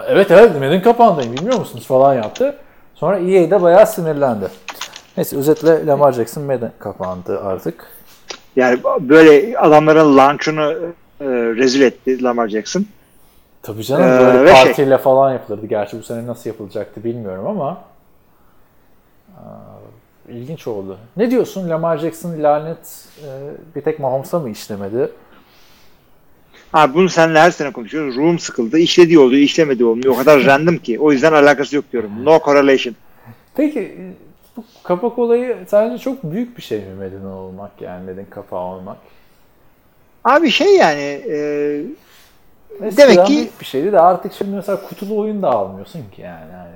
[0.06, 2.56] Evet evet Madden kapağındayım bilmiyor musunuz falan yaptı.
[2.94, 4.48] Sonra EA de bayağı sinirlendi.
[5.16, 7.86] Neyse özetle Lamar Jackson Madden kapağında artık.
[8.56, 10.72] Yani böyle adamların launch'unu
[11.20, 12.86] e, rezil etti Lamar Jackson.
[13.66, 15.66] Tabii canım Ee, böyle şey- partiyle falan yapılırdı.
[15.66, 17.80] Gerçi bu sene nasıl yapılacaktı bilmiyorum ama
[19.36, 19.42] aa,
[20.28, 20.98] ilginç oldu.
[21.16, 21.68] Ne diyorsun?
[21.70, 23.28] Lamar Jackson lanet e,
[23.76, 25.10] bir tek Mahomes'a mı işlemedi?
[26.72, 28.16] Abi bunu seninle her sene konuşuyoruz.
[28.16, 28.78] Room sıkıldı.
[28.78, 30.14] İşlediği oluyor, işlemediği olmuyor.
[30.14, 31.00] O kadar random ki.
[31.00, 32.10] O yüzden alakası yok diyorum.
[32.24, 32.94] No correlation.
[33.56, 33.96] Peki
[34.56, 38.96] bu kapak olayı sence çok büyük bir şey mi Madden olmak yani Madden kapağı olmak?
[40.24, 41.38] Abi şey yani e,
[42.84, 46.52] Eskiden Demek ki- bir şeydi de artık şimdi mesela kutulu oyun da almıyorsun ki yani.
[46.52, 46.70] yani.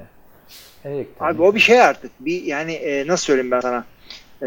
[0.96, 1.32] Elektronik.
[1.36, 2.10] abi o bir şey artık.
[2.20, 3.84] Bir yani e, nasıl söyleyeyim ben sana?
[4.42, 4.46] E,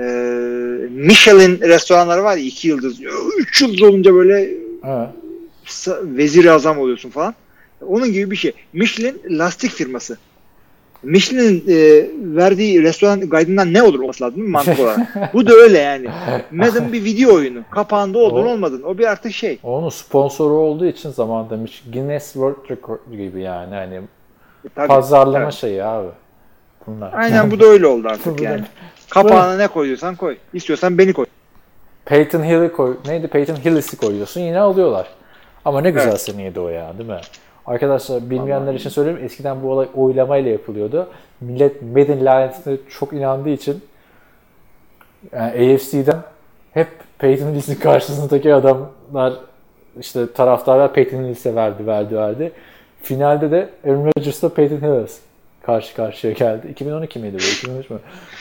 [0.90, 3.00] Michelin restoranları var ya iki yıldız.
[3.40, 4.50] Üç yıldız olunca böyle
[4.86, 5.10] Evet.
[6.04, 7.36] vezir azam oluyorsun falan.
[7.88, 8.52] Onun gibi bir şey.
[8.74, 10.18] Michelin lastik firması.
[11.04, 15.00] Michelin'in e, verdiği restoran guide'ından ne olur olması lazım mantık olarak?
[15.34, 16.08] Bu da öyle yani.
[16.52, 17.60] Madden bir video oyunu.
[17.72, 18.82] Kapağında oldun O- olmadın.
[18.84, 19.60] O bir artık şey.
[19.64, 24.88] Onun sponsoru olduğu için zaman demiş Guinness World Record gibi yani hani E, tabii.
[24.88, 25.54] pazarlama Evet.
[25.54, 26.08] şeyi abi.
[26.88, 27.14] Bunlar.
[27.14, 28.64] Aynen bu da öyle oldu artık yani.
[29.10, 30.38] Kapağına ne koyuyorsan koy.
[30.54, 31.26] İstiyorsan beni koy.
[32.06, 32.98] Peyton Hill'i koy.
[33.08, 33.28] Neydi?
[33.28, 35.08] Peyton Hillis'i koyuyorsun yine alıyorlar.
[35.66, 36.22] Ama ne güzel Evet.
[36.22, 37.20] seneydi o ya değil mi?
[37.68, 39.20] Arkadaşlar bilmeyenler için söyleyeyim.
[39.24, 41.08] Eskiden bu olay oylamayla yapılıyordu.
[41.42, 43.82] Millet Madden lanetine çok inandığı için
[45.34, 46.20] yani AFC'den
[46.74, 46.88] hep
[47.20, 49.34] Peyton Hillis'in karşısındaki adamlar
[50.00, 52.52] işte taraftarlar Peyton Hillis'e verdi, verdi, verdi.
[53.04, 55.20] Finalde de Aaron Rodgers'la Peyton Hillis
[55.66, 56.68] karşı karşıya geldi.
[56.68, 57.58] 2012 miydi bu?
[57.58, 58.00] 2013 mü?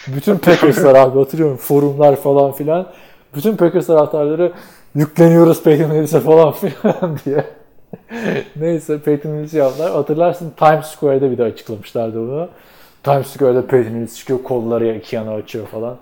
[0.08, 1.56] Bütün Packers'lar abi hatırlıyorum.
[1.56, 2.86] Forumlar falan filan.
[3.34, 4.52] Bütün Packers taraftarları
[4.94, 7.44] yükleniyoruz Peyton Hillis'e falan filan diye.
[8.56, 9.92] Neyse Peyton Hillis'i yaptılar.
[9.92, 12.48] Hatırlarsın Times Square'da bir de açıklamışlardı bunu.
[13.02, 15.96] Times Square'da Peyton Hillis çıkıyor kolları iki yana açıyor falan.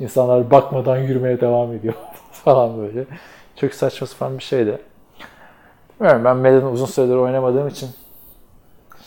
[0.00, 1.94] İnsanlar bakmadan yürümeye devam ediyor
[2.32, 3.04] falan böyle.
[3.60, 4.78] Çok saçma sapan bir şeydi.
[6.00, 7.88] Bilmiyorum ben Madden'ı uzun süredir oynamadığım için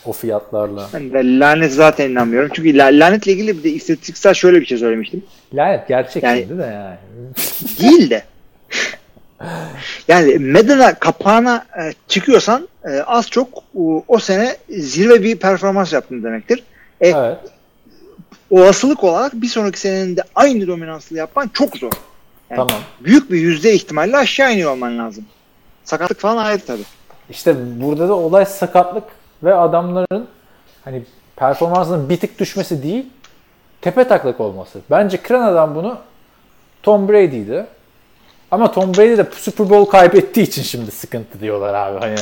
[0.06, 0.88] o fiyatlarla.
[0.94, 2.50] Ben de lanet zaten inanmıyorum.
[2.54, 5.24] Çünkü la- lanetle ilgili bir de istatistiksel şöyle bir şey söylemiştim.
[5.54, 6.98] Lanet gerçek Yani- şimdi de yani.
[7.82, 8.24] Değil de.
[10.08, 16.24] Yani Madden'a kapağına e, çıkıyorsan e, az çok o, o sene zirve bir performans yaptın
[16.24, 16.64] demektir.
[17.02, 17.38] E, Evet.
[18.50, 21.92] Olasılık olarak bir sonraki senenin de aynı dominanslı yapman çok zor.
[22.50, 22.84] Yani Tamam.
[23.00, 25.26] Büyük bir yüzde ihtimalle aşağı iniyor olman lazım.
[25.84, 26.84] Sakatlık falan ayrı tabii.
[27.30, 29.04] İşte burada da olay sakatlık
[29.44, 30.28] ve adamların
[30.86, 31.04] hani
[31.36, 33.06] performansının bir tık düşmesi değil,
[33.82, 34.80] tepe taklak olması.
[34.92, 35.98] Bence kıran adam bunu
[36.84, 37.66] Tom Brady'ydi.
[38.52, 42.00] Ama Tom Brady de Super Bowl kaybettiği için şimdi sıkıntı diyorlar abi.
[42.00, 42.16] Hani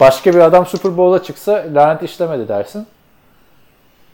[0.00, 2.86] Başka bir adam Super Bowl'a çıksa lanet işlemedi dersin.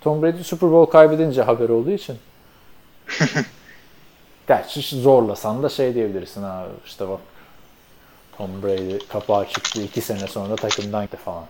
[0.00, 2.16] Tom Brady Super Bowl kaybedince haber olduğu için.
[4.48, 7.20] Gerçi zorlasan da şey diyebilirsin abi işte bak
[8.36, 11.44] Tom Brady kapağı çıktı iki sene sonra takımdan gitti falan.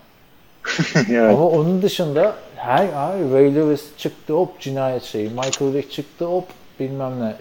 [1.11, 1.35] evet.
[1.35, 5.31] Ama onun dışında her ay Ray Lewis çıktı hop cinayet şeyi.
[5.31, 6.49] Michael Vick çıktı hop
[6.81, 7.37] bilmem ne.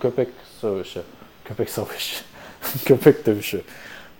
[0.00, 0.28] Köpek
[0.60, 1.02] savaşı.
[1.44, 2.24] Köpek savaşı.
[2.84, 3.62] köpek dövüşü.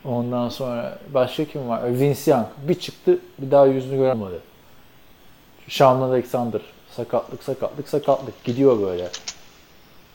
[0.04, 1.98] Ondan sonra başka kim var?
[1.98, 2.46] Vince Young.
[2.68, 4.40] Bir çıktı bir daha yüzünü göremedi.
[5.68, 6.60] Sean Alexander.
[6.96, 8.44] Sakatlık sakatlık sakatlık.
[8.44, 9.08] Gidiyor böyle.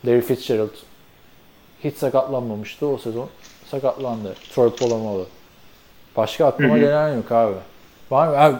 [0.05, 0.73] Larry Fitzgerald.
[1.83, 3.29] Hiç sakatlanmamıştı o sezon.
[3.71, 4.35] Sakatlandı.
[4.53, 5.27] Troy Polamalu.
[6.15, 7.55] Başka aklıma gelen yok abi.
[8.11, 8.37] Var mı?
[8.37, 8.57] Abi,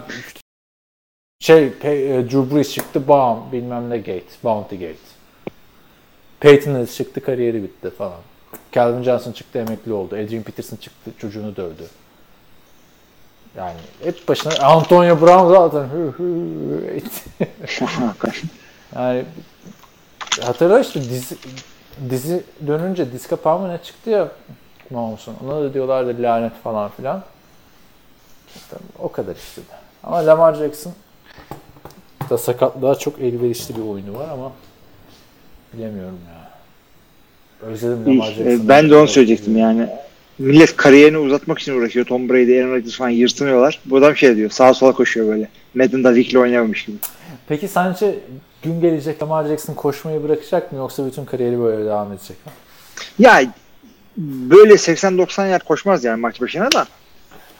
[1.40, 4.96] şey, Pe- e, Drew Brees çıktı, bam, bilmem ne gate, bounty gate.
[6.40, 8.22] Peyton Hillis çıktı, kariyeri bitti falan.
[8.72, 10.16] Calvin Johnson çıktı, emekli oldu.
[10.16, 11.84] Adrian Peterson çıktı, çocuğunu dövdü.
[13.58, 15.90] Yani hep başına Antonio Brown zaten
[16.96, 17.48] etti.
[18.96, 19.26] yani
[20.42, 21.38] hatırla işte dizi,
[22.10, 23.06] dizi dönünce
[23.44, 24.32] mı ne çıktı ya
[24.90, 25.36] Mahomes'un.
[25.46, 27.24] Ona da diyorlardı lanet falan filan.
[28.56, 29.62] İşte o kadar işte.
[30.04, 30.94] Ama Lamar Jackson
[32.30, 34.52] da sakatlığa çok elverişli bir oyunu var ama
[35.74, 36.39] bilemiyorum ya.
[37.62, 38.66] Özledim Lamar İyi, Jackson'ı.
[38.66, 39.88] e, ben de onu söyleyecektim yani.
[40.40, 42.06] Millet kariyerini uzatmak için uğraşıyor.
[42.06, 43.80] Tom Brady, Aaron Rodgers falan yırtınıyorlar.
[43.86, 44.50] Bu adam şey diyor.
[44.50, 45.48] Sağa sola koşuyor böyle.
[45.76, 46.98] Madden'da Vick'le oynamamış gibi.
[47.48, 48.16] Peki sence
[48.64, 52.52] gün gelecek Lamar Jackson koşmayı bırakacak mı yoksa bütün kariyeri böyle devam edecek mi?
[53.20, 53.42] Ya
[54.18, 56.88] böyle 80-90 yer koşmaz yani maç başına da.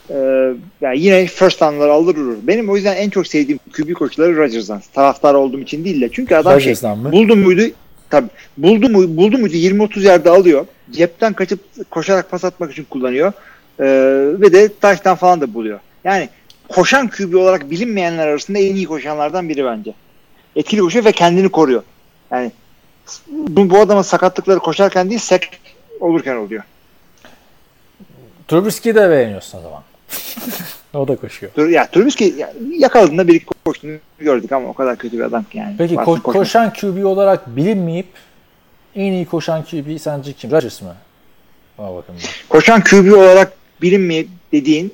[0.10, 2.38] Ee, yani yine first down'ları alır durur.
[2.44, 4.82] Benim o yüzden en çok sevdiğim QB koçları Rodgers'dan.
[4.94, 6.10] Taraftar olduğum için değil de.
[6.12, 7.12] Çünkü adam şey mı?
[7.12, 7.62] buldu muydu
[8.10, 10.66] tabii buldu mu buldu muydu 20-30 yerde alıyor.
[10.92, 11.60] Cepten kaçıp
[11.92, 13.34] koşarak pas atmak için kullanıyor.
[13.80, 13.86] Ee,
[14.42, 15.80] ve de taştan falan da buluyor.
[16.04, 16.30] Yani
[16.70, 19.94] koşan QB olarak bilinmeyenler arasında en iyi koşanlardan biri bence.
[20.56, 21.84] Etkili koşuyor ve kendini koruyor.
[22.32, 22.52] Yani
[23.28, 25.62] bu, bu adamın sakatlıkları koşarken değil sek
[26.00, 26.64] olurken oluyor.
[28.48, 29.84] Trubisky'yi de beğeniyorsun o zaman.
[30.94, 31.52] o da koşuyor.
[31.58, 35.44] Dur, ya Trubisky ya, yakaladığında bir iki koştuğunu gördük ama o kadar kötü bir adam
[35.44, 35.76] ki yani.
[35.78, 38.08] Peki ko- koşan QB olarak bilinmeyip
[38.96, 40.52] en iyi koşan QB sence kim?
[40.52, 40.96] Rodgers mı?
[41.78, 42.16] Ona bakın.
[42.18, 42.30] ben.
[42.50, 44.94] Koşan QB olarak bilinmeyip dediğin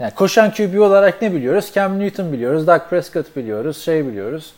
[0.00, 1.70] Yani koşan QB olarak ne biliyoruz?
[1.74, 4.52] Cam Newton biliyoruz, Dak Prescott biliyoruz, şey biliyoruz.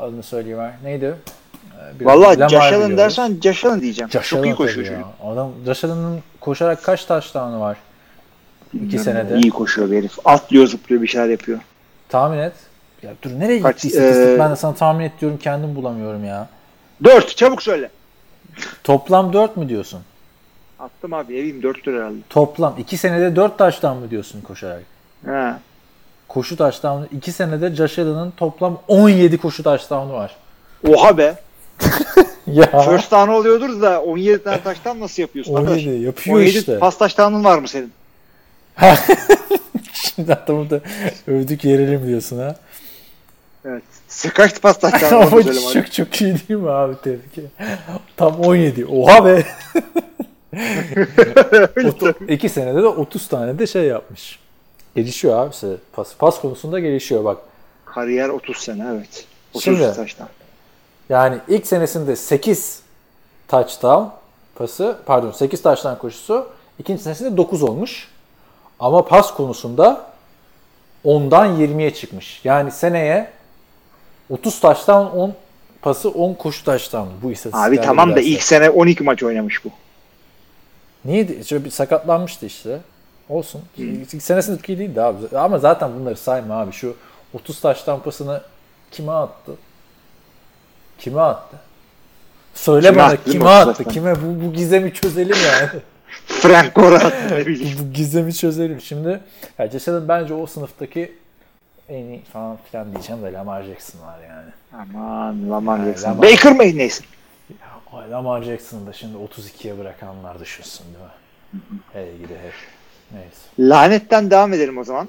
[0.00, 0.72] Adını söyleyeyim var.
[0.84, 1.04] Neydi?
[1.04, 4.10] Ee, biraz Valla Lamar Josh Allen dersen Josh Allen diyeceğim.
[4.10, 5.04] Josh Çok iyi koşuyor çocuk.
[5.24, 7.76] Adam Josh Allen'ın koşarak kaç touchdown'u var?
[8.74, 9.36] İki senede.
[9.38, 10.12] İyi koşuyor bir herif.
[10.24, 11.58] Atlıyor zıplıyor bir şeyler yapıyor.
[12.08, 12.52] Tahmin et.
[13.02, 14.26] Ya dur nereye Kaç, gitti istatistik?
[14.28, 16.48] e, ben de sana tahmin et diyorum kendim bulamıyorum ya.
[17.04, 17.90] Dört çabuk söyle.
[18.84, 20.00] Toplam 4 mü diyorsun?
[20.78, 22.16] Attım abi evim dörttür herhalde.
[22.30, 24.82] Toplam 2 senede 4 touchdown mı diyorsun koşarak?
[25.26, 25.58] Ha.
[26.28, 30.36] Koşu touchdown'u 2 senede Josh Allen'ın toplam 17 koşu touchdown'u var.
[30.88, 31.34] Oha be.
[32.46, 35.54] Ya First down oluyordur da 17 tane taştan nasıl yapıyorsun?
[35.54, 36.04] 17 arkadaş?
[36.04, 36.78] yapıyor 17 işte.
[36.78, 37.92] pas taştanın var mı senin?
[39.92, 40.80] Şimdi adamı da
[41.26, 42.56] övdük yerelim diyorsun ha.
[43.64, 43.82] Evet.
[44.34, 47.50] Kaç pas taştanın var Ama çok çok iyi değil mi abi ederim.
[48.16, 48.86] Tam 17.
[48.86, 49.44] Oha be.
[52.28, 54.38] 2 senede de 30 tane de şey yapmış.
[54.96, 55.52] Gelişiyor abi.
[55.52, 55.68] işte.
[55.92, 57.38] Pas, pas konusunda gelişiyor bak.
[57.84, 59.24] Kariyer 30 sene evet.
[59.54, 60.28] 30 Şimdi- taştan.
[61.08, 62.80] Yani ilk senesinde 8
[63.48, 64.04] touchdown
[64.54, 66.48] pası, pardon 8 touchdown koşusu,
[66.78, 68.08] ikinci senesinde 9 olmuş.
[68.80, 70.06] Ama pas konusunda
[71.04, 72.40] 10'dan 20'ye çıkmış.
[72.44, 73.30] Yani seneye
[74.30, 75.34] 30 touchdown 10
[75.82, 77.68] pası 10 koşu touchdown bu istatistikler.
[77.68, 79.68] Abi tamam da ilk sene 12 maç oynamış bu.
[81.04, 81.44] Niye?
[81.44, 82.80] Şöyle bir sakatlanmıştı işte.
[83.28, 83.62] Olsun.
[83.76, 85.38] İlk senesinde çok iyi değildi abi.
[85.38, 86.72] Ama zaten bunları sayma abi.
[86.72, 86.96] Şu
[87.34, 88.42] 30 touchdown pasını
[88.90, 89.52] kime attı?
[90.98, 91.56] Kime attı?
[92.54, 93.84] Söyle Kime bana attı, kime değil mi 30 attı?
[93.84, 94.14] Kime?
[94.14, 95.68] Bu, bu gizemi çözelim yani.
[96.26, 96.98] Frank Gore
[97.30, 97.78] ne bileyim.
[97.78, 98.80] bu gizemi çözelim.
[98.80, 99.20] Şimdi
[99.58, 99.68] ya
[100.08, 101.12] bence o sınıftaki
[101.88, 104.50] en iyi falan filan diyeceğim de Lamar Jackson var yani.
[104.72, 106.10] Aman Lamar Jackson.
[106.10, 106.22] Lamar.
[106.22, 107.04] Baker neyse.
[107.92, 111.80] Ay Lamar Jackson'ı da şimdi 32'ye bırakanlar düşünsün değil mi?
[111.92, 112.50] Hey gidi hey.
[113.12, 113.40] Neyse.
[113.58, 115.08] Lanetten devam edelim o zaman.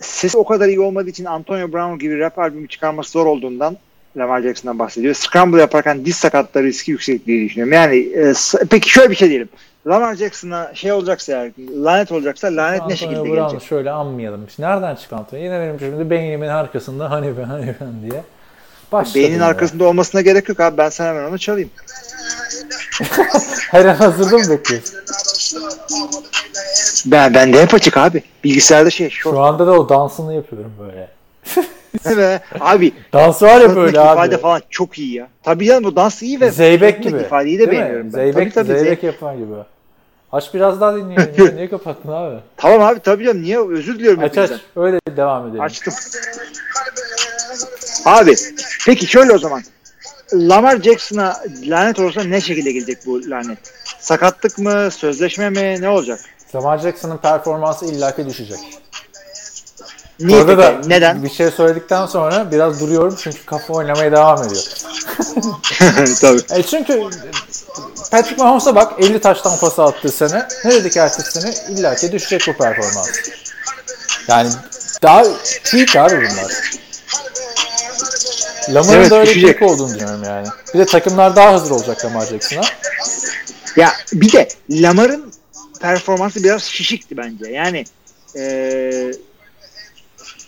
[0.00, 3.76] Sesi o kadar iyi olmadığı için Antonio Brown gibi rap albümü çıkarması zor olduğundan
[4.16, 5.14] Lamar Jackson'dan bahsediyor.
[5.14, 7.72] Scramble yaparken diz sakatlığı riski yüksek diye düşünüyorum.
[7.72, 8.32] Yani e,
[8.70, 9.48] peki şöyle bir şey diyelim.
[9.86, 11.50] Lamar Jackson'a şey olacaksa eğer,
[11.84, 13.62] lanet olacaksa lanet ne Antonio şekilde Brown'u gelecek?
[13.68, 14.46] şöyle anmayalım.
[14.56, 15.42] Şimdi nereden çıktı Antonio?
[15.42, 18.22] Yine benim şimdi beynimin arkasında hani ben hani ben diye.
[18.92, 19.46] Başladım Beynin ya.
[19.46, 20.78] arkasında olmasına gerek yok abi.
[20.78, 21.70] Ben sana hemen onu çalayım.
[23.70, 24.98] Her an hazırda mı bekliyorsun?
[27.06, 28.22] Ben, ben de hep açık abi.
[28.44, 29.10] Bilgisayarda şey.
[29.10, 29.36] Short.
[29.36, 31.08] Şu anda da o dansını yapıyorum böyle.
[32.04, 32.40] Be?
[32.60, 34.42] Abi Dans var ya böyle ifade abi.
[34.42, 35.28] falan çok iyi ya.
[35.42, 37.20] Tabii canım bu dans iyi ve Zeybek gibi.
[37.20, 37.74] ifadeyi de Değil mi?
[37.84, 38.10] beğeniyorum ben.
[38.10, 39.52] Zeybek, tabii, tabii, zeybek Zey- yapan gibi.
[40.32, 41.44] Aç biraz daha dinleyelim.
[41.46, 41.52] ya.
[41.54, 42.36] Niye kapattın abi?
[42.56, 44.50] Tamam abi tabii canım niye özür diliyorum Aç aç.
[44.76, 45.60] Öyle devam edelim.
[45.60, 45.94] Açtım.
[48.04, 48.34] Abi
[48.86, 49.62] peki şöyle o zaman.
[50.34, 51.36] Lamar Jackson'a
[51.66, 53.58] lanet olursa ne şekilde gelecek bu lanet?
[53.98, 54.88] Sakatlık mı?
[54.90, 55.76] Sözleşme mi?
[55.80, 56.20] Ne olacak?
[56.54, 58.58] Lamar Jackson'ın performansı illaki düşecek.
[60.20, 60.80] Niye Orada da?
[60.86, 61.22] Neden?
[61.24, 64.62] bir şey söyledikten sonra biraz duruyorum çünkü kafa oynamaya devam ediyor.
[66.20, 66.40] tabii.
[66.60, 67.02] E çünkü
[68.10, 72.58] Patrick Mahomes'a bak 50 taştan pası attığı sene ne dedik ertesi sene illaki düşecek bu
[72.62, 73.10] performans.
[74.28, 74.50] Yani
[75.02, 75.22] daha
[75.72, 76.52] peak abi bunlar.
[78.68, 79.58] Lamar'ın Evet, da öyle düşecek.
[79.58, 80.46] peak olduğunu düşünüyorum yani.
[80.74, 82.62] Bir de takımlar daha hazır olacak Lamar Jackson'a.
[83.76, 85.32] Ya bir de Lamar'ın
[85.80, 87.46] performansı biraz şişikti bence.
[87.50, 87.84] Yani
[88.34, 89.10] eee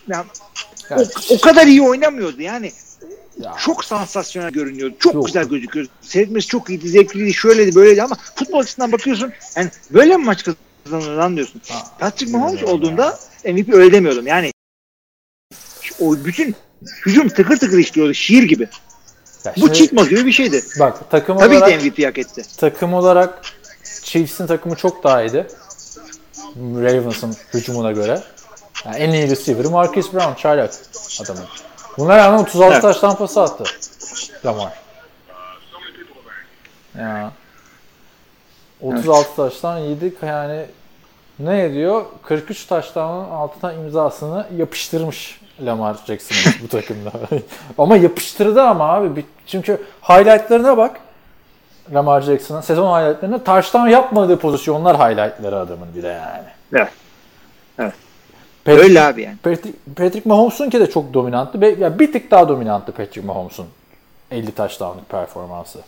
[0.09, 0.25] ya,
[0.89, 2.71] Yani, o, o kadar iyi oynamıyordu yani.
[3.39, 3.55] Ya.
[3.59, 4.95] Çok sansasyonel görünüyordu.
[4.99, 5.25] Çok Yok.
[5.25, 5.89] güzel gözüküyordu.
[6.01, 10.45] Seyretmesi çok iyiydi, zevkliydi, şöyleydi, böyleydi ama futbol açısından bakıyorsun yani böyle mi maç
[10.83, 11.61] kazanır lan diyorsun.
[11.69, 14.27] Ha, Patrick Mahomes olduğunda MVP öyle demiyordum.
[14.27, 14.51] Yani
[15.99, 16.55] o bütün
[17.05, 18.69] hücum tıkır tıkır işliyordu şiir gibi.
[19.45, 20.63] ya Bu şimdi cheat gibi bir şeydi.
[20.79, 22.43] Bak takım Tabii olarak de MVP hak etti.
[22.57, 23.41] takım olarak
[24.03, 25.47] Chiefs'in takımı çok daha iyiydi.
[26.57, 28.23] Ravens'ın hücumuna göre.
[28.85, 30.73] Yani en iyi receiver'ı Marcus Brown, çaylak
[31.23, 31.43] adamın.
[31.97, 32.81] Buna rağmen 36 Evet.
[32.81, 33.63] taştan pası attı.
[34.45, 34.73] Lamar.
[36.97, 37.31] Ya.
[38.81, 40.65] 36 taştan 7 yani
[41.39, 42.05] ne ediyor?
[42.23, 47.11] 43 taştan altına imzasını yapıştırmış Lamar Jackson'ın bu takımda.
[47.77, 49.25] ama yapıştırdı ama abi.
[49.47, 50.99] Çünkü highlightlarına bak.
[51.93, 56.47] Lamar Jackson'ın sezon highlightlarına taştan yapmadığı pozisyonlar highlightları adamın bir de yani.
[56.73, 56.89] Evet.
[58.69, 59.37] Patrick, Öyle abi yani.
[59.43, 61.61] Patrick, Patrick Mahomes'un ki de çok dominanttı.
[61.61, 63.67] Be- Ya bir tık daha dominanttı Patrick Mahomes'un
[64.31, 65.79] 50 touchdown'lık performansı.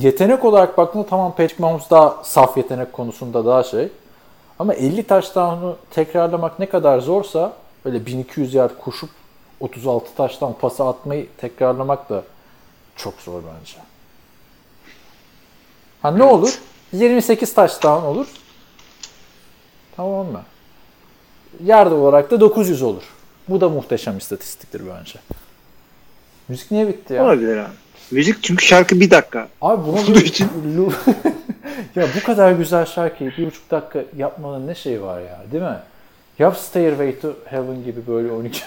[0.00, 3.88] Yetenek olarak baktığında tamam Patrick Mahomes daha saf yetenek konusunda daha şey.
[4.58, 7.52] Ama 50 touchdown'u tekrarlamak ne kadar zorsa
[7.84, 9.10] böyle 1200 yard koşup
[9.60, 12.22] 36 taştan pası atmayı tekrarlamak da
[12.96, 13.76] çok zor bence.
[16.02, 16.58] Ha ne olur?
[16.92, 18.26] 28 touchdown olur.
[19.96, 20.42] Tamam mı?
[21.64, 23.02] Yard olarak da 900 olur.
[23.48, 25.18] Bu da muhteşem istatistiktir bence.
[26.48, 27.24] Müzik niye bitti ya?
[27.24, 27.68] Olabilir abi.
[28.10, 29.48] Müzik çünkü şarkı bir dakika.
[29.62, 30.48] Abi buna bir- için.
[31.96, 35.78] Ya bu kadar güzel şarkıyı bir buçuk dakika yapmanın ne şeyi var ya değil mi?
[36.38, 38.60] Yap Stairway to Heaven gibi böyle 12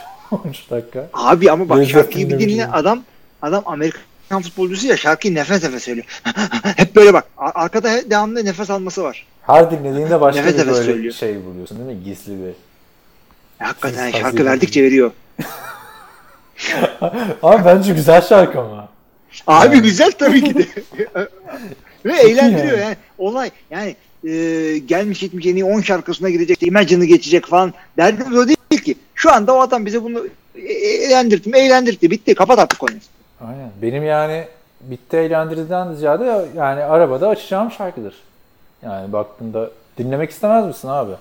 [0.45, 1.07] 13 dakika.
[1.13, 3.03] Abi ama bak Led şarkıyı bir dinle adam
[3.41, 6.21] adam Amerikan futbolcusu ya şarkıyı nefes nefes söylüyor.
[6.63, 9.25] Hep böyle bak ar- arkada devamlı nefes alması var.
[9.41, 11.13] Her dinlediğinde başka Nefes bir nefes böyle söylüyor.
[11.13, 12.03] şey buluyorsun değil mi?
[12.03, 12.53] Gizli bir.
[13.59, 15.11] Hakikaten Ses şarkı verdikçe veriyor.
[17.43, 18.87] Abi bence güzel şarkı ama.
[19.47, 19.83] Abi Yani.
[19.83, 20.65] güzel tabii ki de.
[22.05, 22.81] Ve eğlendiriyor yani.
[22.81, 22.95] yani.
[23.17, 23.95] Olay yani
[24.27, 27.73] e, gelmiş gitmiş en iyi 10 şarkısına girecek, Imagine'ı geçecek falan.
[27.97, 28.95] Derdimiz o değil ki.
[29.15, 32.11] Şu anda o adam bize bunu e- eğlendirtti mi eğlendirtti.
[32.11, 32.35] Bitti.
[32.35, 32.99] Kapat artık konuyu.
[33.41, 33.71] Aynen.
[33.81, 34.47] Benim yani
[34.81, 38.15] bitti eğlendiriden ziyade yani arabada açacağım şarkıdır.
[38.83, 41.11] Yani baktığında dinlemek istemez misin abi?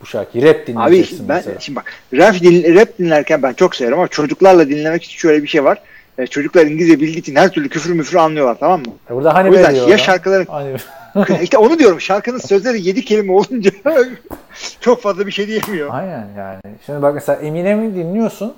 [0.00, 1.60] Bu şarkıyı rap Abi dinleyeceksin ben mesela.
[1.60, 5.48] şimdi bak rap, din, rap dinlerken ben çok severim ama çocuklarla dinlemek için şöyle bir
[5.48, 5.78] şey var.
[6.18, 8.92] E, çocuklar İngilizce bildiği için her türlü küfür müfür anlıyorlar tamam mı?
[9.10, 13.32] E Burada hani o yüzden ya şarkıların Hani işte onu diyorum şarkının sözleri 7 kelime
[13.32, 13.70] olunca
[14.80, 15.88] çok fazla bir şey diyemiyor.
[15.92, 16.60] Aynen yani.
[16.86, 18.54] Şimdi bak mesela Eminem'i dinliyorsun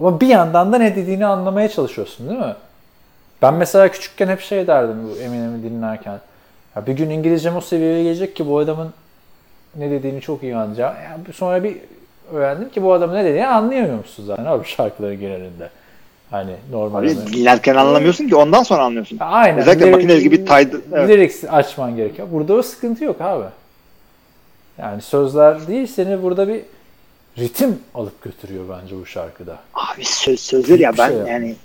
[0.00, 2.54] ama bir yandan da ne dediğini anlamaya çalışıyorsun değil mi?
[3.42, 6.20] Ben mesela küçükken hep şey derdim bu Eminem'i dinlerken.
[6.76, 8.90] Ya bir gün İngilizcem o seviyeye gelecek ki bu adamın
[9.76, 10.94] ne dediğini çok iyi anlayacağım.
[10.94, 11.76] Ya sonra bir
[12.32, 15.70] öğrendim ki bu adamın ne dediğini anlayamıyormuşsun zaten abi şarkıların genelinde.
[16.30, 17.02] Hani normal.
[17.02, 19.18] Abi, dinlerken anlamıyorsun ki ondan sonra anlıyorsun.
[19.20, 19.58] Aynen.
[19.58, 20.80] Özellikle Lirik- makineli gibi taydı.
[20.92, 21.08] Evet.
[21.08, 22.28] Lyrics açman gerekiyor.
[22.32, 23.44] Burada o sıkıntı yok abi.
[24.78, 26.60] Yani sözler değil seni burada bir
[27.38, 29.58] ritim alıp götürüyor bence bu şarkıda.
[29.74, 31.26] Abi söz sözler ya ben şey ya.
[31.26, 31.56] yani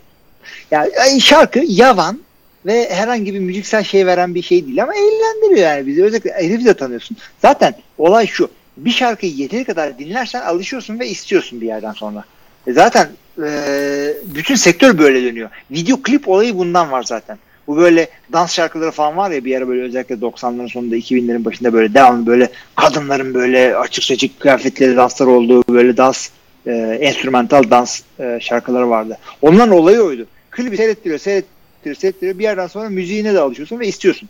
[0.72, 2.20] ya ay, şarkı yavan
[2.66, 6.04] ve herhangi bir müziksel şey veren bir şey değil ama eğlendiriyor yani bizi.
[6.04, 7.18] Özellikle herifi de tanıyorsun.
[7.42, 8.50] Zaten olay şu.
[8.78, 12.24] Bir şarkıyı yeteri kadar dinlersen alışıyorsun ve istiyorsun bir yerden sonra.
[12.68, 13.10] E zaten
[13.44, 15.50] e, bütün sektör böyle dönüyor.
[15.72, 17.38] Video klip olayı bundan var zaten.
[17.68, 21.74] Bu böyle dans şarkıları falan var ya bir ara böyle özellikle 90'ların sonunda 2000'lerin başında
[21.74, 26.30] böyle devamlı böyle kadınların böyle açık seçik kıyafetleri danslar olduğu böyle dans
[26.68, 29.18] e, enstrümantal dans e, şarkıları vardı.
[29.42, 30.28] Onların olayı oydu.
[30.52, 32.40] Klibi seyrettiriyor, seyrettiriyor, seyrettiriyor.
[32.40, 34.30] Bir yerden sonra müziğine de alışıyorsun ve istiyorsun.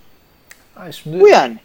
[0.75, 1.57] Ay şimdi Bu yani.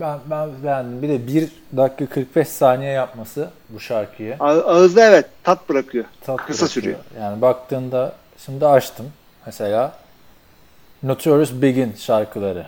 [0.00, 1.02] Ben, ben beğendim.
[1.02, 4.36] Bir de 1 dakika 45 saniye yapması bu şarkıyı.
[4.40, 6.04] A- ağızda evet tat bırakıyor.
[6.20, 6.68] Tat Kısa bırakıyor.
[6.68, 6.98] sürüyor.
[7.20, 9.06] Yani baktığında şimdi açtım
[9.46, 9.92] mesela
[11.02, 12.66] Notorious Big'in şarkıları.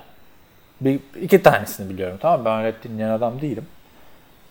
[0.81, 2.45] Bir, iki tanesini biliyorum tamam mı?
[2.45, 3.67] Ben rap dinleyen adam değilim.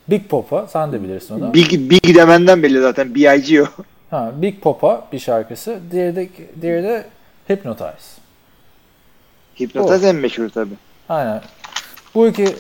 [0.08, 1.54] Big Pop'a sen de bilirsin onu.
[1.54, 3.16] Big, Big demenden belli zaten.
[3.16, 3.64] B.I.G.
[3.64, 3.66] o.
[4.10, 5.80] Ha, Big Pop'a bir şarkısı.
[5.92, 6.30] Diğeri de,
[6.62, 7.06] diğeri de
[7.50, 7.88] Hypnotize.
[9.60, 10.76] Hipnotize en meşhur tabii.
[11.10, 11.42] Aynen.
[12.18, 12.56] Bu iki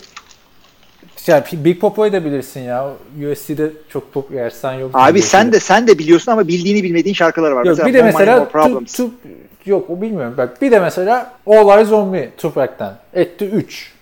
[1.27, 2.93] yani Big Popo'yu da bilirsin ya.
[3.31, 4.91] USC'de çok pop yer sen yok.
[4.93, 7.65] Abi sen de sen de biliyorsun ama bildiğini bilmediğin şarkılar var.
[7.65, 8.93] Yok bir de mesela Problems.
[8.93, 9.11] tu, tu,
[9.65, 10.33] yok o bilmiyorum.
[10.37, 12.93] Bak bir de mesela All Eyes on Me Tupac'ten.
[13.13, 13.93] Etti 3.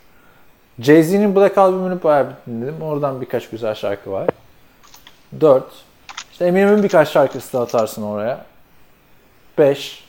[0.80, 2.82] Jay-Z'nin Black albümünü bayağı dinledim.
[2.82, 4.30] Oradan birkaç güzel şarkı var.
[5.42, 5.64] 4.
[6.32, 8.46] İşte Eminem'in birkaç şarkısı da atarsın oraya.
[9.58, 10.04] 5.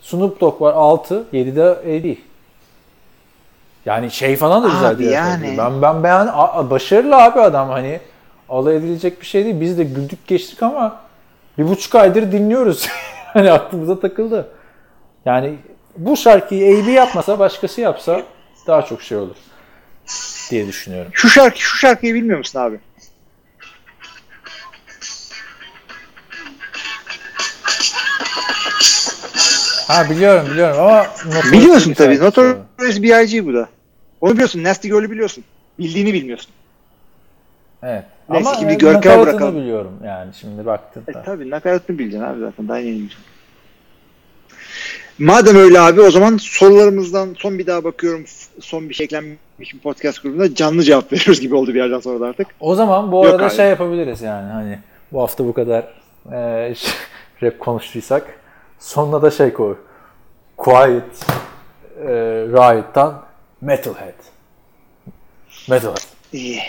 [0.00, 1.24] Snoop Dogg var 6.
[1.32, 2.31] 7'de AD.
[3.86, 5.54] Yani şey falan da güzel Abi yani.
[5.58, 6.26] Ben ben beğen
[6.70, 8.00] başarılı abi adam hani
[8.48, 9.60] alay edilecek bir şey değil.
[9.60, 11.00] Biz de güldük geçtik ama
[11.58, 12.88] bir buçuk aydır dinliyoruz.
[13.32, 14.48] hani aklımıza takıldı.
[15.24, 15.54] Yani
[15.96, 18.22] bu şarkıyı AB yapmasa başkası yapsa
[18.66, 19.36] daha çok şey olur
[20.50, 21.12] diye düşünüyorum.
[21.14, 22.78] Şu şarkı şu şarkıyı bilmiyor musun abi?
[29.92, 32.20] Ha biliyorum biliyorum ama Notorious Biliyorsun tabii.
[32.20, 33.46] Notorious B.I.G.
[33.46, 33.68] bu da.
[34.20, 34.64] Onu biliyorsun.
[34.64, 35.44] Nasty Girl'ü biliyorsun.
[35.78, 36.50] Bildiğini bilmiyorsun.
[37.82, 38.04] Evet.
[38.30, 39.56] Neyse ama ki bir e, Görkem nakaratını bırakalım.
[39.56, 41.20] biliyorum yani şimdi baktığında.
[41.20, 42.68] E, tabii nakaratını bileceksin abi zaten.
[42.68, 43.08] Daha yeni.
[45.18, 48.24] Madem öyle abi o zaman sorularımızdan son bir daha bakıyorum.
[48.60, 52.26] Son bir şey eklenmiş podcast grubunda canlı cevap veriyoruz gibi oldu bir yerden sonra da
[52.26, 52.46] artık.
[52.60, 53.54] O zaman bu Yok arada abi.
[53.54, 54.78] şey yapabiliriz yani hani
[55.12, 55.84] bu hafta bu kadar
[56.32, 56.74] e,
[57.42, 58.41] rap konuştuysak
[58.82, 59.74] sonuna da şey koy.
[60.56, 61.24] Quiet
[62.04, 62.10] e,
[62.52, 63.22] Riot'tan
[63.60, 64.14] Metalhead.
[65.68, 66.02] Metalhead.
[66.32, 66.62] İyi.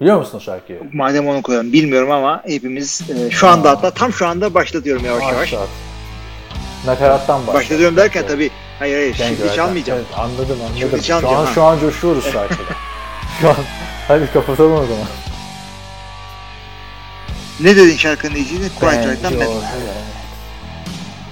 [0.00, 0.82] Biliyor musun o şarkıyı?
[0.92, 5.22] Madem onu koyalım bilmiyorum ama hepimiz e, şu anda hatta tam şu anda başlatıyorum yavaş
[5.22, 5.52] yavaş.
[5.52, 5.68] Başlat.
[6.86, 7.54] Nakarattan başlat.
[7.54, 9.98] Başlatıyorum derken tabii hayır hayır you, şimdi çalmayacağım.
[9.98, 10.78] Evet, anladım anladım.
[10.78, 11.46] Şimdi şu an ha.
[11.54, 12.72] şu an coşuyoruz şarkıda.
[13.40, 13.56] şu an
[14.08, 15.06] hadi kapatalım o zaman.
[17.60, 18.68] Ne dedin şarkının diyeceğini?
[18.80, 19.40] Quiet Right'tan.
[19.40, 19.50] Bang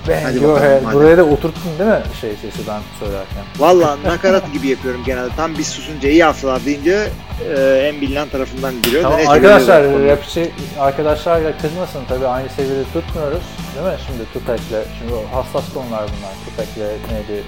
[0.07, 0.95] Hadi your bakalım, hadi.
[0.97, 3.45] Buraya da oturttun değil mi şey sesi ben söylerken?
[3.59, 5.29] Valla nakarat gibi yapıyorum genelde.
[5.37, 7.09] Tam biz susunca iyi haftalar deyince
[7.57, 7.61] e,
[7.95, 9.03] en bilinen tarafından giriyor.
[9.03, 10.09] Tamam, Neyse, arkadaşlar biliyoruz.
[10.09, 10.51] rapçi
[10.81, 13.43] arkadaşlar kızmasın tabii aynı seviyede tutmuyoruz
[13.75, 13.95] değil mi?
[14.07, 16.33] Şimdi Tupac'le şimdi o hassas konular bunlar.
[16.47, 17.43] Tupac'le neydi?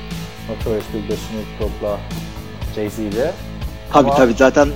[0.51, 1.99] Notorious Big'le Snoop Dogg'la
[2.77, 3.33] Jay-Z'yle.
[3.93, 4.69] Tabii Ama- tabii zaten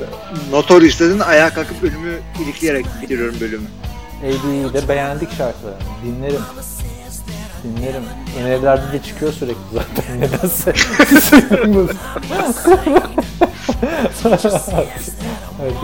[0.50, 3.66] Notorious dedin ayağa kalkıp ölümü ilikleyerek bitiriyorum bölümü.
[4.22, 5.78] AB'yi de beğendik şarkılarını.
[6.04, 6.40] Dinlerim.
[7.62, 8.02] Dinlerim.
[8.40, 10.72] Önerilerde de çıkıyor sürekli zaten nedense.
[15.58, 15.74] Hadi.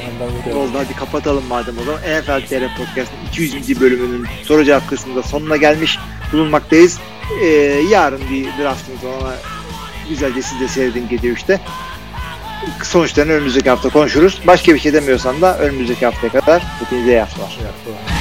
[0.00, 0.56] Benden bu kadar.
[0.56, 2.00] Oldu hadi kapatalım madem o zaman.
[2.00, 3.80] NFL TR Podcast'ın 200.
[3.80, 5.98] bölümünün soru cevap kısmında sonuna gelmiş
[6.32, 6.98] bulunmaktayız.
[7.42, 7.46] Ee,
[7.90, 9.34] yarın bir draftımız var ona
[10.08, 11.60] güzelce siz de seyredin gece 3'te.
[12.82, 14.40] Sonuçlarını önümüzdeki hafta konuşuruz.
[14.46, 17.50] Başka bir şey demiyorsam da önümüzdeki haftaya kadar hepinize iyi haftalar.
[17.50, 18.19] Yaptı.